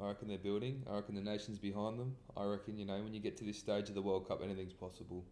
I 0.03 0.09
reckon 0.09 0.28
they're 0.28 0.38
building. 0.38 0.82
I 0.90 0.94
reckon 0.94 1.14
the 1.14 1.20
nation's 1.20 1.59
behind 1.59 2.01
them. 2.01 2.16
I 2.36 2.44
reckon, 2.44 2.78
you 2.78 2.86
know, 2.86 3.01
when 3.03 3.12
you 3.12 3.20
get 3.20 3.36
to 3.36 3.44
this 3.44 3.59
stage 3.59 3.88
of 3.90 3.94
the 3.94 4.03
World 4.03 4.26
Cup, 4.26 4.40
anything's 4.42 4.72
possible. 4.72 5.24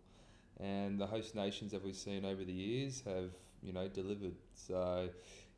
And 0.60 1.00
the 1.00 1.06
host 1.06 1.34
nations 1.34 1.72
that 1.72 1.82
we've 1.82 1.96
seen 1.96 2.24
over 2.24 2.44
the 2.44 2.52
years 2.52 3.02
have, 3.06 3.30
you 3.62 3.72
know, 3.72 3.88
delivered. 3.88 4.34
So, 4.54 5.08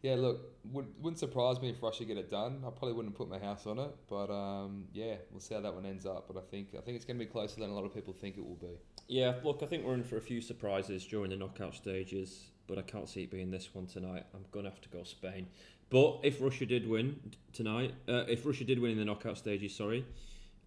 yeah, 0.03 0.15
look, 0.15 0.41
would, 0.73 0.87
wouldn't 1.01 1.19
surprise 1.19 1.61
me 1.61 1.69
if 1.69 1.83
Russia 1.83 2.05
get 2.05 2.17
it 2.17 2.31
done. 2.31 2.63
I 2.67 2.71
probably 2.71 2.95
wouldn't 2.95 3.15
put 3.15 3.29
my 3.29 3.39
house 3.39 3.67
on 3.67 3.79
it, 3.79 3.91
but 4.09 4.31
um, 4.31 4.85
yeah, 4.95 5.17
we'll 5.31 5.41
see 5.41 5.55
how 5.55 5.61
that 5.61 5.75
one 5.75 5.85
ends 5.85 6.07
up. 6.07 6.27
But 6.27 6.39
I 6.39 6.45
think 6.51 6.69
I 6.77 6.81
think 6.81 6.97
it's 6.97 7.05
going 7.05 7.19
to 7.19 7.25
be 7.25 7.31
closer 7.31 7.61
than 7.61 7.69
a 7.69 7.75
lot 7.75 7.85
of 7.85 7.93
people 7.93 8.15
think 8.15 8.39
it 8.39 8.47
will 8.47 8.57
be. 8.57 8.79
Yeah, 9.09 9.35
look, 9.45 9.63
I 9.63 9.67
think 9.67 9.85
we're 9.85 9.95
in 9.95 10.05
for 10.05 10.17
a 10.17 10.23
few 10.23 10.41
surprises 10.41 11.05
during 11.05 11.31
the 11.31 11.37
knockout 11.37 11.75
stages, 11.75 12.51
but 12.67 12.79
I 12.79 12.83
can't 12.83 13.09
see 13.09 13.25
it 13.25 13.31
being 13.31 13.51
this 13.51 13.75
one 13.75 13.87
tonight. 13.87 14.25
I'm 14.35 14.45
going 14.53 14.65
to 14.65 14.71
have 14.71 14.81
to 14.81 14.89
go 14.89 15.05
Spain. 15.05 15.49
But 15.91 16.21
if 16.23 16.41
Russia 16.41 16.65
did 16.65 16.89
win 16.89 17.19
tonight, 17.53 17.95
uh, 18.09 18.25
if 18.29 18.47
Russia 18.47 18.65
did 18.65 18.79
win 18.79 18.93
in 18.93 18.99
the 18.99 19.05
knockout 19.05 19.37
stages, 19.37 19.75
sorry, 19.75 20.07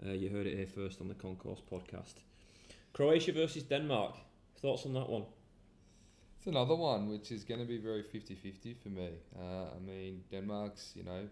uh, 0.05 0.11
you 0.11 0.29
heard 0.29 0.45
it 0.45 0.57
here 0.57 0.67
first 0.67 1.01
on 1.01 1.07
the 1.07 1.13
Concourse 1.13 1.61
podcast. 1.71 2.15
Croatia 2.91 3.31
versus 3.31 3.63
Denmark. 3.63 4.15
Thoughts 4.61 4.85
on 4.85 4.93
that 4.93 5.09
one? 5.09 5.23
It's 6.43 6.49
another 6.49 6.75
one 6.75 7.07
which 7.07 7.31
is 7.31 7.45
going 7.45 7.61
to 7.61 7.65
be 7.65 7.77
very 7.77 8.03
50-50 8.03 8.75
for 8.83 8.89
me. 8.89 9.11
Uh, 9.33 9.67
I 9.77 9.79
mean, 9.79 10.25
Denmark's, 10.29 10.91
you 10.93 11.05
know, 11.05 11.29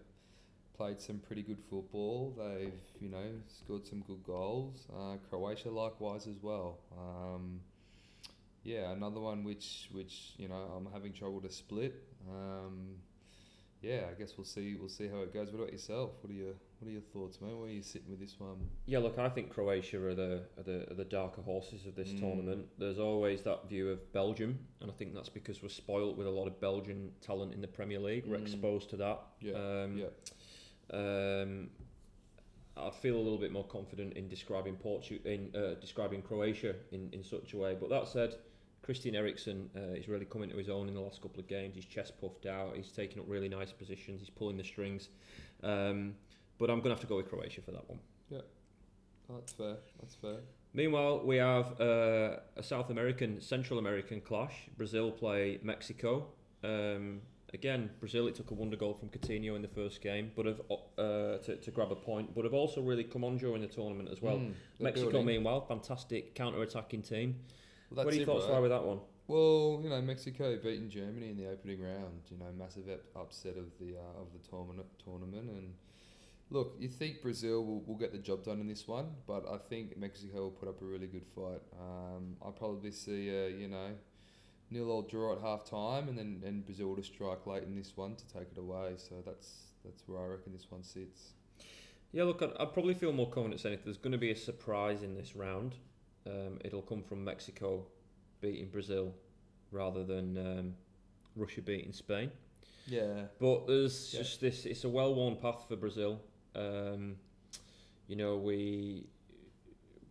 played 0.74 1.02
some 1.02 1.18
pretty 1.18 1.42
good 1.42 1.58
football. 1.68 2.34
They've, 2.38 2.72
you 2.98 3.10
know, 3.10 3.26
scored 3.46 3.86
some 3.86 4.00
good 4.06 4.24
goals. 4.24 4.86
Uh, 4.90 5.16
Croatia 5.28 5.68
likewise 5.68 6.26
as 6.26 6.36
well. 6.40 6.78
Um, 6.96 7.60
yeah, 8.64 8.92
another 8.92 9.20
one 9.20 9.44
which, 9.44 9.90
which 9.92 10.32
you 10.38 10.48
know, 10.48 10.72
I'm 10.74 10.90
having 10.90 11.12
trouble 11.12 11.42
to 11.42 11.50
split. 11.50 11.92
Um, 12.30 12.94
yeah, 13.82 14.04
I 14.10 14.18
guess 14.18 14.38
we'll 14.38 14.46
see. 14.46 14.76
We'll 14.80 14.88
see 14.88 15.08
how 15.08 15.18
it 15.18 15.34
goes. 15.34 15.52
What 15.52 15.58
about 15.60 15.72
yourself? 15.72 16.12
What 16.22 16.30
are 16.30 16.36
your 16.36 16.54
What 16.82 16.88
are 16.88 16.92
your 16.94 17.02
thoughts, 17.12 17.40
mate? 17.40 17.54
Where 17.56 17.68
are 17.68 17.70
you 17.72 17.80
sitting 17.80 18.10
with 18.10 18.18
this 18.18 18.34
one? 18.40 18.56
Yeah, 18.86 18.98
look, 18.98 19.16
I 19.16 19.28
think 19.28 19.50
Croatia 19.50 20.04
are 20.04 20.16
the 20.16 20.40
are 20.58 20.64
the, 20.64 20.90
are 20.90 20.94
the 20.94 21.04
darker 21.04 21.40
horses 21.40 21.86
of 21.86 21.94
this 21.94 22.08
Mm. 22.08 22.18
tournament. 22.18 22.66
There's 22.76 22.98
always 22.98 23.42
that 23.42 23.68
view 23.68 23.88
of 23.90 24.12
Belgium, 24.12 24.58
and 24.80 24.90
I 24.90 24.94
think 24.94 25.14
that's 25.14 25.28
because 25.28 25.62
we're 25.62 25.68
spoilt 25.68 26.16
with 26.16 26.26
a 26.26 26.30
lot 26.30 26.48
of 26.48 26.60
Belgian 26.60 27.12
talent 27.20 27.54
in 27.54 27.60
the 27.60 27.68
Premier 27.68 28.00
League. 28.00 28.26
We're 28.26 28.38
Mm. 28.38 28.42
exposed 28.42 28.90
to 28.90 28.96
that. 28.96 29.20
Yeah, 29.40 29.52
Um, 29.52 29.96
yeah. 29.96 30.08
Um, 30.90 31.70
I'd 32.76 32.94
feel 32.96 33.14
a 33.16 33.22
little 33.22 33.38
bit 33.38 33.52
more 33.52 33.66
confident 33.68 34.14
in 34.16 34.28
describing 34.28 34.76
Portu- 34.76 35.24
in 35.24 35.54
uh, 35.54 35.74
describing 35.74 36.20
Croatia 36.20 36.74
in, 36.90 37.10
in 37.12 37.22
such 37.22 37.52
a 37.54 37.58
way. 37.58 37.76
But 37.78 37.90
that 37.90 38.08
said, 38.08 38.34
Christian 38.82 39.14
Eriksen 39.14 39.70
uh, 39.76 39.80
is 39.94 40.08
really 40.08 40.24
coming 40.26 40.50
to 40.50 40.56
his 40.56 40.68
own 40.68 40.88
in 40.88 40.94
the 40.94 41.00
last 41.00 41.22
couple 41.22 41.38
of 41.38 41.46
games. 41.46 41.76
He's 41.76 41.84
chest 41.84 42.20
puffed 42.20 42.46
out. 42.46 42.74
He's 42.76 42.90
taking 42.90 43.20
up 43.22 43.26
really 43.28 43.48
nice 43.48 43.70
positions. 43.70 44.18
He's 44.20 44.30
pulling 44.30 44.56
the 44.56 44.64
strings. 44.64 45.10
Um, 45.62 46.16
but 46.62 46.70
I'm 46.70 46.78
going 46.78 46.94
to 46.94 46.96
have 46.96 47.00
to 47.00 47.08
go 47.08 47.16
with 47.16 47.28
Croatia 47.28 47.60
for 47.60 47.72
that 47.72 47.88
one. 47.88 47.98
Oh, 49.28 49.34
that's 49.34 49.52
fair. 49.52 49.76
That's 50.00 50.14
fair. 50.14 50.36
Meanwhile, 50.74 51.22
we 51.24 51.36
have 51.38 51.80
uh, 51.80 52.36
a 52.56 52.62
South 52.62 52.90
American, 52.90 53.40
Central 53.40 53.80
American 53.80 54.20
clash. 54.20 54.54
Brazil 54.76 55.10
play 55.10 55.58
Mexico. 55.64 56.26
Um, 56.62 57.22
again, 57.52 57.90
Brazil, 57.98 58.28
it 58.28 58.36
took 58.36 58.52
a 58.52 58.54
wonder 58.54 58.76
goal 58.76 58.94
from 58.94 59.08
Coutinho 59.08 59.56
in 59.56 59.62
the 59.62 59.74
first 59.80 60.00
game, 60.00 60.30
but 60.36 60.46
have 60.46 60.60
uh, 60.70 61.38
to, 61.38 61.56
to 61.56 61.70
grab 61.72 61.90
a 61.90 61.96
point, 61.96 62.32
but 62.32 62.44
have 62.44 62.54
also 62.54 62.80
really 62.80 63.04
come 63.04 63.24
on 63.24 63.38
during 63.38 63.60
the 63.60 63.66
tournament 63.66 64.08
as 64.08 64.22
well. 64.22 64.36
Mm, 64.36 64.54
Mexico, 64.78 65.10
building. 65.10 65.26
meanwhile, 65.26 65.62
fantastic 65.62 66.36
counter-attacking 66.36 67.02
team. 67.02 67.40
Well, 67.90 68.04
what 68.04 68.14
are 68.14 68.16
your 68.16 68.26
thoughts 68.26 68.46
right? 68.48 68.60
with 68.60 68.70
that 68.70 68.84
one? 68.84 69.00
Well, 69.26 69.80
you 69.82 69.90
know, 69.90 70.00
Mexico 70.00 70.56
beating 70.62 70.90
Germany 70.90 71.30
in 71.30 71.36
the 71.36 71.50
opening 71.50 71.82
round. 71.82 72.22
You 72.30 72.38
know, 72.38 72.52
massive 72.56 72.84
upset 73.16 73.56
of 73.56 73.66
the 73.80 73.96
uh, 73.96 74.20
of 74.20 74.28
the 74.32 74.48
tournament 74.48 74.86
tournament. 75.04 75.50
And 75.50 75.74
look, 76.52 76.76
you 76.78 76.88
think 76.88 77.22
Brazil 77.22 77.64
will, 77.64 77.80
will 77.86 77.96
get 77.96 78.12
the 78.12 78.18
job 78.18 78.44
done 78.44 78.60
in 78.60 78.68
this 78.68 78.86
one, 78.86 79.06
but 79.26 79.44
I 79.50 79.56
think 79.56 79.96
Mexico 79.96 80.42
will 80.42 80.50
put 80.50 80.68
up 80.68 80.80
a 80.82 80.84
really 80.84 81.06
good 81.06 81.26
fight. 81.34 81.62
Um, 81.80 82.36
I 82.46 82.50
probably 82.50 82.92
see 82.92 83.28
a 83.30 83.48
you 83.48 83.68
know 83.68 83.90
nil 84.70 84.90
all 84.90 85.02
draw 85.02 85.34
at 85.34 85.40
half 85.42 85.64
time, 85.64 86.08
and 86.08 86.16
then 86.18 86.42
and 86.44 86.64
Brazil 86.64 86.94
to 86.96 87.02
strike 87.02 87.46
late 87.46 87.62
in 87.64 87.74
this 87.74 87.96
one 87.96 88.14
to 88.16 88.26
take 88.28 88.48
it 88.52 88.58
away. 88.58 88.94
So 88.96 89.16
that's 89.24 89.72
that's 89.84 90.02
where 90.06 90.22
I 90.22 90.26
reckon 90.26 90.52
this 90.52 90.70
one 90.70 90.82
sits. 90.82 91.32
Yeah, 92.12 92.24
look, 92.24 92.42
I'd, 92.42 92.52
I'd 92.60 92.72
probably 92.74 92.94
feel 92.94 93.12
more 93.12 93.30
confident 93.30 93.60
saying 93.60 93.74
if 93.74 93.84
there's 93.84 93.96
going 93.96 94.12
to 94.12 94.18
be 94.18 94.30
a 94.30 94.36
surprise 94.36 95.02
in 95.02 95.14
this 95.14 95.34
round, 95.34 95.74
um, 96.26 96.58
it'll 96.62 96.82
come 96.82 97.02
from 97.02 97.24
Mexico 97.24 97.86
beating 98.42 98.68
Brazil 98.68 99.14
rather 99.70 100.04
than 100.04 100.36
um, 100.36 100.74
Russia 101.34 101.62
beating 101.62 101.92
Spain. 101.92 102.30
Yeah. 102.86 103.22
But 103.40 103.66
there's 103.66 104.12
Yeah. 104.12 104.20
just 104.20 104.40
this. 104.42 104.66
It's 104.66 104.84
a 104.84 104.88
well-worn 104.90 105.36
path 105.36 105.64
for 105.68 105.76
Brazil. 105.76 106.20
Um, 106.54 107.16
you 108.08 108.16
know, 108.16 108.36
we 108.36 109.06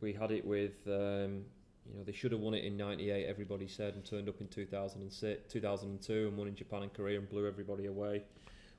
we 0.01 0.13
had 0.13 0.31
it 0.31 0.45
with. 0.45 0.85
Um, 0.87 1.45
you 1.91 1.97
know, 1.97 2.03
they 2.05 2.11
should 2.11 2.31
have 2.31 2.39
won 2.41 2.53
it 2.53 2.63
in 2.63 2.77
'98. 2.77 3.25
Everybody 3.25 3.67
said, 3.67 3.95
and 3.95 4.05
turned 4.05 4.29
up 4.29 4.39
in 4.39 4.47
2006, 4.47 5.51
2002, 5.51 6.27
and 6.27 6.37
won 6.37 6.47
in 6.47 6.55
Japan 6.55 6.83
and 6.83 6.93
Korea 6.93 7.17
and 7.19 7.27
blew 7.27 7.47
everybody 7.47 7.87
away. 7.87 8.23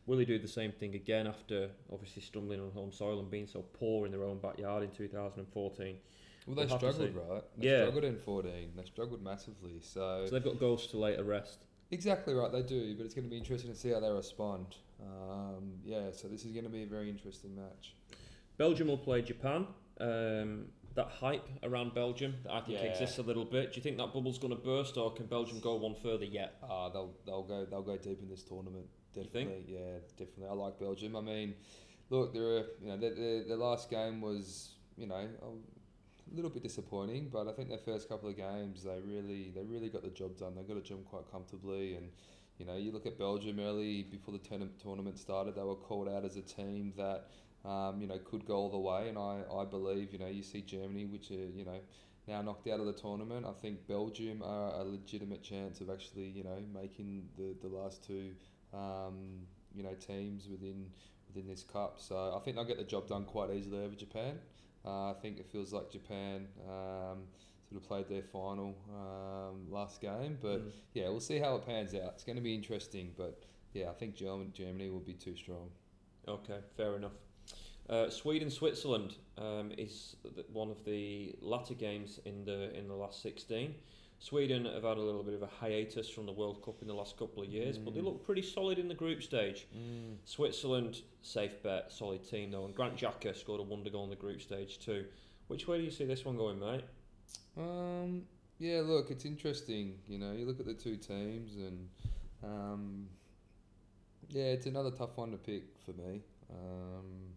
Will 0.07 0.17
they 0.17 0.25
do 0.25 0.39
the 0.39 0.49
same 0.49 0.73
thing 0.73 0.95
again 0.95 1.27
after 1.27 1.69
obviously 1.93 2.23
stumbling 2.23 2.61
on 2.61 2.71
home 2.73 2.91
soil 2.93 3.19
and 3.21 3.31
being 3.31 3.47
so 3.47 3.63
poor 3.73 4.07
in 4.07 4.13
their 4.13 4.25
own 4.25 4.39
backyard 4.39 4.83
in 4.83 4.91
2014? 4.91 5.97
Well, 6.47 6.57
they 6.57 6.67
We'll 6.67 6.77
struggled, 6.79 7.15
right? 7.15 7.43
They 7.57 7.69
Yeah. 7.69 7.83
struggled 7.83 8.05
in 8.05 8.17
14. 8.17 8.73
They 8.77 8.85
struggled 8.85 9.23
massively. 9.23 9.81
So, 9.81 10.25
So 10.27 10.33
they've 10.33 10.43
got 10.45 10.59
goals 10.59 10.87
to 10.89 10.97
later 10.97 11.23
rest. 11.23 11.67
Exactly 11.93 12.35
right, 12.35 12.51
they 12.51 12.63
do, 12.63 12.97
but 12.97 13.05
it's 13.05 13.15
going 13.15 13.25
to 13.25 13.31
be 13.31 13.37
interesting 13.37 13.71
to 13.71 13.77
see 13.79 13.91
how 13.91 14.01
they 14.01 14.11
respond. 14.11 14.77
Um, 15.03 15.75
yeah, 15.85 16.11
so 16.13 16.29
this 16.29 16.45
is 16.45 16.53
going 16.53 16.65
to 16.65 16.71
be 16.71 16.83
a 16.85 16.87
very 16.87 17.11
interesting 17.11 17.55
match. 17.57 17.95
Belgium 18.57 18.89
will 18.89 18.99
play 18.99 19.23
Japan. 19.23 19.67
Um, 20.01 20.67
that 20.95 21.09
hype 21.09 21.49
around 21.63 21.95
Belgium 21.95 22.35
that 22.45 22.53
I 22.53 22.61
think 22.61 22.79
Yeah. 22.79 22.91
exists 22.91 23.19
a 23.19 23.23
little 23.23 23.45
bit. 23.47 23.73
Do 23.73 23.77
you 23.77 23.83
think 23.83 23.97
that 23.97 24.13
bubble's 24.13 24.39
going 24.39 24.55
to 24.55 24.61
burst, 24.63 24.97
or 24.99 25.11
can 25.13 25.27
Belgium 25.27 25.59
go 25.61 25.77
one 25.77 25.95
further 25.95 26.25
yet? 26.27 26.59
Uh, 26.63 26.89
they'll 26.91 27.15
they'll 27.25 27.43
go 27.45 27.65
they'll 27.65 27.83
go 27.83 27.97
deep 27.97 28.21
in 28.21 28.29
this 28.29 28.43
tournament. 28.43 28.87
Definitely, 29.15 29.65
yeah, 29.69 29.99
definitely. 30.19 30.49
I 30.49 30.53
like 30.53 30.79
Belgium. 30.79 31.17
I 31.17 31.21
mean, 31.21 31.55
look, 32.11 32.33
they're 32.35 32.59
a, 32.59 32.65
you 32.81 32.89
know 32.89 32.97
their, 32.99 33.15
their, 33.15 33.45
their 33.45 33.57
last 33.57 33.89
game 33.91 34.21
was 34.21 34.75
you 34.97 35.07
know 35.07 35.15
a 35.43 36.35
little 36.35 36.51
bit 36.51 36.63
disappointing, 36.63 37.31
but 37.33 37.49
I 37.49 37.53
think 37.53 37.69
their 37.71 37.79
first 37.79 38.09
couple 38.09 38.29
of 38.29 38.37
games 38.37 38.83
they 38.85 39.01
really 39.03 39.51
they 39.55 39.65
really 39.65 39.89
got 39.89 40.03
the 40.03 40.11
job 40.11 40.37
done. 40.37 40.55
They 40.55 40.63
got 40.63 40.77
a 40.77 40.83
job 40.83 41.05
quite 41.07 41.31
comfortably, 41.31 41.95
and 41.95 42.11
you 42.63 42.69
know 42.69 42.77
you 42.77 42.93
look 42.93 43.07
at 43.07 43.19
Belgium 43.19 43.59
early 43.59 44.05
before 44.05 44.33
the 44.33 44.69
tournament 44.81 45.19
started, 45.19 45.57
they 45.57 45.63
were 45.63 45.75
called 45.75 46.09
out 46.09 46.25
as 46.25 46.37
a 46.37 46.43
team 46.43 46.93
that 46.97 47.27
um, 47.69 48.01
you 48.01 48.07
know 48.07 48.19
could 48.19 48.47
go 48.47 48.55
all 48.55 48.71
the 48.71 48.79
way, 48.79 49.09
and 49.09 49.19
I, 49.19 49.41
I 49.53 49.65
believe 49.65 50.13
you 50.13 50.21
know 50.21 50.29
you 50.29 50.45
see 50.45 50.63
Germany, 50.63 51.07
which 51.07 51.33
are 51.33 51.35
you 51.35 51.65
know 51.65 51.81
now 52.29 52.41
knocked 52.41 52.69
out 52.69 52.79
of 52.79 52.87
the 52.87 52.93
tournament. 52.93 53.45
I 53.45 53.53
think 53.61 53.89
Belgium 53.89 54.43
are 54.45 54.75
a 54.75 54.85
legitimate 54.85 55.43
chance 55.43 55.81
of 55.81 55.91
actually, 55.91 56.29
you 56.29 56.45
know, 56.45 56.63
making 56.73 57.25
the, 57.37 57.57
the 57.61 57.75
last 57.75 58.07
two, 58.07 58.31
um, 58.73 59.41
you 59.75 59.83
know, 59.83 59.95
teams 59.95 60.49
within 60.49 60.87
within 61.27 61.49
this 61.49 61.65
cup. 61.65 61.97
So 61.99 62.37
I 62.37 62.45
think 62.45 62.57
they'll 62.57 62.65
get 62.65 62.79
the 62.79 62.85
job 62.85 63.09
done 63.09 63.25
quite 63.25 63.51
easily 63.51 63.85
over 63.85 63.97
Japan. 63.97 64.39
Uh, 64.85 65.11
I 65.11 65.15
think 65.21 65.41
it 65.41 65.47
feels 65.51 65.73
like 65.73 65.91
Japan 65.91 66.47
um, 66.69 67.23
sort 67.73 67.83
of 67.83 67.89
played 67.89 68.09
their 68.09 68.23
final 68.23 68.75
um, 68.91 69.71
last 69.71 70.01
game, 70.01 70.39
but 70.41 70.61
Mm. 70.67 70.73
yeah, 70.95 71.09
we'll 71.09 71.21
see 71.21 71.39
how 71.39 71.57
it 71.57 71.67
pans 71.67 71.95
out. 71.95 72.13
It's 72.15 72.25
going 72.25 72.37
to 72.37 72.43
be 72.43 72.55
interesting, 72.55 73.13
but 73.17 73.43
yeah, 73.73 73.91
I 73.91 73.95
think 73.95 74.15
German, 74.15 74.53
Germany 74.53 74.91
will 74.91 75.01
be 75.01 75.15
too 75.15 75.37
strong. 75.37 75.71
Okay, 76.29 76.59
fair 76.77 76.97
enough. 76.97 77.13
Uh, 77.89 78.09
Sweden 78.11 78.51
Switzerland 78.51 79.17
um, 79.39 79.73
is 79.77 80.17
one 80.53 80.71
of 80.71 80.85
the 80.85 81.35
latter 81.41 81.75
games 81.75 82.21
in 82.25 82.45
the 82.45 82.77
in 82.79 82.87
the 82.89 82.95
last 82.95 83.23
16. 83.23 83.75
Sweden 84.21 84.67
have 84.67 84.85
had 84.85 84.99
a 84.99 85.01
little 85.01 85.25
bit 85.25 85.35
of 85.35 85.43
a 85.43 85.49
hiatus 85.49 86.09
from 86.09 86.27
the 86.27 86.33
World 86.33 86.63
Cup 86.65 86.81
in 86.81 86.87
the 86.87 86.95
last 86.95 87.17
couple 87.17 87.43
of 87.43 87.49
years, 87.49 87.77
but 87.77 87.93
they 87.93 88.01
Mm. 88.01 88.05
look 88.05 88.25
pretty 88.25 88.43
solid 88.43 88.79
in 88.79 88.87
the 88.87 88.95
group 88.95 89.21
stage. 89.21 89.67
Switzerland, 90.25 91.03
safe 91.23 91.61
bet, 91.63 91.91
solid 91.91 92.23
team 92.23 92.51
though, 92.53 92.65
and 92.67 92.75
Granit 92.75 92.99
Xhaka 92.99 93.35
scored 93.37 93.61
a 93.61 93.65
wonder 93.65 93.91
goal 93.91 94.05
in 94.05 94.11
the 94.11 94.17
group 94.17 94.41
stage 94.41 94.79
too. 94.79 95.07
Which 95.49 95.67
way 95.67 95.79
do 95.79 95.83
you 95.85 95.91
see 95.91 96.05
this 96.05 96.25
one 96.25 96.37
going, 96.37 96.61
mate? 96.61 96.85
Um, 97.57 98.23
yeah, 98.59 98.81
look, 98.85 99.11
it's 99.11 99.25
interesting. 99.25 99.95
You 100.07 100.19
know, 100.19 100.33
you 100.33 100.47
look 100.47 100.61
at 100.61 100.67
the 100.67 100.75
two 100.75 100.97
teams, 100.97 101.57
and 101.57 101.89
um, 102.43 103.09
yeah, 104.29 104.45
it's 104.45 104.67
another 104.67 104.91
tough 104.91 105.17
one 105.17 105.31
to 105.33 105.37
pick 105.37 105.65
for 105.85 105.93
me. 105.93 106.23
Um, 106.51 107.35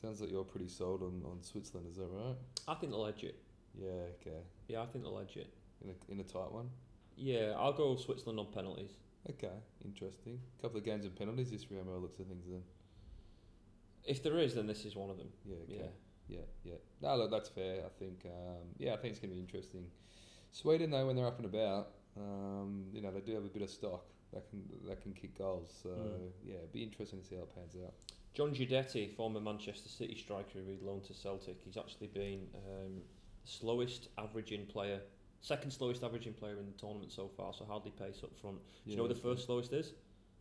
sounds 0.00 0.20
like 0.20 0.30
you're 0.30 0.44
pretty 0.44 0.68
sold 0.68 1.02
on, 1.02 1.22
on 1.24 1.42
Switzerland, 1.42 1.88
is 1.90 1.96
that 1.96 2.08
right? 2.10 2.36
I 2.68 2.74
think 2.74 2.92
they'll 2.92 3.06
edge 3.06 3.24
it. 3.24 3.36
Yeah, 3.78 4.08
okay. 4.20 4.40
Yeah, 4.68 4.82
I 4.82 4.86
think 4.86 5.04
they'll 5.04 5.18
edge 5.18 5.36
it. 5.36 5.52
In 5.84 5.90
a, 5.90 6.12
in 6.12 6.20
a 6.20 6.24
tight 6.24 6.50
one? 6.50 6.70
Yeah, 7.16 7.54
I'll 7.58 7.72
go 7.72 7.96
Switzerland 7.96 8.38
on 8.40 8.46
penalties. 8.52 8.90
Okay, 9.28 9.52
interesting. 9.84 10.38
A 10.58 10.62
couple 10.62 10.78
of 10.78 10.84
games 10.84 11.04
and 11.04 11.14
penalties 11.14 11.50
this 11.50 11.70
round 11.70 11.88
looks 12.00 12.20
at 12.20 12.26
things 12.26 12.44
then. 12.48 12.62
If 14.04 14.22
there 14.22 14.38
is, 14.38 14.54
then 14.54 14.66
this 14.66 14.84
is 14.84 14.94
one 14.94 15.10
of 15.10 15.18
them. 15.18 15.28
Yeah, 15.44 15.56
okay. 15.64 15.76
Yeah. 15.80 15.86
Yeah, 16.28 16.40
yeah. 16.64 16.74
No, 17.00 17.16
look, 17.16 17.30
that's 17.30 17.48
fair. 17.48 17.82
I 17.84 17.88
think, 17.98 18.26
um, 18.26 18.66
yeah, 18.78 18.94
I 18.94 18.96
think 18.96 19.12
it's 19.12 19.20
going 19.20 19.30
to 19.30 19.36
be 19.36 19.40
interesting. 19.40 19.86
Sweden, 20.50 20.90
though, 20.90 21.06
when 21.06 21.16
they're 21.16 21.26
up 21.26 21.36
and 21.38 21.46
about, 21.46 21.88
um, 22.16 22.86
you 22.92 23.00
know, 23.00 23.10
they 23.10 23.20
do 23.20 23.34
have 23.34 23.44
a 23.44 23.48
bit 23.48 23.62
of 23.62 23.70
stock 23.70 24.04
that 24.32 24.48
can 24.50 24.62
that 24.88 25.02
can 25.02 25.12
kick 25.12 25.38
goals. 25.38 25.70
So 25.82 25.90
Mm. 25.90 26.30
yeah, 26.44 26.54
it'd 26.56 26.72
be 26.72 26.82
interesting 26.82 27.20
to 27.20 27.26
see 27.26 27.36
how 27.36 27.42
it 27.42 27.54
pans 27.54 27.76
out. 27.84 27.94
John 28.34 28.52
Guidetti, 28.54 29.14
former 29.14 29.40
Manchester 29.40 29.88
City 29.88 30.14
striker 30.14 30.58
who 30.58 30.64
we 30.64 30.76
loaned 30.82 31.04
to 31.04 31.14
Celtic, 31.14 31.58
he's 31.64 31.76
actually 31.76 32.08
been 32.08 32.46
um, 32.54 33.00
the 33.44 33.48
slowest 33.50 34.08
averaging 34.18 34.66
player, 34.66 35.00
second 35.40 35.70
slowest 35.70 36.02
averaging 36.02 36.34
player 36.34 36.58
in 36.58 36.66
the 36.66 36.72
tournament 36.78 37.12
so 37.12 37.28
far, 37.28 37.54
so 37.54 37.64
hardly 37.64 37.92
pace 37.92 38.22
up 38.22 38.36
front. 38.36 38.58
Do 38.84 38.90
you 38.90 38.96
know 38.96 39.04
who 39.04 39.08
the 39.08 39.14
first 39.14 39.46
slowest 39.46 39.72
is? 39.72 39.92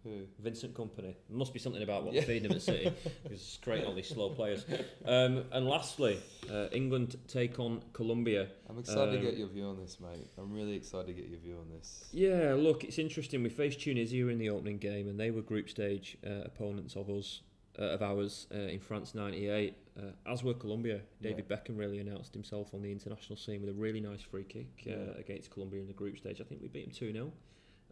Who? 0.06 0.22
Vincent 0.40 0.74
Kompany. 0.76 1.16
Must 1.30 1.52
be 1.52 1.60
something 1.60 1.82
about 1.82 2.04
what 2.06 2.14
Yeah. 2.14 2.22
feeding 2.22 2.46
him 2.50 2.56
at 2.56 2.62
City 2.62 2.84
because 3.24 3.40
it's 3.42 3.58
creating 3.58 3.88
all 3.88 3.96
these 3.96 4.08
slow 4.08 4.30
players. 4.30 4.64
Um, 5.04 5.44
and 5.52 5.68
lastly, 5.68 6.20
uh, 6.50 6.68
England 6.72 7.18
take 7.28 7.60
on 7.60 7.82
Colombia. 7.92 8.48
I'm 8.70 8.78
excited 8.78 9.12
to 9.14 9.18
Um, 9.18 9.24
get 9.24 9.36
your 9.36 9.48
view 9.48 9.66
on 9.66 9.78
this, 9.78 10.00
mate. 10.00 10.28
I'm 10.38 10.54
really 10.54 10.76
excited 10.76 11.08
to 11.08 11.14
get 11.14 11.30
your 11.30 11.40
view 11.40 11.58
on 11.58 11.70
this. 11.76 12.08
Yeah, 12.14 12.54
look, 12.54 12.84
it's 12.84 13.00
interesting. 13.00 13.42
We 13.42 13.50
faced 13.50 13.82
Tunisia 13.82 14.28
in 14.28 14.38
the 14.38 14.50
opening 14.52 14.78
game, 14.78 15.08
and 15.08 15.20
they 15.20 15.32
were 15.32 15.42
group 15.42 15.70
stage 15.70 16.18
uh, 16.26 16.44
opponents 16.46 16.96
of 16.96 17.10
us, 17.10 17.42
uh, 17.80 17.82
of 17.84 18.02
ours, 18.04 18.46
uh, 18.54 18.58
in 18.58 18.80
France 18.80 19.16
'98. 19.16 19.74
Uh, 19.98 20.12
as 20.28 20.44
were 20.44 20.54
Colombia. 20.54 21.02
David 21.22 21.48
Beckham 21.48 21.78
really 21.78 22.00
announced 22.00 22.34
himself 22.34 22.74
on 22.74 22.82
the 22.82 22.92
international 22.92 23.38
scene 23.38 23.62
with 23.62 23.70
a 23.70 23.74
really 23.74 24.02
nice 24.02 24.22
free 24.22 24.44
kick 24.44 24.68
uh, 24.86 24.90
Yeah. 24.90 24.96
against 25.18 25.50
Colombia 25.52 25.80
in 25.82 25.88
the 25.88 25.94
group 25.94 26.18
stage. 26.18 26.42
I 26.42 26.44
think 26.44 26.62
we 26.62 26.68
beat 26.68 26.84
him 26.86 26.92
two 26.92 27.12
0 27.14 27.32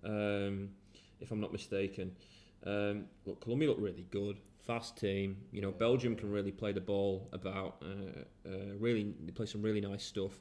um, 0.04 0.70
if 1.20 1.32
I'm 1.32 1.40
not 1.40 1.52
mistaken. 1.52 2.16
Um, 2.66 3.06
look, 3.26 3.42
Colombia 3.42 3.70
look 3.70 3.78
really 3.80 4.06
good, 4.10 4.38
fast 4.66 4.98
team. 4.98 5.38
You 5.52 5.62
know, 5.62 5.72
Belgium 5.72 6.16
can 6.16 6.32
really 6.32 6.52
play 6.52 6.72
the 6.72 6.82
ball 6.82 7.30
about. 7.34 7.82
Uh, 7.82 8.22
uh, 8.48 8.74
really, 8.80 9.14
they 9.26 9.32
play 9.32 9.46
some 9.46 9.62
really 9.62 9.82
nice 9.82 10.04
stuff 10.04 10.40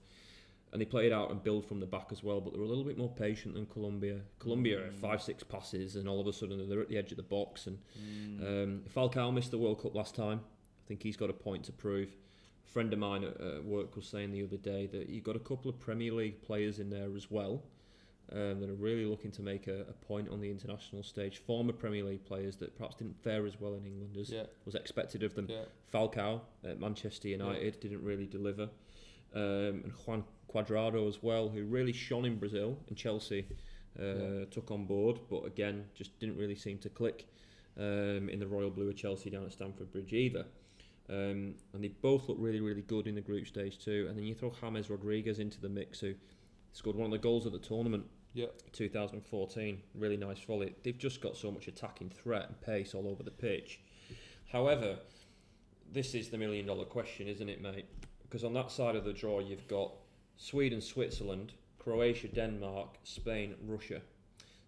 and 0.72 0.80
they 0.80 0.86
play 0.86 1.06
it 1.06 1.12
out 1.12 1.30
and 1.30 1.42
build 1.42 1.66
from 1.66 1.80
the 1.80 1.86
back 1.86 2.06
as 2.12 2.22
well. 2.22 2.40
But 2.40 2.54
they're 2.54 2.62
a 2.62 2.66
little 2.66 2.84
bit 2.84 2.96
more 2.96 3.10
patient 3.10 3.54
than 3.54 3.66
Colombia. 3.66 4.20
Colombia 4.38 4.78
Mm. 4.80 4.94
five, 4.94 5.20
six 5.20 5.42
passes, 5.42 5.96
and 5.96 6.08
all 6.08 6.18
of 6.20 6.26
a 6.26 6.32
sudden 6.32 6.66
they're 6.68 6.80
at 6.80 6.88
the 6.88 6.96
edge 6.96 7.10
of 7.10 7.16
the 7.18 7.22
box. 7.22 7.66
And 7.66 7.78
Mm. 8.00 8.40
um, 8.64 8.82
Falcao 8.88 9.32
missed 9.34 9.50
the 9.50 9.58
World 9.58 9.80
Cup 9.82 9.94
last 9.94 10.14
time. 10.14 10.40
I 10.40 10.86
think 10.88 11.02
he's 11.02 11.16
got 11.16 11.28
a 11.28 11.34
point 11.34 11.64
to 11.64 11.72
prove. 11.72 12.16
A 12.64 12.68
friend 12.70 12.90
of 12.92 12.98
mine 12.98 13.24
at, 13.24 13.38
at 13.40 13.64
work 13.64 13.96
was 13.96 14.06
saying 14.06 14.30
the 14.30 14.42
other 14.44 14.56
day 14.56 14.86
that 14.86 15.08
you've 15.10 15.24
got 15.24 15.36
a 15.36 15.40
couple 15.40 15.68
of 15.68 15.78
Premier 15.78 16.12
League 16.12 16.40
players 16.42 16.78
in 16.78 16.88
there 16.88 17.14
as 17.16 17.30
well. 17.30 17.64
Um, 18.30 18.60
that 18.60 18.70
are 18.70 18.74
really 18.74 19.04
looking 19.04 19.30
to 19.32 19.42
make 19.42 19.66
a, 19.66 19.80
a 19.80 19.92
point 19.92 20.30
on 20.30 20.40
the 20.40 20.48
international 20.50 21.02
stage. 21.02 21.38
Former 21.38 21.72
Premier 21.72 22.02
League 22.04 22.24
players 22.24 22.56
that 22.58 22.74
perhaps 22.78 22.96
didn't 22.96 23.22
fare 23.22 23.44
as 23.46 23.60
well 23.60 23.74
in 23.74 23.84
England 23.84 24.16
as 24.18 24.30
yeah, 24.30 24.44
was 24.64 24.74
expected 24.74 25.22
of 25.22 25.34
them. 25.34 25.48
yeah, 25.50 25.64
Falcao 25.92 26.40
at 26.64 26.80
Manchester 26.80 27.28
United 27.28 27.78
didn't 27.80 28.02
really 28.02 28.24
deliver. 28.26 28.70
Um, 29.34 29.82
and 29.84 29.92
Juan 30.06 30.24
Cuadrado 30.50 31.06
as 31.08 31.22
well, 31.22 31.50
who 31.50 31.64
really 31.64 31.92
shone 31.92 32.24
in 32.24 32.38
Brazil 32.38 32.78
and 32.88 32.96
Chelsea 32.96 33.44
uh, 34.00 34.02
Yeah. 34.02 34.44
took 34.50 34.70
on 34.70 34.86
board, 34.86 35.20
but 35.28 35.44
again, 35.44 35.84
just 35.94 36.18
didn't 36.18 36.38
really 36.38 36.56
seem 36.56 36.78
to 36.78 36.88
click 36.88 37.26
um, 37.76 38.30
in 38.30 38.38
the 38.38 38.46
Royal 38.46 38.70
Blue 38.70 38.88
of 38.88 38.96
Chelsea 38.96 39.28
down 39.28 39.44
at 39.44 39.52
Stamford 39.52 39.92
Bridge 39.92 40.12
either. 40.12 40.46
Um, 41.10 41.56
and 41.74 41.82
they 41.82 41.88
both 41.88 42.28
look 42.28 42.38
really, 42.40 42.60
really 42.60 42.82
good 42.82 43.06
in 43.06 43.14
the 43.14 43.20
group 43.20 43.46
stage 43.46 43.78
too. 43.78 44.06
And 44.08 44.16
then 44.16 44.24
you 44.24 44.34
throw 44.34 44.50
James 44.58 44.88
Rodriguez 44.88 45.38
into 45.38 45.60
the 45.60 45.68
mix, 45.68 46.00
who 46.00 46.14
scored 46.72 46.96
one 46.96 47.06
of 47.06 47.12
the 47.12 47.18
goals 47.18 47.46
of 47.46 47.52
the 47.52 47.58
tournament 47.58 48.04
yeah. 48.34 48.46
2014. 48.72 49.80
Really 49.94 50.16
nice 50.16 50.40
volley. 50.40 50.74
They've 50.82 50.96
just 50.98 51.20
got 51.20 51.36
so 51.36 51.50
much 51.50 51.68
attacking 51.68 52.10
threat 52.10 52.46
and 52.48 52.60
pace 52.60 52.94
all 52.94 53.06
over 53.08 53.22
the 53.22 53.30
pitch. 53.30 53.80
However, 54.50 54.98
this 55.92 56.14
is 56.14 56.28
the 56.30 56.38
million 56.38 56.66
dollar 56.66 56.84
question, 56.84 57.28
isn't 57.28 57.48
it, 57.48 57.60
mate? 57.60 57.86
Because 58.22 58.44
on 58.44 58.54
that 58.54 58.70
side 58.70 58.96
of 58.96 59.04
the 59.04 59.12
draw, 59.12 59.40
you've 59.40 59.68
got 59.68 59.92
Sweden, 60.36 60.80
Switzerland, 60.80 61.52
Croatia, 61.78 62.28
Denmark, 62.28 62.96
Spain, 63.04 63.54
Russia. 63.66 64.00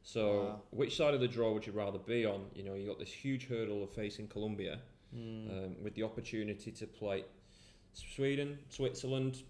So, 0.03 0.41
Wow. 0.45 0.63
which 0.71 0.97
side 0.97 1.15
of 1.15 1.21
the 1.21 1.29
draw 1.29 1.53
would 1.53 1.67
you 1.67 1.73
rather 1.73 1.99
be 1.99 2.27
on? 2.27 2.51
You 2.55 2.63
know, 2.65 2.75
you 2.75 2.87
got 2.87 2.99
this 2.99 3.11
huge 3.13 3.47
hurdle 3.47 3.83
of 3.83 3.91
facing 3.91 4.29
Colombia, 4.29 4.81
Mm. 5.17 5.51
um, 5.65 5.83
with 5.83 5.95
the 5.95 6.03
opportunity 6.03 6.71
to 6.73 6.87
play 6.87 7.25
Sweden, 7.95 8.59
Switzerland, 8.69 9.43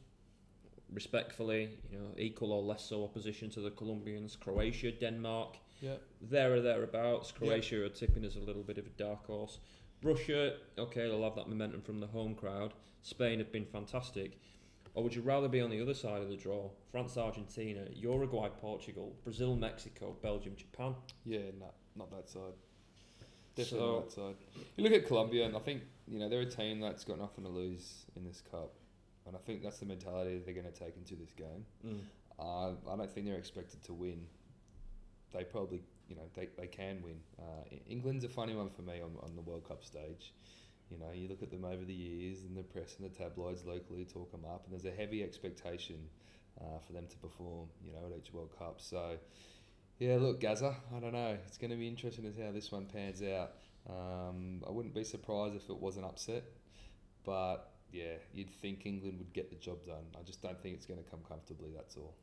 respectfully, 0.95 1.71
you 1.91 1.99
know, 1.99 2.11
equal 2.17 2.53
or 2.53 2.63
less 2.63 2.85
so 2.85 3.05
opposition 3.05 3.51
to 3.51 3.61
the 3.61 3.71
Colombians, 3.71 4.37
Croatia, 4.37 4.93
Denmark, 4.93 5.57
yeah. 5.81 5.95
there 6.23 6.55
or 6.55 6.61
thereabouts. 6.61 7.33
Croatia 7.33 7.85
are 7.85 7.89
tipping 7.89 8.25
as 8.25 8.37
a 8.37 8.41
little 8.41 8.63
bit 8.63 8.79
of 8.79 8.87
a 8.87 8.91
dark 8.91 9.27
horse. 9.27 9.59
Russia, 10.03 10.55
okay, 10.79 11.03
they'll 11.03 11.25
have 11.25 11.35
that 11.37 11.49
momentum 11.49 11.81
from 11.83 12.01
the 12.01 12.07
home 12.07 12.35
crowd. 12.35 12.75
Spain 13.03 13.39
have 13.39 13.51
been 13.53 13.65
fantastic. 13.67 14.39
Or 14.95 15.03
would 15.03 15.15
you 15.15 15.23
rather 15.23 15.49
be 15.49 15.61
on 15.61 15.71
the 15.71 15.81
other 15.83 15.95
side 15.95 16.23
of 16.23 16.29
the 16.29 16.37
draw? 16.37 16.71
France, 16.93 17.17
Argentina, 17.17 17.81
Uruguay, 17.93 18.49
Portugal, 18.61 19.17
Brazil, 19.25 19.57
Mexico, 19.57 20.17
Belgium, 20.23 20.55
Japan. 20.57 20.95
Yeah, 21.25 21.51
no, 21.59 21.71
not 21.97 22.11
that 22.13 22.29
side. 22.29 22.53
Definitely 23.57 23.79
So- 23.79 23.93
not 23.93 24.05
that 24.05 24.13
side. 24.13 24.35
You 24.77 24.85
look 24.85 24.93
at 24.93 25.07
Colombia, 25.07 25.47
and 25.47 25.57
I 25.57 25.61
think 25.61 25.83
you 26.07 26.19
know 26.19 26.29
they're 26.29 26.43
a 26.43 26.47
team 26.47 26.81
that's 26.81 27.05
got 27.05 27.19
nothing 27.19 27.45
to 27.45 27.51
lose 27.51 28.05
in 28.15 28.25
this 28.25 28.43
cup, 28.51 28.73
and 29.27 29.37
I 29.37 29.39
think 29.41 29.63
that's 29.63 29.79
the 29.79 29.87
mentality 29.87 30.41
they're 30.45 30.55
going 30.55 30.71
to 30.71 30.79
take 30.79 30.97
into 30.97 31.15
this 31.17 31.33
game. 31.33 31.65
Uh, 32.39 32.71
I 32.91 32.97
don't 32.97 33.11
think 33.11 33.27
they're 33.27 33.39
expected 33.39 33.83
to 33.85 33.93
win. 33.93 34.27
They 35.33 35.45
probably, 35.45 35.83
you 36.09 36.17
know, 36.17 36.23
they, 36.35 36.49
they 36.57 36.67
can 36.67 37.03
win. 37.03 37.21
Uh, 37.39 37.65
England's 37.89 38.25
a 38.25 38.29
funny 38.29 38.55
one 38.55 38.71
for 38.71 38.83
me 38.83 39.01
on, 39.01 39.13
on 39.23 39.35
the 39.35 39.43
World 39.43 39.67
Cup 39.67 39.85
stage. 39.85 40.33
You 40.91 40.99
know, 40.99 41.13
you 41.15 41.29
look 41.29 41.43
at 41.43 41.51
them 41.51 41.65
over 41.65 41.85
the 41.85 41.95
years, 41.95 42.43
and 42.43 42.57
the 42.57 42.63
press 42.63 42.97
and 42.99 43.11
the 43.11 43.15
tabloids 43.17 43.65
locally 43.65 44.05
talk 44.05 44.31
them 44.31 44.45
up, 44.45 44.65
and 44.65 44.73
there's 44.73 44.93
a 44.93 44.97
heavy 44.97 45.23
expectation 45.23 45.97
uh, 46.61 46.79
for 46.87 46.93
them 46.93 47.07
to 47.09 47.17
perform. 47.17 47.69
You 47.85 47.93
know, 47.93 48.07
at 48.07 48.17
each 48.17 48.33
World 48.33 48.51
Cup. 48.59 48.81
So, 48.81 49.17
yeah, 49.99 50.17
look, 50.17 50.41
Gaza. 50.41 50.77
I 50.95 51.01
don't 51.01 51.13
know. 51.13 51.37
It's 51.47 51.59
going 51.59 51.71
to 51.71 51.77
be 51.77 51.89
interesting 51.89 52.25
to 52.25 52.33
see 52.33 52.43
how 52.43 52.53
this 52.53 52.71
one 52.71 52.87
pans 52.87 53.23
out. 53.23 53.53
Um, 53.89 54.63
I 54.67 54.71
wouldn't 54.71 54.95
be 54.95 55.05
surprised 55.05 55.57
if 55.57 55.69
it 55.69 55.79
was 55.79 55.97
an 55.97 56.05
upset, 56.05 56.45
but 57.25 57.74
yeah, 57.95 58.15
you'd 58.33 58.51
think 58.51 58.87
England 58.87 59.19
would 59.19 59.33
get 59.33 59.51
the 59.51 59.57
job 59.57 59.87
done. 59.87 60.05
I 60.19 60.23
just 60.23 60.43
don't 60.43 60.61
think 60.61 60.75
it's 60.75 60.85
going 60.85 61.03
to 61.03 61.09
come 61.09 61.21
comfortably. 61.29 61.71
That's 61.75 61.97
all. 61.97 62.15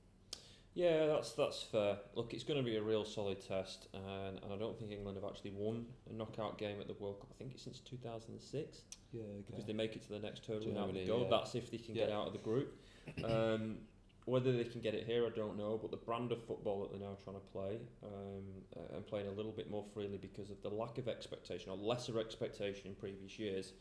Yeah, 0.74 1.05
that's 1.07 1.32
that's 1.32 1.63
fair. 1.63 1.97
Look, 2.15 2.34
it's 2.34 2.43
going 2.43 2.59
to 2.59 2.63
be 2.65 2.76
a 2.78 2.82
real 2.82 3.05
solid 3.05 3.45
test, 3.45 3.88
and, 3.93 4.39
and 4.43 4.53
I 4.53 4.57
don't 4.57 4.78
think 4.78 4.91
England 4.91 5.17
have 5.22 5.30
actually 5.30 5.51
won 5.51 5.86
a 6.09 6.13
knockout 6.13 6.57
game 6.57 6.80
at 6.80 6.88
the 6.88 6.93
World 6.93 7.19
Cup. 7.19 7.30
I 7.34 7.38
think 7.38 7.53
it's 7.53 7.63
since 7.63 7.80
2006 7.80 8.82
Yeah, 9.11 9.22
because 9.45 9.65
they 9.65 9.74
make 9.74 9.95
it 9.95 10.03
to 10.03 10.09
the 10.09 10.19
next 10.19 10.45
hurdle 10.45 10.69
and 10.69 10.78
out 10.78 10.88
Germany, 10.88 11.01
they 11.01 11.07
go. 11.07 11.24
yeah. 11.24 11.28
That's 11.30 11.55
if 11.55 11.72
they 11.72 11.78
can 11.78 11.93
get 11.93 12.11
out 12.11 12.28
of 12.28 12.34
the 12.34 12.39
group. 12.39 12.78
Um, 13.26 13.78
whether 14.26 14.51
they 14.55 14.63
can 14.63 14.82
get 14.82 14.93
it 14.93 15.07
here, 15.07 15.26
I 15.26 15.30
don't 15.36 15.57
know. 15.57 15.80
But 15.82 15.89
the 15.89 15.97
brand 15.97 16.32
of 16.32 16.41
football 16.45 16.82
that 16.82 16.91
they're 16.91 17.09
now 17.09 17.17
trying 17.24 17.38
to 17.38 17.41
play 17.51 17.80
um, 18.03 18.43
uh, 18.78 18.95
and 18.95 19.05
playing 19.07 19.28
a 19.28 19.32
little 19.32 19.51
bit 19.51 19.72
more 19.72 19.84
freely 19.93 20.19
because 20.19 20.51
of 20.51 20.61
the 20.61 20.69
lack 20.69 20.99
of 20.99 21.07
expectation 21.07 21.72
or 21.72 21.78
lesser 21.78 22.19
expectation 22.19 22.88
in 22.88 22.93
previous 22.95 23.39
years. 23.39 23.74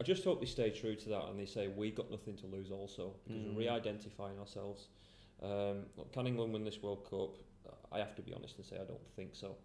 I 0.00 0.04
just 0.04 0.24
hope 0.24 0.40
they 0.40 0.46
stay 0.46 0.70
true 0.70 0.96
to 0.96 1.08
that 1.10 1.24
and 1.28 1.38
they 1.38 1.46
say 1.46 1.68
we've 1.68 1.94
got 1.94 2.10
nothing 2.10 2.36
to 2.38 2.46
lose 2.46 2.70
also 2.70 3.14
because 3.26 3.42
Mm. 3.42 3.54
we're 3.54 3.60
re-identifying 3.60 4.38
ourselves. 4.38 4.88
Um, 5.42 5.86
look, 5.96 6.12
can 6.12 6.26
England 6.26 6.52
win 6.52 6.64
this 6.64 6.82
World 6.82 7.04
Cup? 7.08 7.36
I 7.92 7.98
have 7.98 8.14
to 8.16 8.22
be 8.22 8.32
honest 8.34 8.56
and 8.56 8.66
say 8.66 8.76
I 8.76 8.84
don't 8.84 9.06
think 9.14 9.34
so. 9.36 9.56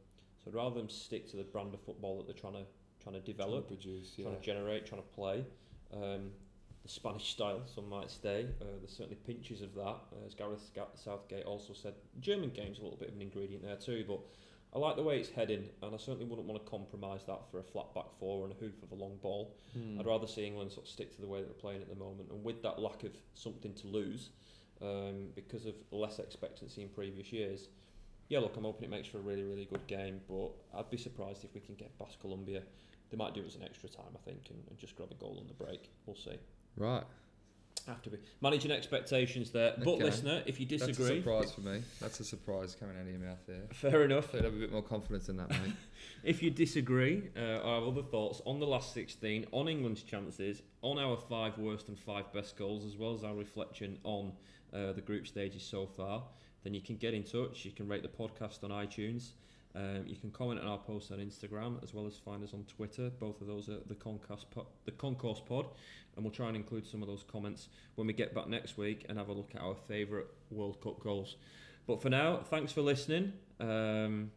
So 0.43 0.51
rather 0.51 0.75
than 0.75 0.87
stick 0.89 1.27
to 1.31 1.37
the 1.37 1.43
brand 1.43 1.73
of 1.73 1.81
football 1.81 2.17
that 2.17 2.27
they're 2.27 2.35
trying 2.39 2.53
to 2.53 2.65
trying 3.01 3.13
to 3.15 3.21
Trying 3.21 3.21
to 3.21 3.31
develop, 3.31 3.67
produce. 3.67 4.13
Yeah. 4.17 4.25
trying 4.25 4.35
to 4.35 4.41
generate, 4.41 4.85
trying 4.85 5.01
to 5.01 5.07
play. 5.07 5.45
Um, 5.93 6.31
the 6.83 6.89
Spanish 6.89 7.29
style, 7.35 7.61
some 7.65 7.89
might 7.89 8.11
say. 8.11 8.45
Uh, 8.61 8.65
there's 8.79 8.91
certainly 8.95 9.15
pinches 9.25 9.61
of 9.61 9.73
that. 9.75 9.81
Uh, 10.13 10.25
as 10.27 10.33
Gareth 10.35 10.69
Southgate 10.95 11.45
also 11.45 11.73
said, 11.73 11.95
German 12.19 12.49
game's 12.51 12.77
a 12.79 12.81
little 12.83 12.97
bit 12.97 13.07
of 13.09 13.15
an 13.15 13.21
ingredient 13.21 13.63
there 13.63 13.77
too, 13.77 14.03
but 14.07 14.19
I 14.73 14.77
like 14.77 14.95
the 14.95 15.03
way 15.03 15.19
it's 15.19 15.29
heading, 15.29 15.67
and 15.81 15.95
I 15.95 15.97
certainly 15.97 16.25
wouldn't 16.25 16.47
want 16.47 16.63
to 16.63 16.69
compromise 16.69 17.21
that 17.25 17.41
for 17.49 17.59
a 17.59 17.63
flat 17.63 17.93
back 17.95 18.05
four 18.19 18.45
and 18.45 18.53
a 18.53 18.55
hoof 18.55 18.83
of 18.83 18.91
a 18.91 18.95
long 18.95 19.17
ball. 19.21 19.55
Hmm. 19.73 19.99
I'd 19.99 20.05
rather 20.05 20.27
see 20.27 20.45
England 20.45 20.71
sort 20.71 20.85
of 20.85 20.91
stick 20.91 21.15
to 21.15 21.21
the 21.21 21.27
way 21.27 21.39
that 21.39 21.47
they're 21.47 21.53
playing 21.61 21.81
at 21.81 21.89
the 21.89 21.95
moment, 21.95 22.29
and 22.31 22.43
with 22.43 22.61
that 22.61 22.79
lack 22.79 23.03
of 23.03 23.11
something 23.33 23.73
to 23.73 23.87
lose, 23.87 24.29
um, 24.81 25.29
because 25.35 25.65
of 25.65 25.75
less 25.91 26.19
expectancy 26.19 26.83
in 26.83 26.89
previous 26.89 27.33
years. 27.33 27.69
Yeah, 28.29 28.39
look, 28.39 28.55
I'm 28.57 28.63
hoping 28.63 28.83
it 28.83 28.91
makes 28.91 29.07
for 29.07 29.17
a 29.17 29.21
really, 29.21 29.43
really 29.43 29.65
good 29.65 29.87
game, 29.87 30.21
but 30.29 30.51
I'd 30.77 30.91
be 30.91 30.97
surprised 30.97 31.43
if 31.43 31.53
we 31.55 31.61
can 31.61 31.73
get 31.73 31.97
past 31.97 32.19
Colombia. 32.19 32.61
They 33.09 33.17
might 33.17 33.33
do 33.33 33.41
it 33.41 33.47
as 33.47 33.55
an 33.55 33.63
extra 33.63 33.89
time, 33.89 34.15
I 34.15 34.19
think, 34.23 34.51
and, 34.51 34.59
and 34.69 34.77
just 34.77 34.95
grab 34.95 35.09
a 35.11 35.15
goal 35.15 35.37
on 35.39 35.47
the 35.47 35.53
break. 35.65 35.89
We'll 36.05 36.15
see. 36.15 36.37
Right. 36.77 37.03
Have 37.87 38.01
to 38.03 38.09
be 38.09 38.17
managing 38.41 38.71
expectations 38.71 39.51
there. 39.51 39.75
But 39.77 39.87
Okay. 39.95 40.03
listener, 40.03 40.43
if 40.45 40.59
you 40.59 40.65
disagree, 40.65 40.93
That's 40.95 41.09
a 41.09 41.15
surprise 41.17 41.51
for 41.53 41.61
me. 41.61 41.83
That's 41.99 42.19
a 42.19 42.23
surprise 42.23 42.75
coming 42.79 42.95
out 42.97 43.01
of 43.03 43.09
your 43.09 43.19
mouth 43.19 43.39
there. 43.47 43.63
fair 43.71 44.03
enough. 44.03 44.33
I'd 44.35 44.43
have 44.43 44.53
a 44.53 44.57
bit 44.59 44.71
more 44.71 44.81
confidence 44.83 45.29
in 45.29 45.37
that, 45.37 45.49
mate. 45.49 45.73
If 46.23 46.43
you 46.43 46.49
disagree 46.51 47.29
uh, 47.37 47.59
or 47.59 47.75
have 47.79 47.83
other 47.83 48.03
thoughts 48.03 48.41
on 48.45 48.59
the 48.59 48.67
last 48.67 48.93
16, 48.93 49.45
on 49.51 49.67
England's 49.69 50.03
chances, 50.03 50.61
on 50.81 50.99
our 50.99 51.17
five 51.17 51.57
worst 51.57 51.87
and 51.87 51.97
five 51.97 52.31
best 52.33 52.57
goals, 52.57 52.85
as 52.85 52.97
well 52.97 53.13
as 53.13 53.23
our 53.23 53.33
reflection 53.35 53.97
on 54.03 54.33
uh, 54.73 54.91
the 54.93 55.01
group 55.01 55.27
stages 55.27 55.63
so 55.63 55.85
far, 55.85 56.23
then 56.63 56.73
you 56.73 56.81
can 56.81 56.97
get 56.97 57.13
in 57.13 57.23
touch. 57.23 57.63
You 57.65 57.71
can 57.71 57.87
rate 57.87 58.01
the 58.03 58.09
podcast 58.09 58.63
on 58.63 58.69
iTunes. 58.71 59.29
Um, 59.75 60.03
you 60.07 60.15
can 60.15 60.31
comment 60.31 60.59
on 60.59 60.67
our 60.67 60.79
posts 60.79 61.11
on 61.11 61.19
Instagram 61.19 61.81
as 61.83 61.93
well 61.93 62.07
as 62.07 62.15
find 62.17 62.43
us 62.43 62.53
on 62.53 62.63
Twitter. 62.63 63.11
Both 63.19 63.39
of 63.41 63.47
those 63.47 63.69
are 63.69 63.77
the 63.87 63.95
Concourse, 63.95 64.45
po- 64.49 64.67
the 64.85 64.91
Concourse 64.91 65.41
Pod, 65.41 65.67
and 66.15 66.25
we'll 66.25 66.33
try 66.33 66.47
and 66.47 66.55
include 66.55 66.87
some 66.87 67.03
of 67.03 67.07
those 67.07 67.23
comments 67.23 67.69
when 67.95 68.07
we 68.07 68.13
get 68.13 68.33
back 68.33 68.47
next 68.47 68.77
week 68.77 69.05
and 69.09 69.17
have 69.17 69.29
a 69.29 69.33
look 69.33 69.51
at 69.53 69.61
our 69.61 69.75
favourite 69.87 70.25
World 70.49 70.81
Cup 70.81 70.99
goals. 70.99 71.35
But 71.85 72.01
for 72.01 72.09
now, 72.09 72.37
thanks 72.49 72.71
for 72.71 72.81
listening. 72.81 73.33
Um, 73.59 74.31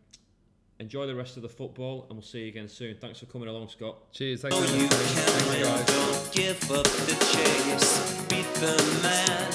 enjoy 0.79 1.07
the 1.07 1.15
rest 1.15 1.37
of 1.37 1.43
the 1.43 1.49
football, 1.49 2.05
and 2.09 2.13
we'll 2.19 2.23
see 2.23 2.43
you 2.43 2.49
again 2.49 2.69
soon. 2.69 2.97
Thanks 3.01 3.21
for 3.21 3.27
coming 3.27 3.49
along, 3.49 3.69
Scott. 3.69 4.13
Cheers. 4.13 4.43
Thanks 4.43 4.57
know 4.57 4.67
for 4.67 4.75
you 4.77 4.89
can 4.89 4.99
Thanks, 4.99 5.63
guys. 5.63 5.87
Don't 5.87 6.33
give 6.33 6.71
up 6.73 6.85
the 6.85 7.15
chase. 7.33 8.27
Beat 8.29 8.55
the 8.61 9.01
man. 9.03 9.53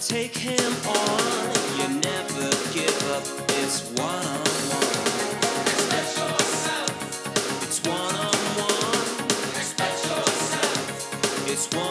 Take 0.00 0.36
him 0.36 0.72
on. 0.86 1.54
You 1.78 2.00
never 2.00 2.50
give 2.72 3.10
up. 3.10 3.24
It's 3.60 3.90
one 3.98 4.24
on 4.24 4.48
one. 4.70 4.87
On 11.58 11.78
one. 11.80 11.87